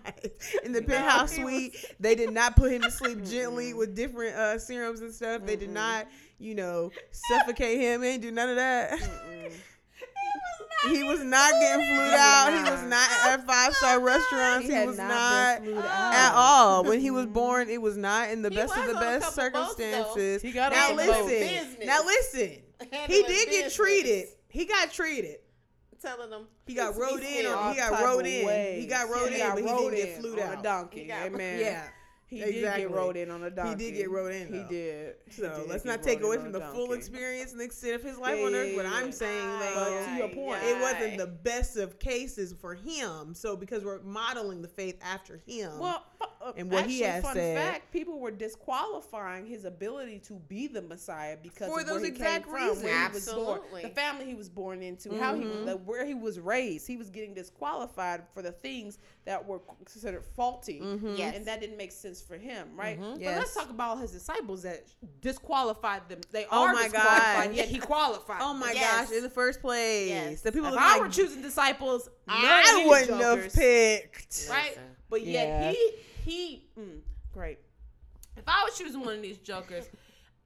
[0.63, 1.75] in the No, penthouse he suite.
[1.99, 5.41] They did not put him to sleep gently with different uh, serums and stuff.
[5.45, 6.07] They did not,
[6.39, 8.01] you know, suffocate him.
[8.01, 8.99] They didn't do none of that.
[10.89, 12.53] He was not getting flued out.
[12.53, 14.67] He was not at five star restaurants.
[14.67, 15.83] He, had was not not,
[16.13, 16.83] at all.
[16.83, 19.61] When he was born, it was not in the He best of the best couple
[19.61, 19.91] boats, though.
[19.91, 20.41] circumstances.
[20.43, 21.87] He got now on a listen.
[21.87, 22.49] Now listen.
[22.49, 24.25] He Handling did get treated.
[24.49, 25.37] He got treated.
[26.01, 27.25] Telling them He got rode in.
[27.35, 28.79] he got rode in.
[28.81, 30.63] He got rode in, but he didn't get a out.
[30.63, 31.05] donkey.
[31.05, 31.59] Got- Amen.
[31.59, 31.83] Yeah.
[32.27, 32.61] He Exactly.
[32.61, 33.85] did get rode in on a donkey.
[33.85, 34.67] He did get rode in, He though.
[34.67, 35.15] did.
[35.27, 38.01] He So did let's not take away from the a full experience and extent of
[38.03, 38.73] his life Yeah, on earth.
[38.75, 38.91] But yeah.
[38.95, 42.51] I'm saying But that But to your Ay, point, it wasn't the best of cases
[42.59, 43.35] for him.
[43.35, 45.77] So because we're modeling the faith after him.
[45.77, 46.03] Well,
[46.41, 50.33] uh, And what he actually, has fun said- fact, people were disqualifying his ability to
[50.33, 53.25] be the Messiah because For of those where he exact came from, where he was
[53.27, 53.81] born, Absolutely.
[53.83, 55.65] the family he was born into, how he, Mhm.
[55.65, 56.87] the, where he was raised.
[56.87, 61.17] He was getting disqualified for the things that were considered faulty, Mhm.
[61.17, 61.35] Yes.
[61.35, 62.99] and that didn't make sense for him, right?
[62.99, 63.37] But Yes.
[63.39, 64.83] let's talk about his disciples that
[65.21, 66.21] disqualified them.
[66.31, 67.55] They Oh are my disqualified, God.
[67.55, 68.41] yet he qualified.
[68.41, 69.09] Oh my Yes.
[69.09, 69.17] gosh!
[69.17, 70.41] In the first place, Yes.
[70.41, 74.47] the people If I like, were choosing disciples, none I these wouldn't have picked.
[74.49, 74.77] right?
[75.09, 75.71] But yet Yeah.
[75.71, 75.91] he
[76.25, 76.99] he mm,
[77.33, 77.59] great.
[78.37, 79.85] If I was choosing one of these jokers,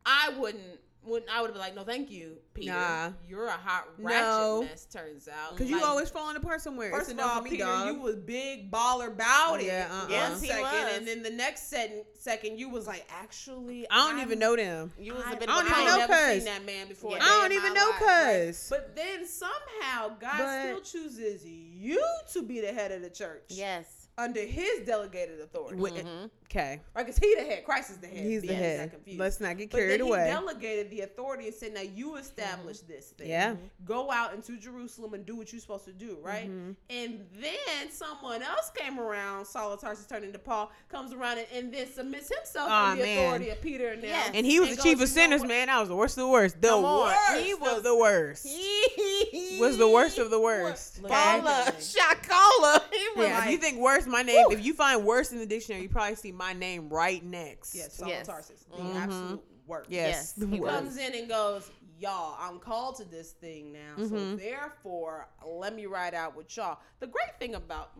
[0.05, 2.73] I wouldn't wouldn't I would be like, no, thank you, Peter.
[2.73, 3.11] Nah.
[3.27, 4.59] You're a hot No.
[4.59, 4.85] ratchet mess.
[4.85, 6.91] Turns out Cause you Like, always falling apart somewhere.
[6.91, 7.87] First it's of all, for me, Peter, dog.
[7.87, 9.67] you was big baller about it.
[9.67, 10.07] Yeah, uh-uh.
[10.09, 10.97] Yes, One he second, was.
[10.97, 14.55] and then the next second, second, you was like, actually, I don't I'm- even know
[14.55, 14.91] them.
[14.99, 16.09] You was I, a bit I don't a even know ain't punk.
[16.09, 16.35] never cuz.
[16.43, 17.11] seen that man before.
[17.11, 17.17] Yeah.
[17.17, 18.45] a I day don't even know, life, right?
[18.47, 18.67] cuz.
[18.69, 23.45] But then somehow God But- still chooses you to be the head of the church.
[23.49, 24.07] Yes.
[24.17, 25.77] Under his delegated authority.
[25.81, 26.29] Mhm.
[26.51, 27.63] Okay, Right, because he the head.
[27.63, 28.25] Christ is the head.
[28.25, 28.79] he's the head.
[28.79, 29.19] that confused.
[29.19, 30.25] Let's not get carried but then away.
[30.25, 33.29] he delegated the authority and said, "Now you establish this thing.
[33.29, 33.55] Yeah.
[33.85, 36.49] Go out into Jerusalem and do what you're supposed to do, right?
[36.49, 36.75] Mhm.
[36.89, 39.45] And then someone else came around.
[39.45, 40.71] Saul of Tarsus turned into Paul.
[40.89, 43.25] Comes around and, and then submits himself Aw, to the man.
[43.25, 44.01] authority of Peter and.
[44.01, 44.31] Yes.
[44.33, 45.49] And he was the goes, chief of sinners, what?
[45.49, 45.69] man.
[45.69, 46.59] I was the worst of the worst.
[46.61, 46.83] The on.
[46.83, 48.47] worst He was- the worst.
[48.47, 51.03] He was the worst of the worst.
[51.03, 52.81] Paula, Shakola.
[52.91, 54.47] He was Yeah, if you think worst, my name.
[54.49, 57.75] If you find worst in the dictionary, you probably see my name right next.
[57.75, 58.25] Yes, Saul Yes.
[58.25, 58.95] Tarsus, the Mhm.
[58.95, 59.89] absolute worst.
[59.91, 60.07] Yes.
[60.09, 60.73] Yes, the he He worst.
[60.73, 61.69] comes in and goes,
[61.99, 63.97] Y'all, I'm called to this thing now.
[63.97, 64.37] So Mhm.
[64.37, 66.79] therefore, let me ride out with y'all.
[67.01, 67.91] The great thing about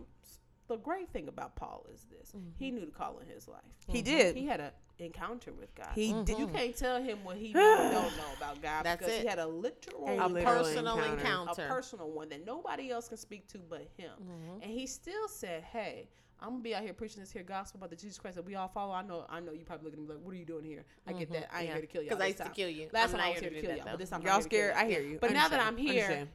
[0.69, 2.31] the great thing about Paul is this.
[2.57, 3.59] He knew the call in his life.
[3.87, 4.35] He did.
[4.37, 5.89] He had an encounter with God.
[5.95, 6.37] He did.
[6.39, 9.21] you can't tell him what he know don't know about God That's because it.
[9.23, 11.13] he had a literal, A a literal personal encounter.
[11.19, 11.65] encounter.
[11.65, 14.13] a personal one that nobody else can speak to but him.
[14.61, 16.07] And he still said, "Hey,
[16.41, 18.55] I'm gonna be out here preaching this here gospel about the Jesus Christ that we
[18.55, 18.93] all follow.
[18.93, 20.85] I know, I know you probably looking at me like, what are you doing here?
[21.05, 21.49] I get that.
[21.53, 21.73] I ain't yeah.
[21.73, 22.11] here to kill y'all.
[22.13, 22.89] 'Cause I used to kill you.
[22.93, 24.43] Last I'm time I was here to kill y'all, but this time I'm Y'all kill
[24.43, 24.73] scared?
[24.75, 25.17] I hear you.
[25.19, 26.27] But now that I'm here,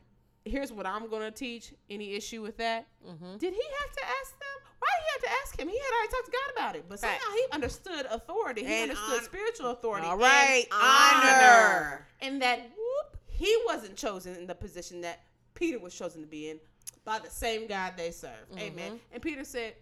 [0.45, 1.73] here's what I'm gonna teach.
[1.89, 2.87] Any issue with that?
[3.07, 3.39] Mm-hmm.
[3.39, 4.73] Did he have to ask them?
[4.79, 5.69] Why he had to ask him?
[5.69, 6.85] He had already talked to God about it.
[6.89, 8.63] But somehow he understood authority.
[8.65, 10.07] He And understood hon- spiritual authority.
[10.07, 11.31] All and right, honor.
[11.31, 12.07] honor.
[12.21, 15.21] And that whoop, he wasn't chosen in the position that
[15.55, 16.61] Peter was chosen to be in
[17.07, 18.33] by the same God they serve.
[18.59, 19.01] Amen.
[19.13, 19.75] And Peter said,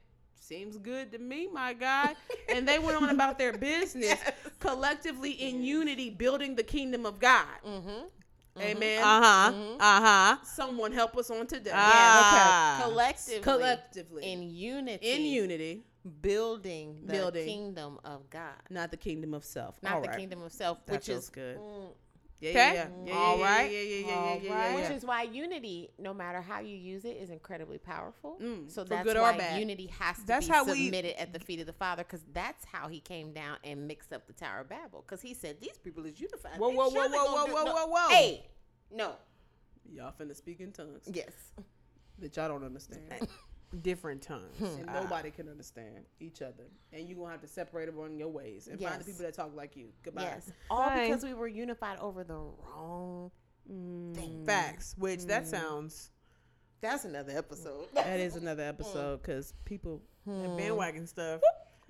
[0.43, 2.17] Seems good to me, my God.
[2.53, 4.19] and they went on about their business
[4.59, 7.47] collectively in unity, building the kingdom of God.
[7.67, 8.61] Mm-hmm.
[8.61, 9.03] Amen.
[9.03, 9.53] Uh huh.
[9.81, 10.37] Uh huh.
[10.45, 11.71] Someone help us on today.
[11.73, 12.81] Ah.
[12.83, 14.33] Collectively, Collectively.
[14.33, 15.85] in unity, in unity,
[16.21, 17.47] building the Building.
[17.47, 19.81] kingdom of God, not the kingdom of self.
[19.83, 20.19] not All the right.
[20.19, 21.57] kingdom of self, That which feels is good.
[21.57, 21.89] mm,
[22.43, 22.75] Yeah, Okay.
[22.75, 23.13] yeah, yeah.
[23.15, 23.71] All right.
[23.71, 24.69] Yeah, yeah, yeah, yeah, All yeah, yeah, right.
[24.71, 24.89] yeah.
[24.89, 28.37] Which is why unity, no matter how you use it, is incredibly powerful.
[28.43, 29.61] Mm, so that's why bad.
[29.61, 32.25] unity has to That's be how we- submitted at the feet of the Father, because
[32.33, 35.05] that's how he came down and mixed up the Tower of Babel.
[35.07, 36.59] Because he said these people is unified.
[36.59, 37.73] Whoa, whoa, whoa, whoa, whoa, do- whoa, no.
[37.75, 38.09] whoa, whoa.
[38.09, 38.47] Hey,
[38.91, 39.13] no,
[39.95, 41.31] Y'all finna speak in tongues yes,
[42.19, 43.03] that y'all don't understand.
[43.81, 44.59] Different tongues.
[44.59, 44.81] Hmm.
[44.81, 45.01] and ah.
[45.01, 46.65] nobody can understand each other.
[46.93, 49.35] And you're gonna have to separate them on your ways and find the people that
[49.35, 49.87] talk like you.
[50.03, 50.23] Goodbye.
[50.23, 51.09] yes, all Fine.
[51.09, 53.31] because we were unified over the wrong
[53.71, 54.15] mm.
[54.15, 54.45] thing.
[54.45, 54.95] Facts.
[54.99, 55.51] Which that mm.
[55.51, 56.11] sounds
[56.81, 57.87] That's another episode.
[57.95, 60.03] That is another episode because people.
[60.25, 60.43] Hmm.
[60.43, 61.41] that bandwagon stuff.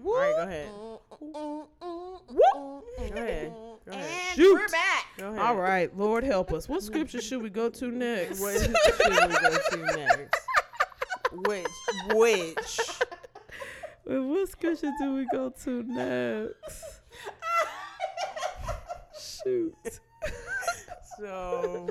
[0.04, 0.68] All right, go ahead.
[0.68, 3.14] Mm, go Go ahead.
[3.14, 3.52] Go ahead.
[3.86, 4.54] And Shoot.
[4.54, 5.06] we're back.
[5.18, 5.38] Go ahead.
[5.40, 6.68] All right, Lord help us.
[6.68, 8.40] What scripture should we go to next?
[8.40, 10.38] What should we go to next?
[11.32, 11.66] Which?
[12.14, 12.80] Which?
[14.04, 16.82] What scripture do we go to next?
[19.44, 19.76] Shoot.
[21.18, 21.86] So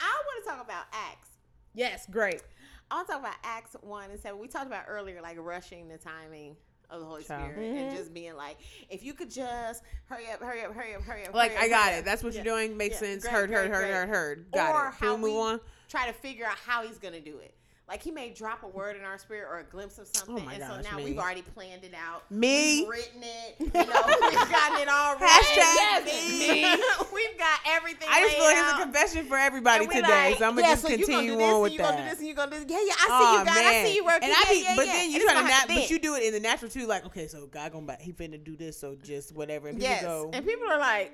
[0.00, 1.30] I want to talk about Acts.
[1.74, 2.42] Yes, great.
[2.90, 4.38] I want to talk about Acts 1 and 7.
[4.38, 6.56] We talked about earlier, like rushing the timing
[6.90, 7.52] of the Holy Child.
[7.52, 8.58] Spirit and just being like,
[8.90, 11.34] if you could just hurry up, hurry up, hurry up, hurry up.
[11.34, 11.98] like hurry up, I got it.
[12.00, 12.04] up.
[12.04, 12.42] That's what Yeah.
[12.42, 12.76] you're doing.
[12.76, 13.08] Makes Yeah.
[13.08, 13.22] sense.
[13.22, 13.92] Great, heard, great, heard, heard, great.
[13.94, 14.52] heard, heard.
[14.52, 14.98] Got or it.
[14.98, 15.60] Can how we move on?
[15.88, 17.54] try to figure out how he's going to do it.
[17.88, 20.44] Like he may drop a word in our spirit or a glimpse of something, Oh
[20.44, 21.04] my and gosh, so now me.
[21.04, 22.28] we've already planned it out.
[22.32, 22.80] Me.
[22.80, 23.54] We've written it.
[23.60, 25.30] You know, we've gotten it all right.
[25.46, 26.62] Hashtag Yes, me.
[27.14, 28.08] we've got everything.
[28.10, 30.82] I just feel like it's a confession for everybody today, like, so I'm gonna just
[30.82, 31.90] so continue gonna do this, on and with you that.
[31.92, 32.70] gonna do this, and you gonna do this.
[32.72, 33.56] Yeah, yeah, I see Aw, you, God.
[33.56, 34.28] I see you working.
[34.28, 34.92] And I yeah, be, yeah, but yeah.
[34.92, 36.70] then you And it's try to gonna not, but you do it in the natural
[36.72, 36.86] too.
[36.88, 39.68] Like, okay, so God gonna back, he finna do this, so just whatever.
[39.68, 41.12] And people Yes, go, and people are like,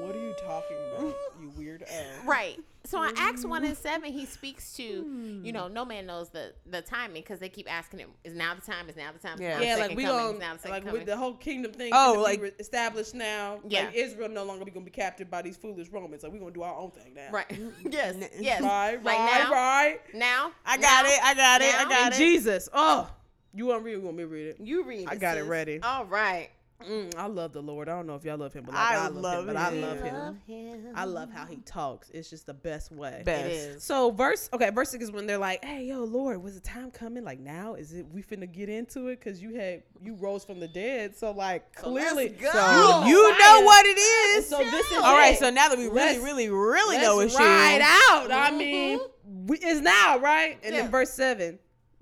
[0.00, 1.88] what are you talking about, you weirdo?
[2.26, 2.58] right.
[2.84, 6.54] So in Acts one and seven, he speaks to, you know, no man knows the
[6.66, 8.88] the timing because they keep asking him, "Is now the time?
[8.88, 9.34] Is now the time?
[9.34, 9.58] Is Yeah.
[9.58, 10.18] the Yeah, like we coming?
[10.18, 11.92] going Is now the second like coming?" with the whole kingdom thing.
[11.94, 13.60] Oh, like- like established now.
[13.68, 13.84] Yeah.
[13.86, 16.22] like Israel no longer be gonna be captured by these foolish Romans.
[16.22, 17.28] Like we are gonna do our own thing now.
[17.30, 17.48] right.
[17.48, 17.88] Mm-hmm.
[17.92, 18.16] yes.
[18.38, 18.62] Yes.
[18.62, 19.52] right, Like right, now?
[19.52, 20.00] right.
[20.14, 22.16] Now I got now, it, I got it, I now, got it.
[22.16, 23.10] Jesus, oh,
[23.52, 23.92] you want to read?
[23.94, 23.98] it?
[23.98, 24.56] You want me to read it?
[24.60, 25.08] You read.
[25.08, 25.48] I it, got it sis.
[25.50, 25.80] ready.
[25.82, 26.48] All right.
[26.88, 27.88] Mm, I love the Lord.
[27.88, 29.46] I don't know if y'all love him, but like, I I, love, love him.
[29.48, 30.14] But I love him.
[30.14, 30.92] Love him.
[30.94, 32.10] I love how he talks.
[32.10, 33.22] It's just the best way.
[33.24, 33.44] Best.
[33.46, 33.84] It is.
[33.84, 36.90] So verse okay, verse six is when they're like, "Hey, yo, Lord, was the time
[36.90, 37.22] coming?
[37.24, 37.74] Like now?
[37.74, 39.20] Is it we finna get into it?
[39.20, 41.16] Cause you had you rose from the dead.
[41.16, 42.52] So like clearly, let's.
[42.52, 44.48] So you you know what it is.
[44.48, 45.38] So this is All right, it.
[45.38, 47.82] so now that we really, Let's- really, really Let's know it's ride you.
[48.16, 48.30] out.
[48.32, 49.00] I mean,
[49.46, 50.58] we, it's now right.
[50.62, 50.82] And Yeah.
[50.82, 51.58] then verse seven,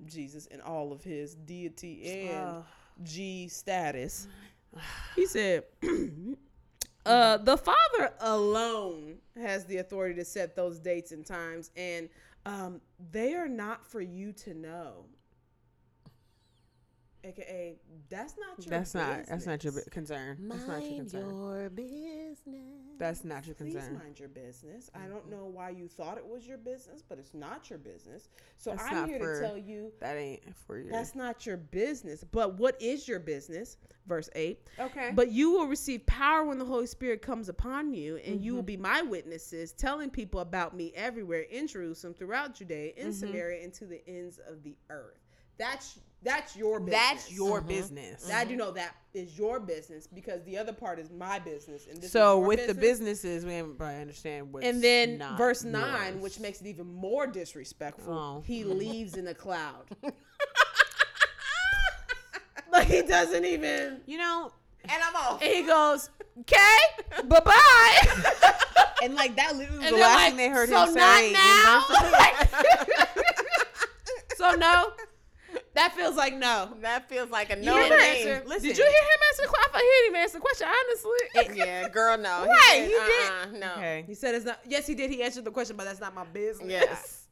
[0.06, 2.64] Jesus and all of his deity and Oh.
[3.04, 4.26] G status,
[5.16, 5.64] he said.
[7.06, 12.06] Uh, the Father alone has the authority to set those dates and times, and
[12.44, 15.06] um, they are not for you to know.
[17.28, 17.76] AKA,
[18.08, 18.70] that's not your.
[18.78, 19.26] That's not.
[19.26, 19.84] That's not your business.
[19.84, 20.48] bu- concern.
[20.48, 21.30] That's not your concern.
[21.30, 22.36] your business.
[22.98, 23.94] That's not your Please concern.
[23.98, 24.90] mind your business.
[24.94, 28.28] I don't know why you thought it was your business, but it's not your business.
[28.56, 30.90] So That's I'm here for- to tell you That ain't for you.
[30.90, 32.24] that's not your business.
[32.24, 33.76] But what is your business?
[34.06, 34.58] Verse 8.
[34.80, 35.12] okay.
[35.14, 38.62] But you will receive power when the Holy Spirit comes upon you, and you will
[38.62, 38.66] Mm-hmm.
[38.66, 43.12] be my witnesses, telling people about me everywhere in Jerusalem, throughout Judea, in Mm-hmm.
[43.12, 45.20] Samaria, and to the ends of the earth.
[45.58, 47.00] That's that's your business.
[47.00, 47.68] that's your mm-hmm.
[47.68, 48.30] business.
[48.32, 48.58] I do mm-hmm.
[48.58, 51.86] know that is your business because the other part is my business.
[51.90, 54.64] And this So your with the businesses, we haven't probably understand what.
[54.64, 56.22] And then not verse 9, yours.
[56.22, 58.42] which makes it even more disrespectful, Oh.
[58.46, 59.84] he leaves in a cloud.
[62.72, 64.00] like he doesn't even.
[64.06, 64.50] you know,
[64.84, 65.40] And I'm off.
[65.40, 66.78] And he goes, okay,
[67.28, 68.54] bye bye.
[69.02, 71.26] and like that literally was the last like, thing they heard "So him not say.
[71.28, 71.84] in now?"
[74.36, 74.92] so, no,
[75.78, 76.74] that feels like no.
[76.82, 78.68] That feels like a no remember answer- Listen.
[78.68, 79.64] Did you hear him answer the question?
[79.64, 81.56] I thought he didn't even answer the question, honestly.
[81.58, 82.42] yeah, girl, no.
[82.42, 83.30] He Right, said, he did.
[83.30, 83.72] uh-uh, No.
[83.74, 84.04] okay.
[84.06, 84.60] He said it's not.
[84.66, 85.10] Yes, he did.
[85.10, 86.68] He answered the question, but that's not my business.
[86.70, 87.24] Yes.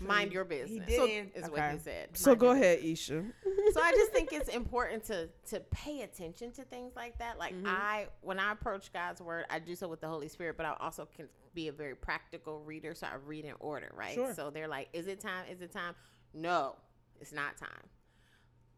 [0.00, 0.70] mind your business.
[0.70, 1.32] He didn't.
[1.34, 1.52] is Okay.
[1.52, 2.08] what he said.
[2.16, 3.30] So go ahead, Aisha.
[3.74, 7.38] so I just think it's important to to pay attention to things like that.
[7.38, 7.66] Like Mm-hmm.
[7.66, 10.74] I, when I approach God's word, I do so with the Holy Spirit, but I
[10.80, 12.94] also can be a very practical reader.
[12.94, 14.14] So I read in order, right?
[14.14, 14.32] Sure.
[14.34, 15.44] So they're like, "Is it time?
[15.50, 15.94] Is it time?"
[16.32, 16.76] No,
[17.20, 17.88] it's not time.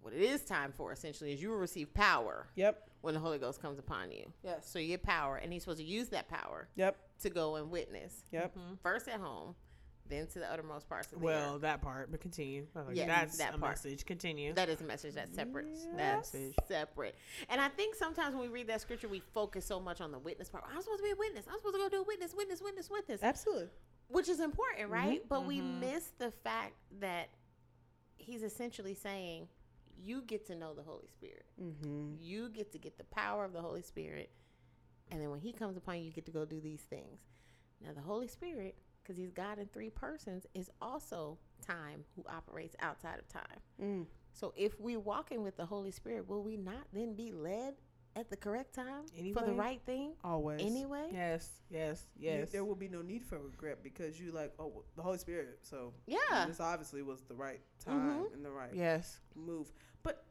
[0.01, 2.90] What it is time for, essentially, is you will receive power Yep.
[3.03, 4.32] when the Holy Ghost comes upon you.
[4.43, 4.68] Yes.
[4.68, 6.97] So you get power, and He's supposed to use that power Yep.
[7.20, 8.24] to go and witness.
[8.32, 8.57] Yep.
[8.82, 9.55] First at home,
[10.09, 11.47] then to the uttermost parts of the Well, earth.
[11.51, 12.66] Well, that part, but continue.
[12.74, 13.70] Like, Yes, that's that a part.
[13.76, 14.05] message.
[14.05, 14.53] Continue.
[14.55, 15.68] That is a message that's separate.
[15.97, 16.55] That's Message.
[16.66, 17.14] separate.
[17.49, 20.18] And I think sometimes when we read that scripture, we focus so much on the
[20.18, 20.64] witness part.
[20.68, 21.47] I'm supposed to be a witness.
[21.49, 23.68] I'm supposed to go do a witness, witness, witness, witness, Absolutely.
[24.09, 25.26] which is important, right?
[25.28, 25.78] But we Mhm.
[25.78, 27.28] miss the fact that
[28.23, 29.49] he's essentially saying,
[29.97, 31.47] you get to know the Holy Spirit.
[31.62, 32.14] Mm-hmm.
[32.20, 34.31] You get to get the power of the Holy Spirit.
[35.11, 37.20] And then when he comes upon you, you get to go do these things.
[37.85, 42.77] Now, the Holy Spirit, because he's God in three persons, is also time who operates
[42.81, 43.61] outside of time.
[43.81, 44.07] Mm.
[44.33, 47.75] So if we're walking with the Holy Spirit, will we not then be led
[48.15, 50.61] at the correct time for the right thing Always.
[50.61, 51.09] anyway?
[51.13, 52.51] yes, yes, You- yes.
[52.51, 55.59] there will be no need for regret because you like oh the Holy Spirit.
[55.63, 56.45] So Yeah.
[56.47, 58.35] this obviously was the right time Mhm.
[58.35, 59.21] and the right yes.
[59.35, 59.73] move.
[60.03, 60.25] But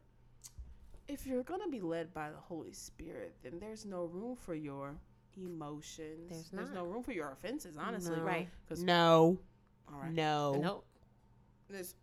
[1.08, 4.96] if you're gonna be led by the Holy Spirit, then there's no room for your
[5.36, 6.50] emotions.
[6.52, 8.18] There's no room for your offenses, honestly.
[8.18, 8.24] No.
[8.24, 8.50] Right.
[8.66, 9.40] Because No.
[9.92, 10.12] all right.
[10.12, 10.54] No.
[10.56, 10.86] Nope.
[11.70, 11.96] there's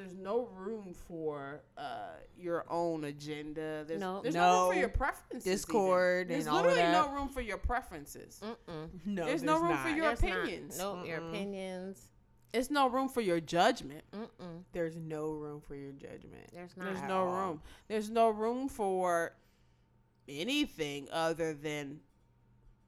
[0.00, 3.84] there's no room for uh, your own agenda.
[3.86, 4.20] There's No.
[4.22, 5.46] there's no, room for your preferences.
[5.46, 5.52] even.
[5.56, 7.06] Discord There's and all of literally that.
[7.06, 8.40] no room for your preferences.
[8.42, 8.88] Mm-mm.
[9.04, 9.26] No.
[9.26, 10.38] There's no room for your There's not.
[10.38, 10.78] opinions.
[10.78, 11.06] Nope.
[11.06, 12.08] Your opinions.
[12.52, 14.02] It's no room for your judgment.
[14.12, 14.64] Mm-mm.
[14.72, 16.50] There's no room for your judgment.
[16.52, 16.86] There's not.
[16.86, 17.46] There's At no all.
[17.48, 17.62] room.
[17.88, 19.32] There's no room for
[20.28, 22.00] anything other than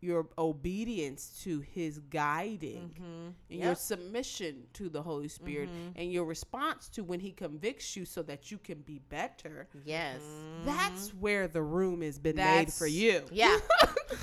[0.03, 3.29] your obedience to his guiding Mm-hmm.
[3.51, 5.93] and your submission to the Holy Spirit Mhm.
[5.97, 9.69] and your response to when he convicts you so that you can be better.
[9.85, 10.21] Yes.
[10.65, 13.23] That's where the room has been made for you.
[13.33, 13.59] Yeah.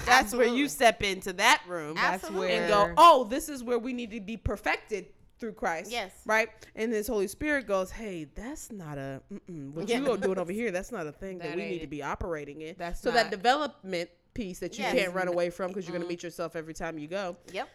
[0.05, 2.53] That's where you step into that room That's Absolutely.
[2.53, 5.07] and go, oh, this is where we need to be perfected
[5.39, 5.89] through Christ.
[5.89, 6.11] Yes.
[6.25, 6.49] Right?
[6.75, 9.99] And this Holy Spirit goes, hey, that's not a, mm-mm, what Yeah.
[9.99, 11.87] you are doing over here, that's not a thing that, That we need ain't to
[11.87, 12.75] be operating in.
[12.77, 14.93] That's so that development piece that you Yes.
[14.93, 16.09] can't run away from because you're going to mm-hmm.
[16.13, 17.35] meet yourself every time you go.
[17.51, 17.69] Yep.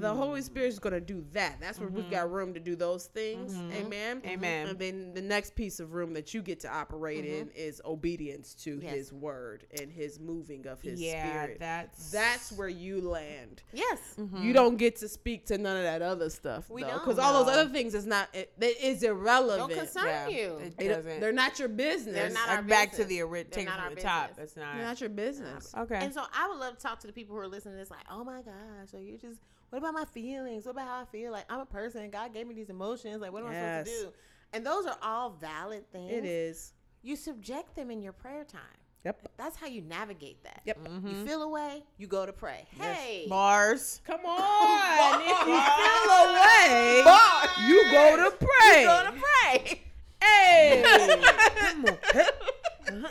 [0.00, 1.56] The Holy Spirit is going to do that.
[1.60, 2.34] That's where we've got mm-hmm.
[2.34, 3.54] room to do those things.
[3.54, 3.74] Mhm.
[3.74, 4.16] Amen.
[4.20, 4.28] Mm-hmm.
[4.28, 4.68] Amen.
[4.68, 8.54] And then the next piece of room that you get to operate in is obedience
[8.64, 8.94] to Yes.
[8.94, 11.56] his word and his moving of his yeah, spirit.
[11.60, 13.62] that's That's where you land.
[13.72, 13.98] Yes.
[14.36, 16.68] You don't get to speak to none of that other stuff.
[16.70, 19.70] We Because all those other things is not it, it is irrelevant.
[19.70, 20.60] Don't concern yeah, you.
[20.78, 21.20] It doesn't.
[21.20, 22.14] They're not your business.
[22.14, 24.28] They're not Like, our back to the ori- They're take it from our the top.
[24.28, 24.52] business.
[24.54, 24.76] That's not.
[24.76, 25.74] They're not your business.
[25.76, 25.93] okay.
[26.02, 27.90] And so I would love to talk to the people who are listening to this,
[27.90, 29.40] like, oh my gosh, so you just,
[29.70, 30.66] what about my feelings?
[30.66, 31.32] What about how I feel?
[31.32, 32.08] Like, I'm a person.
[32.10, 33.20] God gave me these emotions.
[33.20, 34.12] Like, what am I supposed to do?
[34.52, 36.12] And those are all valid things.
[36.12, 36.72] It is.
[37.02, 38.62] You subject them in your prayer time.
[39.04, 39.32] Yep.
[39.36, 40.62] That's how you navigate that.
[40.64, 40.78] Yep.
[40.78, 41.06] Mm-hmm.
[41.06, 41.26] You mm-hmm.
[41.26, 42.66] feel away, you go to pray.
[42.80, 43.26] Hey.
[43.28, 44.00] Mars.
[44.06, 45.20] Come on.
[45.20, 47.50] if you feel away, Mars.
[47.68, 48.80] you go to pray.
[48.80, 49.82] You go to pray.
[50.22, 50.82] Hey.
[51.58, 51.88] Come on.
[51.90, 53.08] Uh-huh.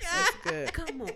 [0.00, 0.72] That's good.
[0.72, 1.10] Come on.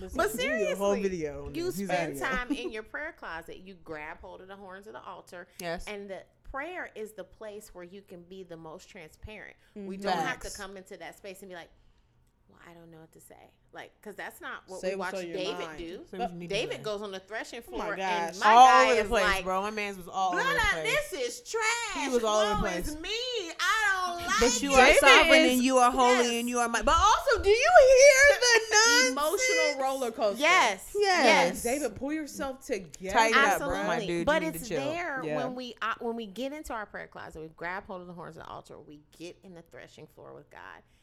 [0.00, 1.50] But The whole seriously, video.
[1.52, 2.26] You spend video.
[2.28, 3.58] time in your prayer closet.
[3.64, 5.46] You grab hold of the horns of the altar.
[5.60, 5.84] Yes.
[5.86, 9.56] And the prayer is the place where you can be the most transparent.
[9.74, 11.68] We don't have to come into that space and be like,
[12.68, 13.50] I don't know what to say.
[13.72, 15.78] Like, because that's not what Say we watch David mind.
[15.78, 16.00] do.
[16.10, 16.82] So what you need to David say.
[16.82, 18.06] goes on the threshing Oh my floor, gosh.
[18.32, 19.62] and my all guy over the is place, like, bro.
[19.62, 21.10] My man's was all over the place.
[21.10, 22.04] this is trash.
[22.04, 22.88] He was all over the place.
[22.88, 23.10] is me.
[23.60, 24.78] I don't like But you it.
[24.78, 26.40] are sovereign is- and you are holy Yes.
[26.40, 26.82] and you are my.
[26.82, 28.60] But also, do you hear the?
[29.10, 30.40] Emotional roller coaster.
[30.40, 30.92] Yes.
[30.96, 31.24] Yes.
[31.24, 31.62] Yes.
[31.62, 33.16] David, pull yourself together.
[33.16, 33.78] Tighten up, Absolutely.
[33.78, 33.86] bro.
[33.86, 35.36] My dude, but it's there Yeah.
[35.36, 38.12] when we uh, when we get into our prayer closet, we grab hold of the
[38.12, 40.60] horns of the altar, we get in the threshing floor with God.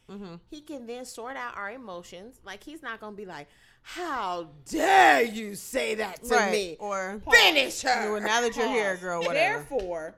[0.09, 0.35] Mm-hmm.
[0.49, 2.39] He can then sort out our emotions.
[2.45, 3.47] Like he's not gonna be like,
[3.81, 6.51] "How dare you say that to right.
[6.51, 6.77] me?
[6.79, 9.01] Or Finish her." Well, now that you're here, Pause.
[9.01, 9.57] girl, whatever.
[9.69, 10.15] Therefore,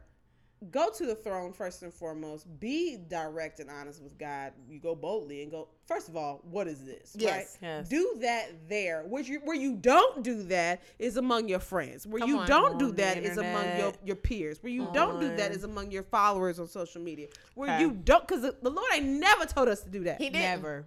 [0.71, 2.45] go to the throne first and foremost.
[2.59, 4.53] Be direct and honest with God.
[4.69, 5.69] You go boldly and go.
[5.87, 7.15] First of all, what is this?
[7.17, 7.57] Yes.
[7.61, 7.69] Right?
[7.69, 7.89] Yes.
[7.89, 9.03] Do that there.
[9.07, 12.05] Where you where you don't do that is among your friends.
[12.05, 12.47] Where Come you on.
[12.47, 14.61] don't do On that is among your your peers.
[14.61, 17.27] Where you don't do that is among your followers on social media.
[17.55, 17.81] Where Okay.
[17.81, 20.19] you don't, because the, the Lord ain't never told us to do that.
[20.21, 20.39] He did.
[20.39, 20.85] Never.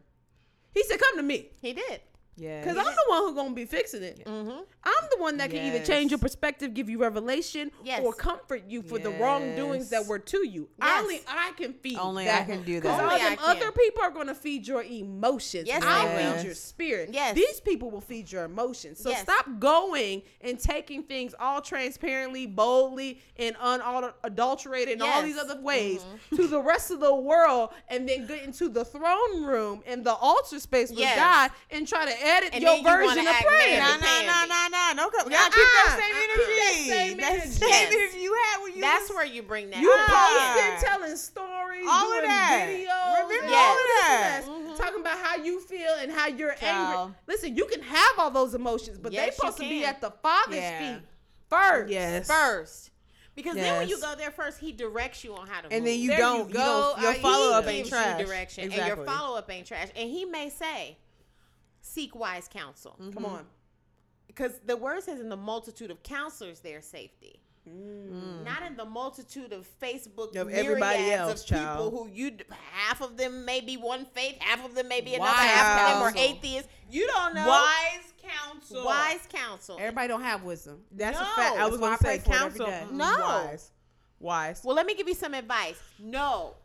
[0.75, 2.01] He said, "Come to me." He did.
[2.37, 2.61] Yeah.
[2.61, 4.25] Because I'm the one who's gonna be fixing it.
[4.25, 4.51] Mm-hmm.
[4.85, 8.03] I'm the one that can either change your perspective, give you revelation, Yes.
[8.05, 10.69] or comfort you for the wrongdoings that were to you.
[10.81, 11.03] Yes.
[11.03, 11.99] Only I can feed.
[11.99, 12.43] Only that.
[12.43, 12.83] I can do that.
[12.83, 15.69] Because all them other people are going to feed your emotions.
[15.69, 17.11] Yes, I'll feed your spirit.
[17.13, 17.35] Yes.
[17.35, 18.99] These people will feed your emotions.
[19.01, 19.23] So Yes.
[19.23, 26.05] stop going and taking things all transparently, boldly, and unadulterated in all these other ways
[26.35, 30.15] to the rest of the world and then get into the throne room and the
[30.15, 31.17] altar space with Yes.
[31.17, 33.79] God and try to edit And your then you version of act prayer.
[33.81, 34.01] man.
[34.01, 34.95] Nah, nah, nah, nah, nah.
[34.95, 35.29] Don't come.
[35.29, 35.51] Gotta Uh-uh.
[35.51, 36.23] keep that same Uh-uh.
[36.25, 36.57] energy.
[36.57, 37.49] That same That energy.
[37.51, 37.93] same Yes.
[37.93, 38.81] energy you had when you.
[38.81, 39.81] That's was- where you bring that.
[39.81, 40.07] You up.
[40.07, 42.67] posted telling stories, All of doing that.
[42.69, 44.43] videos, Remember and all all of that.
[44.45, 44.77] and that, mm-hmm.
[44.77, 46.99] talking about how you feel and how you're Child.
[46.99, 47.17] angry.
[47.27, 50.01] Listen, you can have all those emotions, but Yes, they you supposed to be at
[50.01, 50.79] the Father's Yeah.
[50.97, 51.03] feet
[51.49, 51.91] first.
[51.93, 52.27] Yes.
[52.29, 52.91] first.
[53.35, 55.85] Because then when you go there first, he directs you on how to And move.
[55.91, 56.49] then you There don't.
[56.49, 56.93] You, go.
[56.97, 57.01] don't.
[57.03, 58.21] Your uh, follow up ain't trash.
[58.21, 59.89] you direction, and your follow up ain't trash.
[59.97, 60.99] And he may say,
[61.83, 63.47] "Seek wise counsel," Come on.
[64.27, 68.45] because the word says, "In the multitude of counselors, there's safety." Mm.
[68.45, 71.93] Not in the multitude of Facebook Of everybody else, of people child.
[71.93, 72.37] who you
[72.73, 75.81] half of them may be one faith, half of them may be another, Wise half
[75.81, 76.37] of them are counsel.
[76.39, 76.69] atheists.
[76.91, 77.47] You don't know.
[77.47, 78.85] Wise counsel.
[78.85, 79.77] Wise counsel.
[79.79, 80.85] Everybody don't have wisdom.
[80.91, 81.23] That's No.
[81.23, 81.57] a fact.
[81.57, 82.95] I was That's going I to say for it every counsel.
[82.97, 83.17] No.
[83.21, 83.71] Wise.
[84.19, 84.61] Wise.
[84.65, 85.79] Well, let me give you some advice.
[86.01, 86.57] No,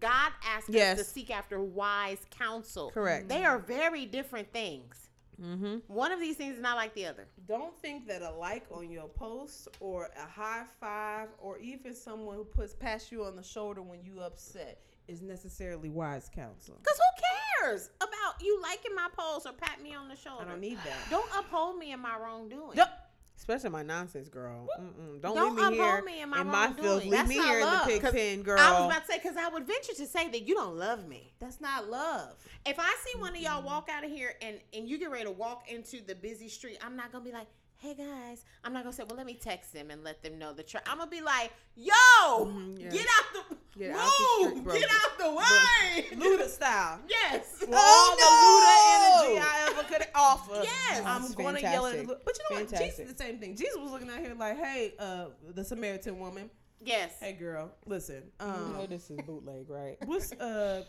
[0.00, 0.98] God asks Yes.
[1.00, 2.90] us to seek after wise counsel.
[2.90, 3.28] Correct.
[3.28, 5.08] They are very different things.
[5.42, 5.76] Mm-hmm.
[5.88, 7.26] One of these things is not like the other.
[7.46, 12.36] Don't think that a like on your post or a high five or even someone
[12.36, 16.76] who puts past you on the shoulder when you upset is necessarily wise counsel.
[16.82, 17.22] Because who
[17.66, 20.44] cares about you liking my post or pat me on the shoulder?
[20.46, 20.96] I don't need that.
[21.10, 22.76] Don't uphold me in my wrongdoing.
[22.76, 23.05] Yep.
[23.36, 24.66] Especially my nonsense, girl.
[24.80, 25.20] Mm-mm.
[25.20, 27.02] Don't, Don't leave me here me in my in my filth.
[27.02, 28.58] Leave That's me here in the love, pig pen, girl.
[28.58, 31.06] I was about to say because I would venture to say that you don't love
[31.06, 31.32] me.
[31.38, 32.34] That's not love.
[32.64, 35.24] If I see one of y'all walk out of here and and you get ready
[35.24, 37.46] to walk into the busy street, I'm not gonna be like,
[37.78, 40.52] "Hey guys," I'm not gonna say, "Well, let me text them and let them know
[40.52, 40.80] the tra-.
[40.86, 41.92] I'm gonna be like, "Yo,
[42.38, 42.88] Mhm, yeah.
[42.90, 44.74] get out the Get move, out the street, bro.
[44.74, 47.00] get out the way." Luda style.
[47.08, 47.46] yes.
[47.58, 50.60] For all the Oh, Luda energy I ever could offer.
[50.62, 51.02] Yes.
[51.04, 52.06] I'm to yell at fantastic.
[52.08, 52.20] Luda.
[52.24, 52.68] But you know what?
[52.68, 53.06] Jesus Fantastic.
[53.06, 53.56] did the same thing.
[53.56, 56.50] Jesus was looking out here like, hey, uh, the Samaritan woman.
[56.84, 57.12] Yes.
[57.20, 58.30] Hey, girl, listen.
[58.40, 59.96] You know Um, this is bootleg, right?
[60.06, 60.84] what's uh,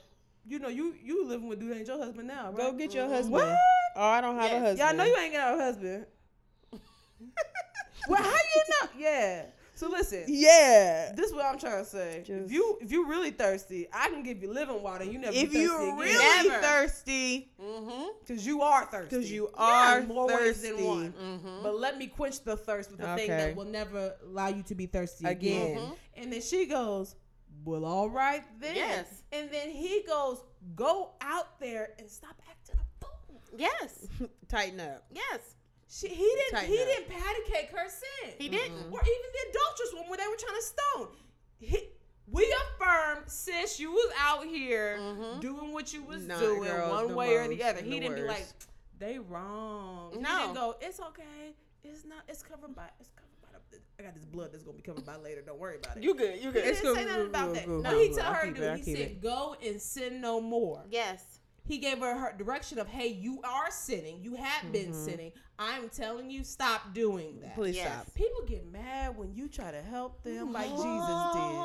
[0.45, 2.57] you know, you you living with dude ain't your husband now, right?
[2.57, 3.09] Go get your Mhm.
[3.09, 3.31] husband.
[3.33, 3.57] What?
[3.95, 4.53] Oh, I don't have Yes.
[4.53, 4.77] a husband.
[4.79, 6.05] Yeah, I know you ain't got a husband.
[8.07, 8.89] Well, how you know?
[8.97, 9.45] Yeah.
[9.75, 10.23] So listen.
[10.27, 11.11] Yeah.
[11.15, 12.23] This is what I'm trying to say.
[12.27, 15.03] if you if you really thirsty, I can give you living water.
[15.03, 16.61] You never If you thirsty really Never.
[16.63, 18.03] thirsty, Mm-hmm.
[18.19, 19.09] because you are thirsty.
[19.15, 21.13] because you are in more ways thirsty than one.
[21.13, 21.63] Mm-hmm.
[21.63, 24.73] But let me quench the thirst with the thing that will never allow you to
[24.75, 25.71] be thirsty again.
[25.73, 25.77] again.
[25.77, 25.95] Mhm.
[26.15, 27.15] And then she goes,
[27.63, 29.05] "Well, all right then." Yes.
[29.31, 30.39] And then he goes,
[30.75, 34.07] "Go out there and stop acting a fool." Yes.
[34.49, 35.05] Tighten up.
[35.13, 35.39] Yes.
[35.89, 36.51] She, he didn't.
[36.51, 36.87] Tighten he up.
[36.87, 38.33] didn't patty cake her sin.
[38.37, 38.73] He didn't.
[38.91, 41.07] or even the adulterous one where they were trying to stone.
[41.59, 41.79] He,
[42.29, 45.39] we affirmed, sis, you was out here Mhm.
[45.39, 47.81] doing what you was Nah, doing girl, one the way or the other.
[47.81, 48.45] He the didn't be like,
[48.99, 50.11] they wrong.
[50.13, 50.39] He No.
[50.41, 51.55] didn't go, it's okay.
[51.83, 52.23] It's not.
[52.27, 52.89] It's covered by.
[52.99, 53.59] It's covered by.
[53.71, 55.41] The, I got this blood that's gonna be covered by later.
[55.41, 56.03] Don't worry about it.
[56.03, 56.35] You good.
[56.41, 56.65] You he good.
[56.65, 57.65] It's didn't good, say nothing good, about good, that.
[57.65, 58.17] good, No, good, he good.
[58.21, 58.63] told her to do.
[58.63, 59.21] it, He said, it.
[59.21, 60.83] go and sin no more.
[60.89, 61.36] yes.
[61.67, 64.19] He gave her her direction of, hey, you are sinning.
[64.21, 65.05] You have been Mhm.
[65.05, 65.31] sinning.
[65.59, 67.55] I'm telling you, stop doing that.
[67.55, 67.91] Please Yes.
[67.91, 68.13] stop.
[68.13, 71.57] People get mad when you try to help them like Jesus did.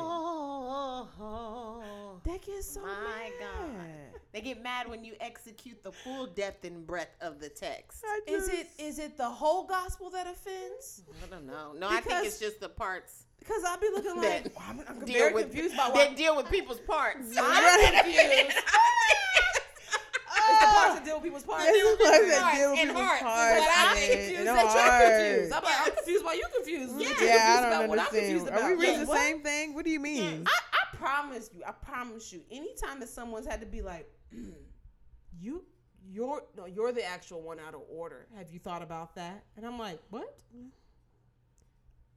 [1.19, 3.31] Oh, They get so My mad.
[3.39, 4.19] God.
[4.31, 8.03] They get mad when you execute the full depth and breadth of the text.
[8.05, 11.03] I Is it just- is it the whole gospel that offends?
[11.23, 11.73] I don't know.
[11.73, 14.99] No, I think it's just the parts Because I'll be looking That like I'm, I'm
[15.05, 17.35] deal very with confused by that what deal with people's parts.
[17.37, 18.57] I'm confused.
[20.63, 21.65] It's the parts that deal with people's parts.
[21.67, 23.23] It's the parts that Hearts deal with and people's hearts.
[23.23, 25.03] hearts, But I'm man, confused and that you're hearts.
[25.03, 25.51] confused.
[25.53, 26.93] I'm like, I'm confused why you confused.
[26.93, 26.99] Yeah.
[26.99, 28.63] You're Yeah, confused I about don't what I'm confused understand.
[28.63, 28.81] Are we about.
[28.81, 29.19] reading Yeah, the what?
[29.19, 29.65] same thing?
[29.75, 30.23] What do you mean?
[30.43, 34.07] Mm, I, I promise you, I promise you, anytime that someone's had to be like,
[35.39, 35.63] you,
[36.05, 38.27] you're, no, you're the actual one out of order.
[38.37, 39.43] Have you thought about that?
[39.57, 40.37] And I'm like, what?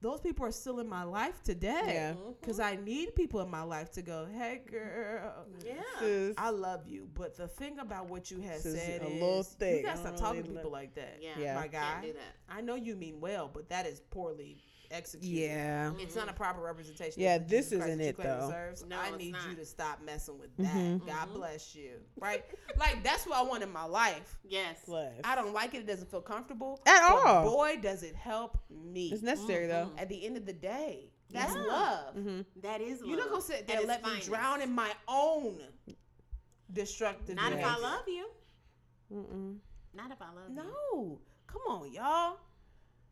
[0.06, 1.82] Those people are still in my life today.
[1.86, 2.14] Yeah.
[2.40, 5.46] Because I need people in my life to go, hey, girl.
[5.66, 5.74] Yeah.
[5.98, 6.34] Sis.
[6.38, 9.12] I love you, but the thing about what you had This is said a is
[9.14, 9.78] little thick.
[9.78, 11.18] you gotta I stop talking to people love- like that.
[11.20, 11.30] Yeah.
[11.40, 11.54] Yeah.
[11.56, 12.00] my Can't guy.
[12.06, 12.36] do that.
[12.48, 14.58] I know you mean well, but that is poorly
[14.90, 15.38] executed.
[15.50, 15.92] Yeah.
[15.98, 17.20] It's not a proper representation.
[17.22, 18.40] Yeah, of this Jesus isn't that it, though.
[18.46, 18.84] deserves.
[18.86, 20.74] No, I it's need you to stop messing with that.
[20.74, 21.06] Mhm.
[21.06, 21.34] God Mhm.
[21.34, 22.00] bless you.
[22.18, 22.44] Right?
[22.78, 24.38] like that's what I want in my life.
[24.44, 24.80] Yes.
[24.84, 25.12] Plus.
[25.24, 25.78] I don't like it.
[25.78, 27.50] It doesn't feel comfortable At but all.
[27.50, 29.10] Boy, does it help me.
[29.12, 29.90] It's necessary though.
[29.98, 31.62] At the end of the day, that's Yeah.
[31.62, 32.14] love.
[32.16, 32.40] Mm-hmm.
[32.62, 33.08] That is love.
[33.08, 35.60] You're not gonna sit there and its let me drown in my own
[36.72, 37.36] destructive.
[37.36, 38.28] Not if I love you.
[39.12, 39.58] Mm-mm.
[39.94, 40.54] Not if I love you.
[40.56, 41.20] No.
[41.46, 42.38] Come on, y'all.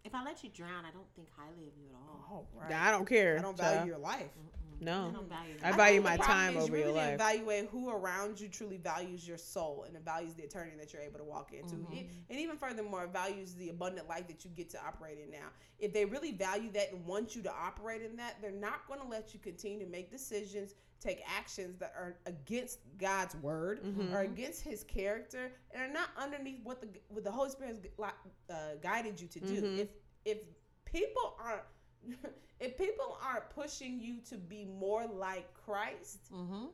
[0.04, 2.46] If I let you drown, I don't think highly of you at all.
[2.54, 2.70] All right.
[2.70, 3.38] Nah, I don't care.
[3.38, 3.74] I don't child.
[3.76, 4.28] value your life.
[4.36, 5.10] I No.
[5.12, 7.10] don't value I value my time over you your life.
[7.10, 10.92] didn't evaluate who around you truly values your soul and it values the eternity that
[10.92, 11.76] you're able to walk into.
[11.76, 11.94] Mm-hmm.
[11.94, 15.48] It- and even furthermore, values the abundant life that you get to operate in now.
[15.78, 19.00] If they really value that and want you to operate in that, they're not going
[19.00, 20.74] to let you continue to make decisions,
[21.04, 24.14] take actions that are against God's word Mm-hmm.
[24.14, 28.10] or against His character, and are not underneath what the what the Holy Spirit has
[28.50, 29.62] uh, guided you to do.
[29.62, 29.78] Mhm.
[29.78, 29.88] If
[30.24, 30.38] if
[30.84, 31.62] people aren't
[32.60, 36.66] if people aren't pushing you to be more like Christ, Mm-hmm.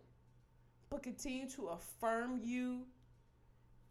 [0.90, 2.86] but continue to affirm you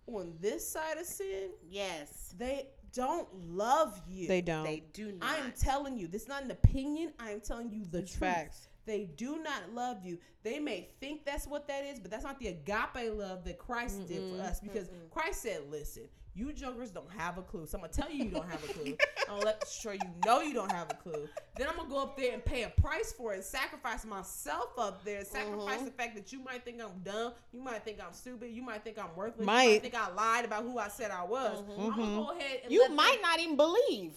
[0.07, 2.34] on this side of sin, Yes.
[2.38, 4.28] they don't love you.
[4.28, 4.64] They don't.
[4.64, 5.30] They do not.
[5.30, 7.14] I am telling you, this is not an opinion.
[7.20, 8.20] I am telling you the It's truth.
[8.32, 8.68] facts.
[8.90, 10.18] They do not love you.
[10.41, 14.07] They may think that's what that is, but that's not the agape love that Christ
[14.07, 14.60] did for us.
[14.60, 17.68] Because Christ said, "Listen, you jokers don't have a clue.
[17.68, 18.98] So I'm gonna tell you you don't have a clue.
[19.28, 21.28] I'm gonna let sure you know you don't have a clue.
[21.56, 24.70] Then I'm gonna go up there and pay a price for it and sacrifice myself
[24.80, 25.24] up there.
[25.24, 25.86] Sacrifice mm-hmm.
[25.86, 27.34] the fact that you might think I'm dumb.
[27.52, 28.49] You might think I'm stupid.
[28.49, 29.41] You might think I'm worthless.
[29.41, 29.68] You Might.
[29.68, 31.60] might think I lied about who I said I was.
[31.61, 31.72] Mm-hmm.
[31.72, 32.16] I'm gonna mm-hmm.
[32.16, 34.14] go ahead and You might them- not even believe.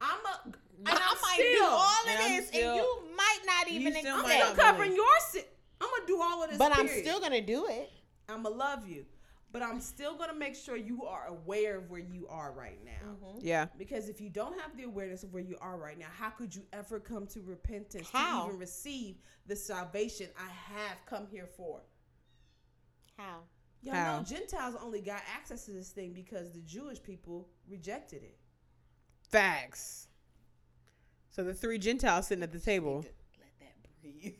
[0.00, 0.40] I'm a.
[0.78, 1.78] And I I'm might still, do all
[2.24, 4.96] of this, still- and you might not You even still I'm still covering believe.
[4.96, 5.42] your sin.
[5.80, 6.58] I'm gonna do all of this.
[6.58, 7.90] But I'm still gonna do it.
[8.28, 9.06] I'm gonna love you,
[9.52, 13.10] but I'm still gonna make sure you are aware of where you are right now.
[13.10, 13.38] Mm-hmm.
[13.42, 13.66] Yeah.
[13.78, 16.54] Because if you don't have the awareness of where you are right now, how could
[16.54, 18.42] you ever come to repentance How?
[18.42, 19.16] to even receive
[19.46, 21.80] the salvation I have come here for?
[23.16, 23.40] How?
[23.82, 24.18] Y'all How?
[24.18, 28.38] know Gentiles only got access to this thing because the Jewish people rejected it.
[29.30, 30.08] Facts.
[31.30, 33.04] So the three Gentiles sitting at the table.
[33.38, 34.34] Let that breathe.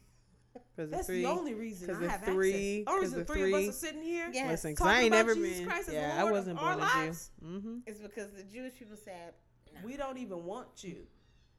[0.76, 1.22] Cause the That's three.
[1.22, 2.92] the only reason 'cause I the have three- access.
[2.92, 4.30] Only 'cause reason the the three, of three- us are sitting here.
[4.32, 4.50] Yes.
[4.50, 5.68] Listen, because talking I ain't about never Jesus been.
[5.68, 6.98] Christ as Yeah, I Lord of wasn't our born a Jew.
[6.98, 7.30] lives.
[7.44, 7.78] Mm-hmm.
[7.86, 9.34] It's because the Jewish people said,
[9.74, 9.80] no.
[9.84, 11.06] We don't even want you.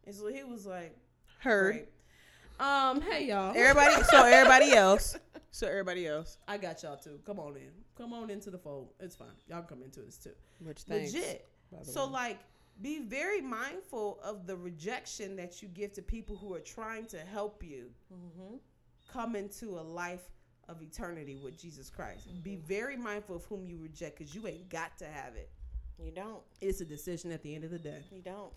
[0.06, 0.96] And so he was like,
[1.40, 1.74] Heard.
[1.74, 1.90] Great.
[2.60, 3.54] Um, hey y'all.
[3.56, 4.04] Everybody.
[4.10, 5.18] So everybody else.
[5.50, 6.38] So everybody else.
[6.48, 7.20] I got y'all too.
[7.26, 7.72] Come on in.
[7.98, 8.90] Come on into the fold.
[9.00, 9.30] It's fine.
[9.48, 10.34] Y'all can come into this too.
[10.60, 11.14] Which thanks.
[11.14, 11.48] Legit.
[11.72, 12.12] by the So way.
[12.12, 12.40] like
[12.82, 17.18] be very mindful of the rejection that you give to people who are trying to
[17.20, 18.56] help you Mm-hmm.
[19.12, 20.30] come into a life
[20.70, 22.28] of eternity with Jesus Christ.
[22.44, 22.68] Be Mm-hmm.
[22.68, 25.50] very mindful of whom you reject because you ain't got to have it.
[25.98, 26.44] You don't.
[26.62, 28.02] It's a decision at the end of the day.
[28.12, 28.54] You don't.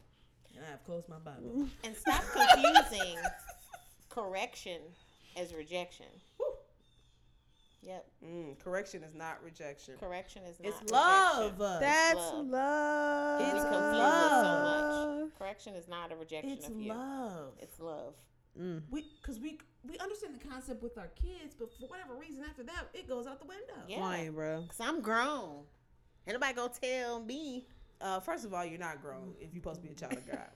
[0.57, 1.67] And I have closed my Bible.
[1.85, 3.17] And stop confusing
[4.11, 4.81] correction
[5.37, 6.07] as rejection.
[6.37, 6.50] Whew.
[7.83, 8.07] Yep.
[8.27, 9.95] Mm, correction is not rejection.
[9.99, 11.59] Correction is not It's rejection.
[11.59, 11.81] love.
[11.81, 12.47] That's love.
[12.47, 13.41] love.
[13.43, 14.45] It's We love.
[14.45, 15.39] so much.
[15.39, 16.89] Correction is not a rejection It's of you.
[16.91, 17.53] love.
[17.59, 18.15] It's love.
[18.61, 18.83] Mm.
[18.91, 19.59] we because we
[19.89, 23.27] we understand the concept with our kids, but for whatever reason after that it goes
[23.27, 23.75] out the window.
[23.89, 23.99] Yeah.
[23.99, 24.65] Flying, bro.
[24.69, 25.63] Cause I'm grown.
[26.27, 27.67] Anybody nobody gonna tell me.
[28.01, 30.27] Uh, first of all, you're not grown if you're supposed to be a child of
[30.27, 30.49] God.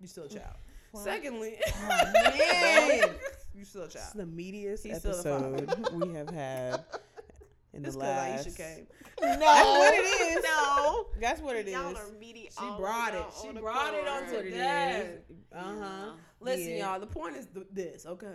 [0.00, 0.54] You're still a child.
[0.94, 3.10] Secondly, man.
[3.54, 6.84] you're still a This is the meatiest He's still the episode we have had
[7.74, 8.48] in It's the because last.
[8.48, 8.86] Aisha came.
[9.22, 9.38] No.
[9.38, 10.44] That's what it is.
[10.44, 11.06] No.
[11.20, 11.72] That's what it is.
[11.74, 12.48] Y'all are meaty.
[12.50, 13.24] She brought it.
[13.40, 16.10] She brought it That's onto what it Uh huh.
[16.40, 16.90] Listen, Yeah.
[16.90, 17.00] y'all.
[17.00, 18.04] The point is th- this.
[18.04, 18.34] Okay.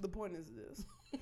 [0.00, 0.84] The point is this.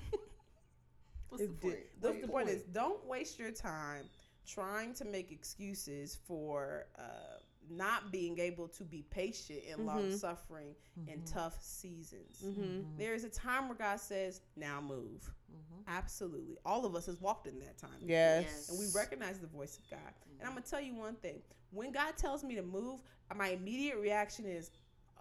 [1.29, 1.79] What's It's the di- point?
[2.01, 4.03] the, What's the point is, don't waste your time
[4.47, 7.39] trying to make excuses for uh,
[7.69, 9.73] not being able to be patient mm-hmm.
[9.79, 10.75] and long suffering
[11.07, 12.43] in tough seasons.
[12.45, 12.61] Mm-hmm.
[12.61, 12.97] mm-hmm.
[12.97, 15.81] There is a time where God says, "Now move." Mm-hmm.
[15.87, 18.43] Absolutely, all of us has walked in that time, Yes.
[18.45, 18.69] Yes.
[18.69, 20.13] and we recognize the voice of God.
[20.39, 21.41] And I'm gonna tell you one thing:
[21.71, 22.99] when God tells me to move,
[23.35, 24.71] my immediate reaction is.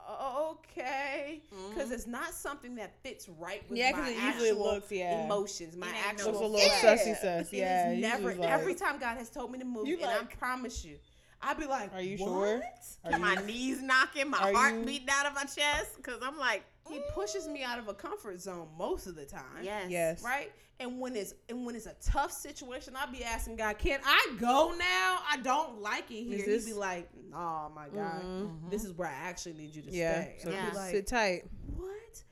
[0.09, 4.65] Okay, because it's not something that fits right with Yeah, my 'cause it usually actual
[4.75, 5.25] looks- yeah.
[5.25, 7.01] emotions, my It actual no Looks a little flesh.
[7.01, 7.53] sussy sus.
[7.53, 7.91] Yeah.
[7.91, 10.07] is it never usually every like- time God has told me to move, You and
[10.07, 10.99] I promise you,
[11.43, 12.29] I'd be like, Are you what?
[12.29, 12.63] sure?
[13.05, 16.19] Are Got my knees knocking, my are heart you- beating out of my chest, cause
[16.23, 19.63] I'm like, He pushes me out of a comfort zone most of the time.
[19.63, 20.23] yes, Yes.
[20.23, 20.53] Right?
[20.79, 24.37] And when it's and when it's a tough situation, I'll be asking God, "Can I
[24.39, 25.21] go now?
[25.27, 28.71] I don't like it here." this- He'd be like, Oh my God, Mhm.
[28.71, 30.23] this is where I actually need you to Yeah.
[30.23, 30.71] stay." So Yeah.
[30.75, 31.45] like, sit tight.
[31.75, 32.23] "What?"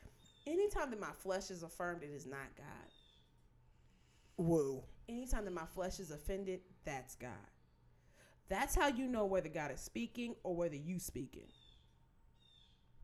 [0.47, 2.67] Anytime that my flesh is affirmed, it is not God.
[4.37, 4.85] Whoa.
[5.09, 7.31] Anytime that my flesh is offended, that's God.
[8.49, 11.47] That's how you know whether God is speaking or whether you speaking.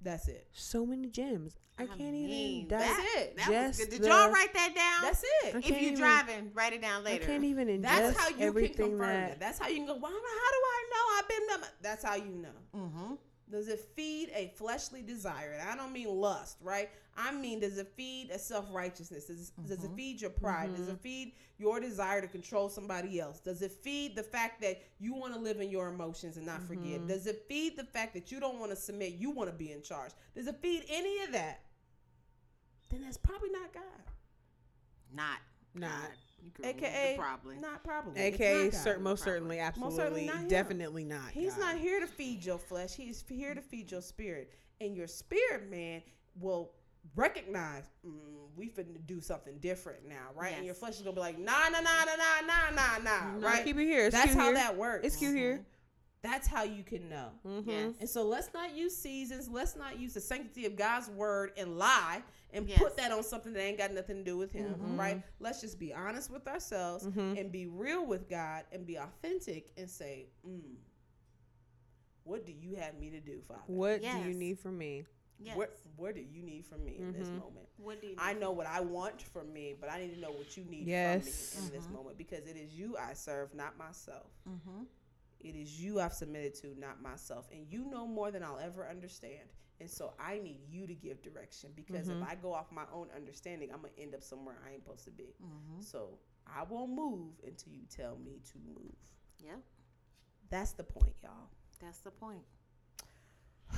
[0.02, 0.46] That's it.
[0.52, 1.56] So many gems.
[1.78, 2.68] I, I can't mean, even.
[2.68, 3.36] That's That's it.
[3.36, 3.90] That was good.
[3.90, 5.02] Did the- y'all write that down?
[5.02, 5.54] That's it.
[5.56, 7.24] If can't you even- driving, write it down later.
[7.24, 9.28] I can't even ingest That's how you can everything confirm that.
[9.30, 9.40] that.
[9.40, 9.96] That's how you can go.
[9.96, 11.46] Well, how do I know I've been?
[11.48, 12.48] done-" That's how you know.
[12.76, 13.14] Mm-hmm.
[13.50, 15.56] Does it feed a fleshly desire?
[15.58, 16.88] And I don't mean lust, right?
[17.16, 19.26] I mean, does it feed a self righteousness?
[19.26, 19.96] Does, does it mm-hmm.
[19.96, 20.74] feed your pride?
[20.76, 21.02] Does it mm-hmm.
[21.02, 23.40] feed your desire to control somebody else?
[23.40, 26.62] Does it feed the fact that you want to live in your emotions and not
[26.62, 27.00] forgive?
[27.00, 27.08] Mm-hmm.
[27.08, 29.14] Does it feed the fact that you don't want to submit?
[29.14, 30.12] You want to be in charge?
[30.34, 31.60] Does it feed any of that?
[32.90, 33.82] Then that's probably not God.
[35.14, 35.38] Not.
[35.74, 36.10] Not.
[36.40, 36.46] God.
[36.46, 37.56] You can remove AKA, probably.
[37.58, 38.20] not probably.
[38.20, 38.80] AKA, not God.
[38.80, 41.30] cer- most certainly, absolutely, most certainly not definitely not.
[41.32, 41.60] He's God.
[41.60, 42.94] not here to feed your flesh.
[42.94, 44.52] He's here to feed your spirit.
[44.80, 46.02] And your spirit, man,
[46.40, 46.72] will
[47.16, 48.12] recognize mm,
[48.56, 50.54] we finna do something different now, right?
[50.56, 53.38] And your flesh is gonna be like, nah, nah, nah, nah, nah, nah, nah, nah,
[53.38, 53.64] No, right?
[53.64, 54.06] keep it here.
[54.06, 54.54] It's That's how here.
[54.54, 55.06] that works.
[55.06, 55.64] It's cute here.
[56.22, 57.28] That's how you can know.
[57.46, 57.70] Mm-hmm.
[57.70, 57.94] Yes.
[58.00, 59.48] And so let's not use seasons.
[59.48, 62.22] Let's not use the sanctity of God's word and lie
[62.52, 62.78] and Yes.
[62.78, 64.98] put that on something that ain't got nothing to do with Him, Mm-hmm.
[64.98, 65.22] right?
[65.38, 69.88] Let's just be honest with ourselves and be real with God and be authentic and
[69.88, 70.76] say, mm,
[72.24, 73.62] "What do you have me to do, Father?
[73.66, 75.04] What do you need from me?
[75.42, 75.56] Yes.
[75.56, 77.38] What What do you need from me in this Mhm.
[77.38, 77.68] moment?
[77.78, 80.30] What do you I know what I want from me, but I need to know
[80.32, 81.52] what you need Yes.
[81.54, 84.84] from me in this moment because it is you I serve, not myself." Mm-hmm.
[85.40, 87.48] It is you I've submitted to, not myself.
[87.50, 89.48] And you know more than I'll ever understand.
[89.80, 92.22] And so I need you to give direction because Mm-hmm.
[92.22, 94.82] if I go off my own understanding, I'm going to end up somewhere I ain't
[94.84, 95.34] supposed to be.
[95.42, 95.80] Mm-hmm.
[95.80, 98.94] So I won't move until you tell me to move.
[99.42, 99.60] Yep.
[100.50, 101.48] That's the point, y'all.
[101.80, 102.42] That's the point.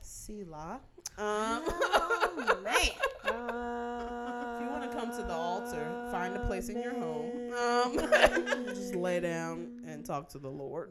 [0.00, 0.80] Selah.
[1.18, 2.74] Um, Oh, man.
[3.24, 7.52] if you want to come to the altar, find a place in your home.
[7.54, 7.96] Um,
[8.66, 10.90] just lay down and talk to the Lord.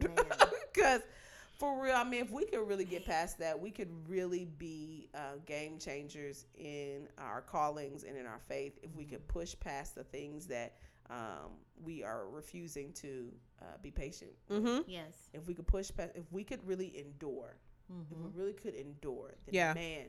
[0.74, 1.02] Because
[1.58, 5.10] for real, I mean, if we could really get past that, we could really be
[5.14, 8.78] uh, game changers in our callings and in our faith.
[8.84, 10.74] If we could push past the things that
[11.10, 11.52] um,
[11.84, 13.32] we are refusing to
[13.62, 14.32] uh, be patient.
[14.52, 14.82] Mm-hmm.
[14.88, 15.30] Yes.
[15.34, 17.58] If we could push past, if we could really endure,
[18.12, 19.74] if we really could endure, then Yeah.
[19.74, 20.06] man,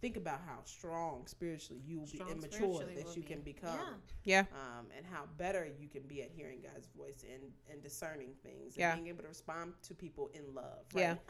[0.00, 3.28] think about how strong spiritually you will Strong be, and mature that you be.
[3.28, 3.78] can become
[4.24, 4.40] Yeah.
[4.52, 8.74] um, and how better you can be at hearing God's voice and, and discerning things
[8.74, 8.94] and Yeah.
[8.94, 10.84] being able to respond to people in love.
[10.94, 11.10] Yeah.
[11.10, 11.20] right?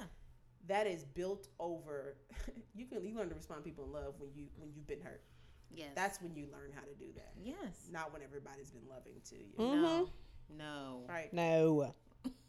[0.68, 2.16] That is built over
[2.74, 5.00] you can you learn to respond to people in love when you when you've been
[5.00, 5.22] hurt.
[5.70, 5.90] Yes.
[5.94, 7.32] That's when you learn how to do that.
[7.42, 7.88] yes.
[7.92, 9.54] Not when everybody's been loving to you.
[9.58, 10.08] No.
[10.56, 11.04] No.
[11.08, 11.32] Right.
[11.32, 11.94] No.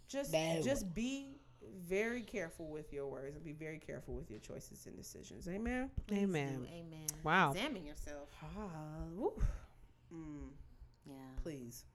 [0.07, 0.61] Just No.
[0.63, 1.36] just be
[1.87, 5.47] very careful with your words and be very careful with your choices and decisions.
[5.47, 5.89] Amen.
[6.07, 6.53] Please Amen.
[6.61, 6.65] do.
[6.65, 7.07] Amen.
[7.23, 7.51] Wow.
[7.51, 8.29] Examine yourself.
[8.41, 8.59] Ah.
[10.13, 10.49] Mm,
[11.05, 11.13] Yeah.
[11.43, 11.85] please.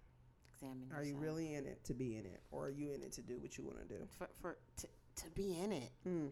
[0.54, 1.00] Examine yourself.
[1.00, 2.42] Are you really in it to be in it?
[2.50, 4.06] Or are you in it to do what you want to do?
[4.18, 4.86] for for to,
[5.16, 5.90] to be in it?
[6.06, 6.30] Mm.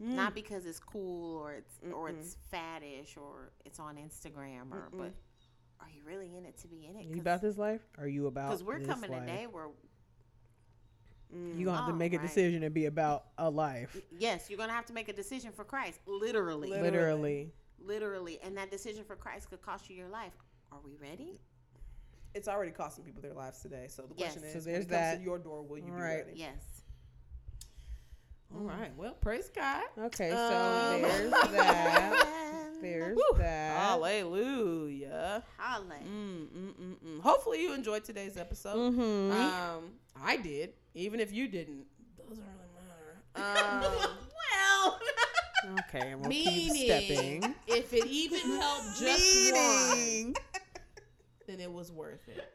[0.00, 2.18] Not because it's cool or it's or Mm-mm.
[2.18, 4.98] it's faddish or it's on Instagram or Mm-mm.
[4.98, 5.12] but
[5.80, 7.04] are you really in it to be in it?
[7.06, 7.80] You about this life?
[7.98, 8.48] Are you about?
[8.48, 9.22] Because we're this coming life?
[9.22, 9.68] a day where
[11.32, 11.58] Mm.
[11.58, 12.26] You gonna have to Oh, make a right.
[12.26, 13.96] decision and be about a life.
[14.18, 16.00] yes, you're gonna have to make a decision for Christ.
[16.06, 16.70] Literally.
[16.70, 16.90] Literally.
[16.90, 17.52] Literally.
[17.84, 18.40] Literally.
[18.42, 20.32] And that decision for Christ could cost you your life.
[20.72, 21.38] Are we ready?
[22.34, 23.86] It's already costing people their lives today.
[23.88, 24.32] So the Yes.
[24.34, 25.16] question So is, there's when it comes that.
[25.18, 26.24] to your door, will you Right.
[26.24, 26.32] be ready?
[26.40, 26.82] Yes.
[28.54, 28.94] All right.
[28.96, 29.84] Well, praise God.
[29.98, 32.63] Okay, so Um, there's that.
[32.80, 33.38] There's Woo.
[33.38, 33.76] that.
[33.78, 35.42] Hallelujah.
[35.56, 35.94] Holla.
[36.04, 37.20] Mm, mm, mm, mm.
[37.20, 38.76] Hopefully you enjoyed today's episode.
[38.76, 39.32] Mm-hmm.
[39.32, 39.84] Um,
[40.22, 40.74] I did.
[40.94, 41.84] Even if you didn't,
[42.16, 42.90] doesn't really matter.
[44.06, 44.10] Um,
[44.54, 45.00] well,
[45.88, 47.54] okay, and we'll meaning, keep stepping.
[47.66, 50.34] if it even helped just one,
[51.48, 52.48] then it was worth it.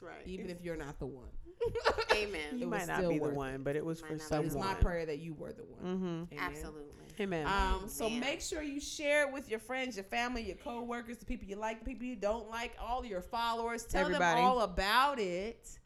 [0.00, 0.26] That's right.
[0.26, 1.28] Even if you're not the one.
[2.14, 2.40] Amen.
[2.56, 4.22] You was might not be the worth one, but it was Might for not be
[4.22, 4.46] But someone.
[4.46, 5.96] it's my prayer that you were the one.
[5.96, 6.06] Mm-hmm.
[6.06, 6.26] Amen.
[6.38, 6.82] Absolutely.
[7.20, 7.46] Amen.
[7.46, 8.20] Um, so Man.
[8.20, 11.56] make sure you share it with your friends, your family, your coworkers, the people you
[11.56, 13.82] like, the people you don't like, all your followers.
[13.84, 14.36] Tell Everybody.
[14.40, 15.77] them all about it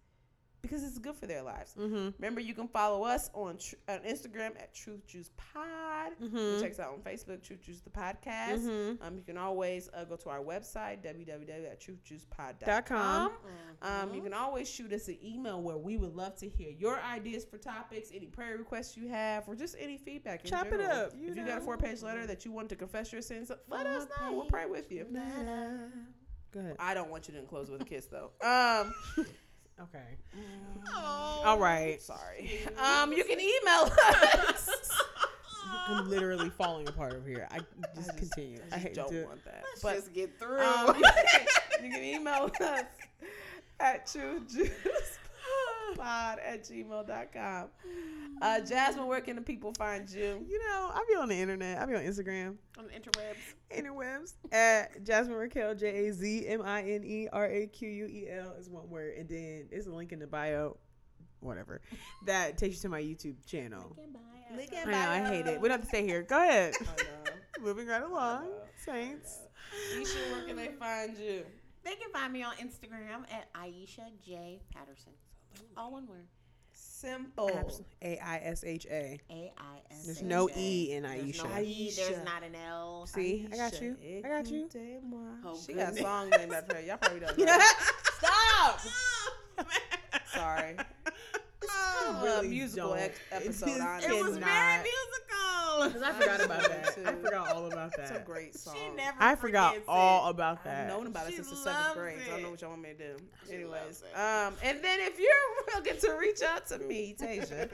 [0.63, 1.75] because it's good for their lives.
[1.79, 2.11] mm-hmm.
[2.19, 6.13] Remember, you can follow us on tr- on Instagram at Truth Juice Pod.
[6.23, 6.61] Mhm.
[6.61, 8.61] Check us out on Facebook, Truth Juice the podcast.
[8.61, 9.03] Mhm.
[9.03, 13.31] Um, you can always uh, go to our website www.truthjuicepod.com.
[13.31, 14.09] Mm-hmm.
[14.09, 17.01] Um, you can always shoot us an email where we would love to hear your
[17.01, 20.45] ideas for topics, any prayer requests you have, or just any feedback.
[20.45, 22.69] In Chop it up, you if you got a four page letter that you want
[22.69, 24.33] to confess your sins, let us know.
[24.33, 25.07] We'll pray with you.
[26.53, 26.77] Go ahead.
[26.79, 28.31] I don't want you to enclose with a kiss though.
[28.43, 28.93] Um,
[29.81, 29.99] Okay.
[30.95, 32.01] all All right.
[32.01, 32.61] Sorry.
[32.79, 33.91] Um, you can email
[34.49, 34.71] us.
[35.89, 37.49] I'm literally falling apart over here.
[37.51, 37.59] I
[37.97, 38.61] just, continue.
[38.71, 39.27] I, I hate just don't to.
[39.27, 39.65] want that.
[39.65, 40.61] Let's But just get through.
[40.61, 40.97] um,
[41.83, 42.85] you can email us
[43.81, 44.07] at
[45.97, 47.69] truthjuicepod at gmail.com.
[48.41, 50.45] Uh, Jazmine, where can the people find you?
[50.49, 51.79] You know, I'll be on the internet.
[51.79, 53.55] I'll be on Instagram, on the interwebs.
[53.71, 58.07] interwebs at Jazmine Raquel J A Z M I N E R A Q U
[58.07, 60.77] E L is one word, and then there's a link in the bio.
[61.41, 61.81] whatever
[62.27, 63.97] that takes you to my YouTube channel.
[64.57, 65.61] Look I know I hate it.
[65.61, 66.23] We don't have to stay here.
[66.23, 66.75] Go ahead.
[67.61, 68.49] Moving right along,
[68.85, 69.39] Saints.
[69.97, 71.45] Aisha, where can they find you?
[71.85, 75.13] They can find me on Instagram at Aisha J Patterson.
[75.77, 76.27] All one word.
[76.73, 77.51] Simple.
[78.03, 79.19] A I S H A.
[79.31, 80.05] A I S.
[80.07, 81.65] There's no E in There's no Aisha.
[81.65, 81.93] E.
[81.97, 83.07] There's not an L.
[83.07, 83.97] See, I got you.
[84.25, 84.69] I got you.
[85.45, 86.01] Oh, she got goodness.
[86.03, 86.83] songs named after her.
[86.83, 87.59] Y'all probably don't know.
[88.19, 88.81] Stop.
[90.35, 90.77] Sorry.
[91.93, 94.83] I a really musical ex- episode, It, it was very musical.
[94.83, 95.19] musical.
[95.93, 96.99] 'Cause I forgot about that.
[97.07, 98.01] I forgot all about that.
[98.03, 98.77] It's a great song.
[98.77, 99.17] She never.
[99.21, 100.31] I forgot all it.
[100.31, 102.19] about I've known about it She since the seventh loves grade.
[102.25, 103.17] So I don't know what y'all want me to do.
[103.49, 107.71] She Anyways, um, and then if you're looking to reach out to me, Tasia,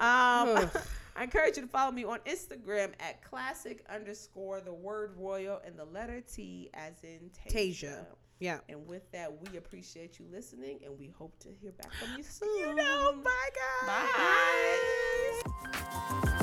[0.00, 0.70] um,
[1.14, 5.78] I encourage you to follow me on Instagram at classic underscore the word royal and
[5.78, 7.52] the letter T as in Tasia.
[7.84, 8.06] Tasia.
[8.42, 8.58] Yeah.
[8.68, 12.24] And with that, we appreciate you listening and we hope to hear back from you
[12.24, 12.48] soon.
[12.58, 13.86] You know, bye guys.
[13.86, 15.48] Bye.
[15.72, 16.38] bye.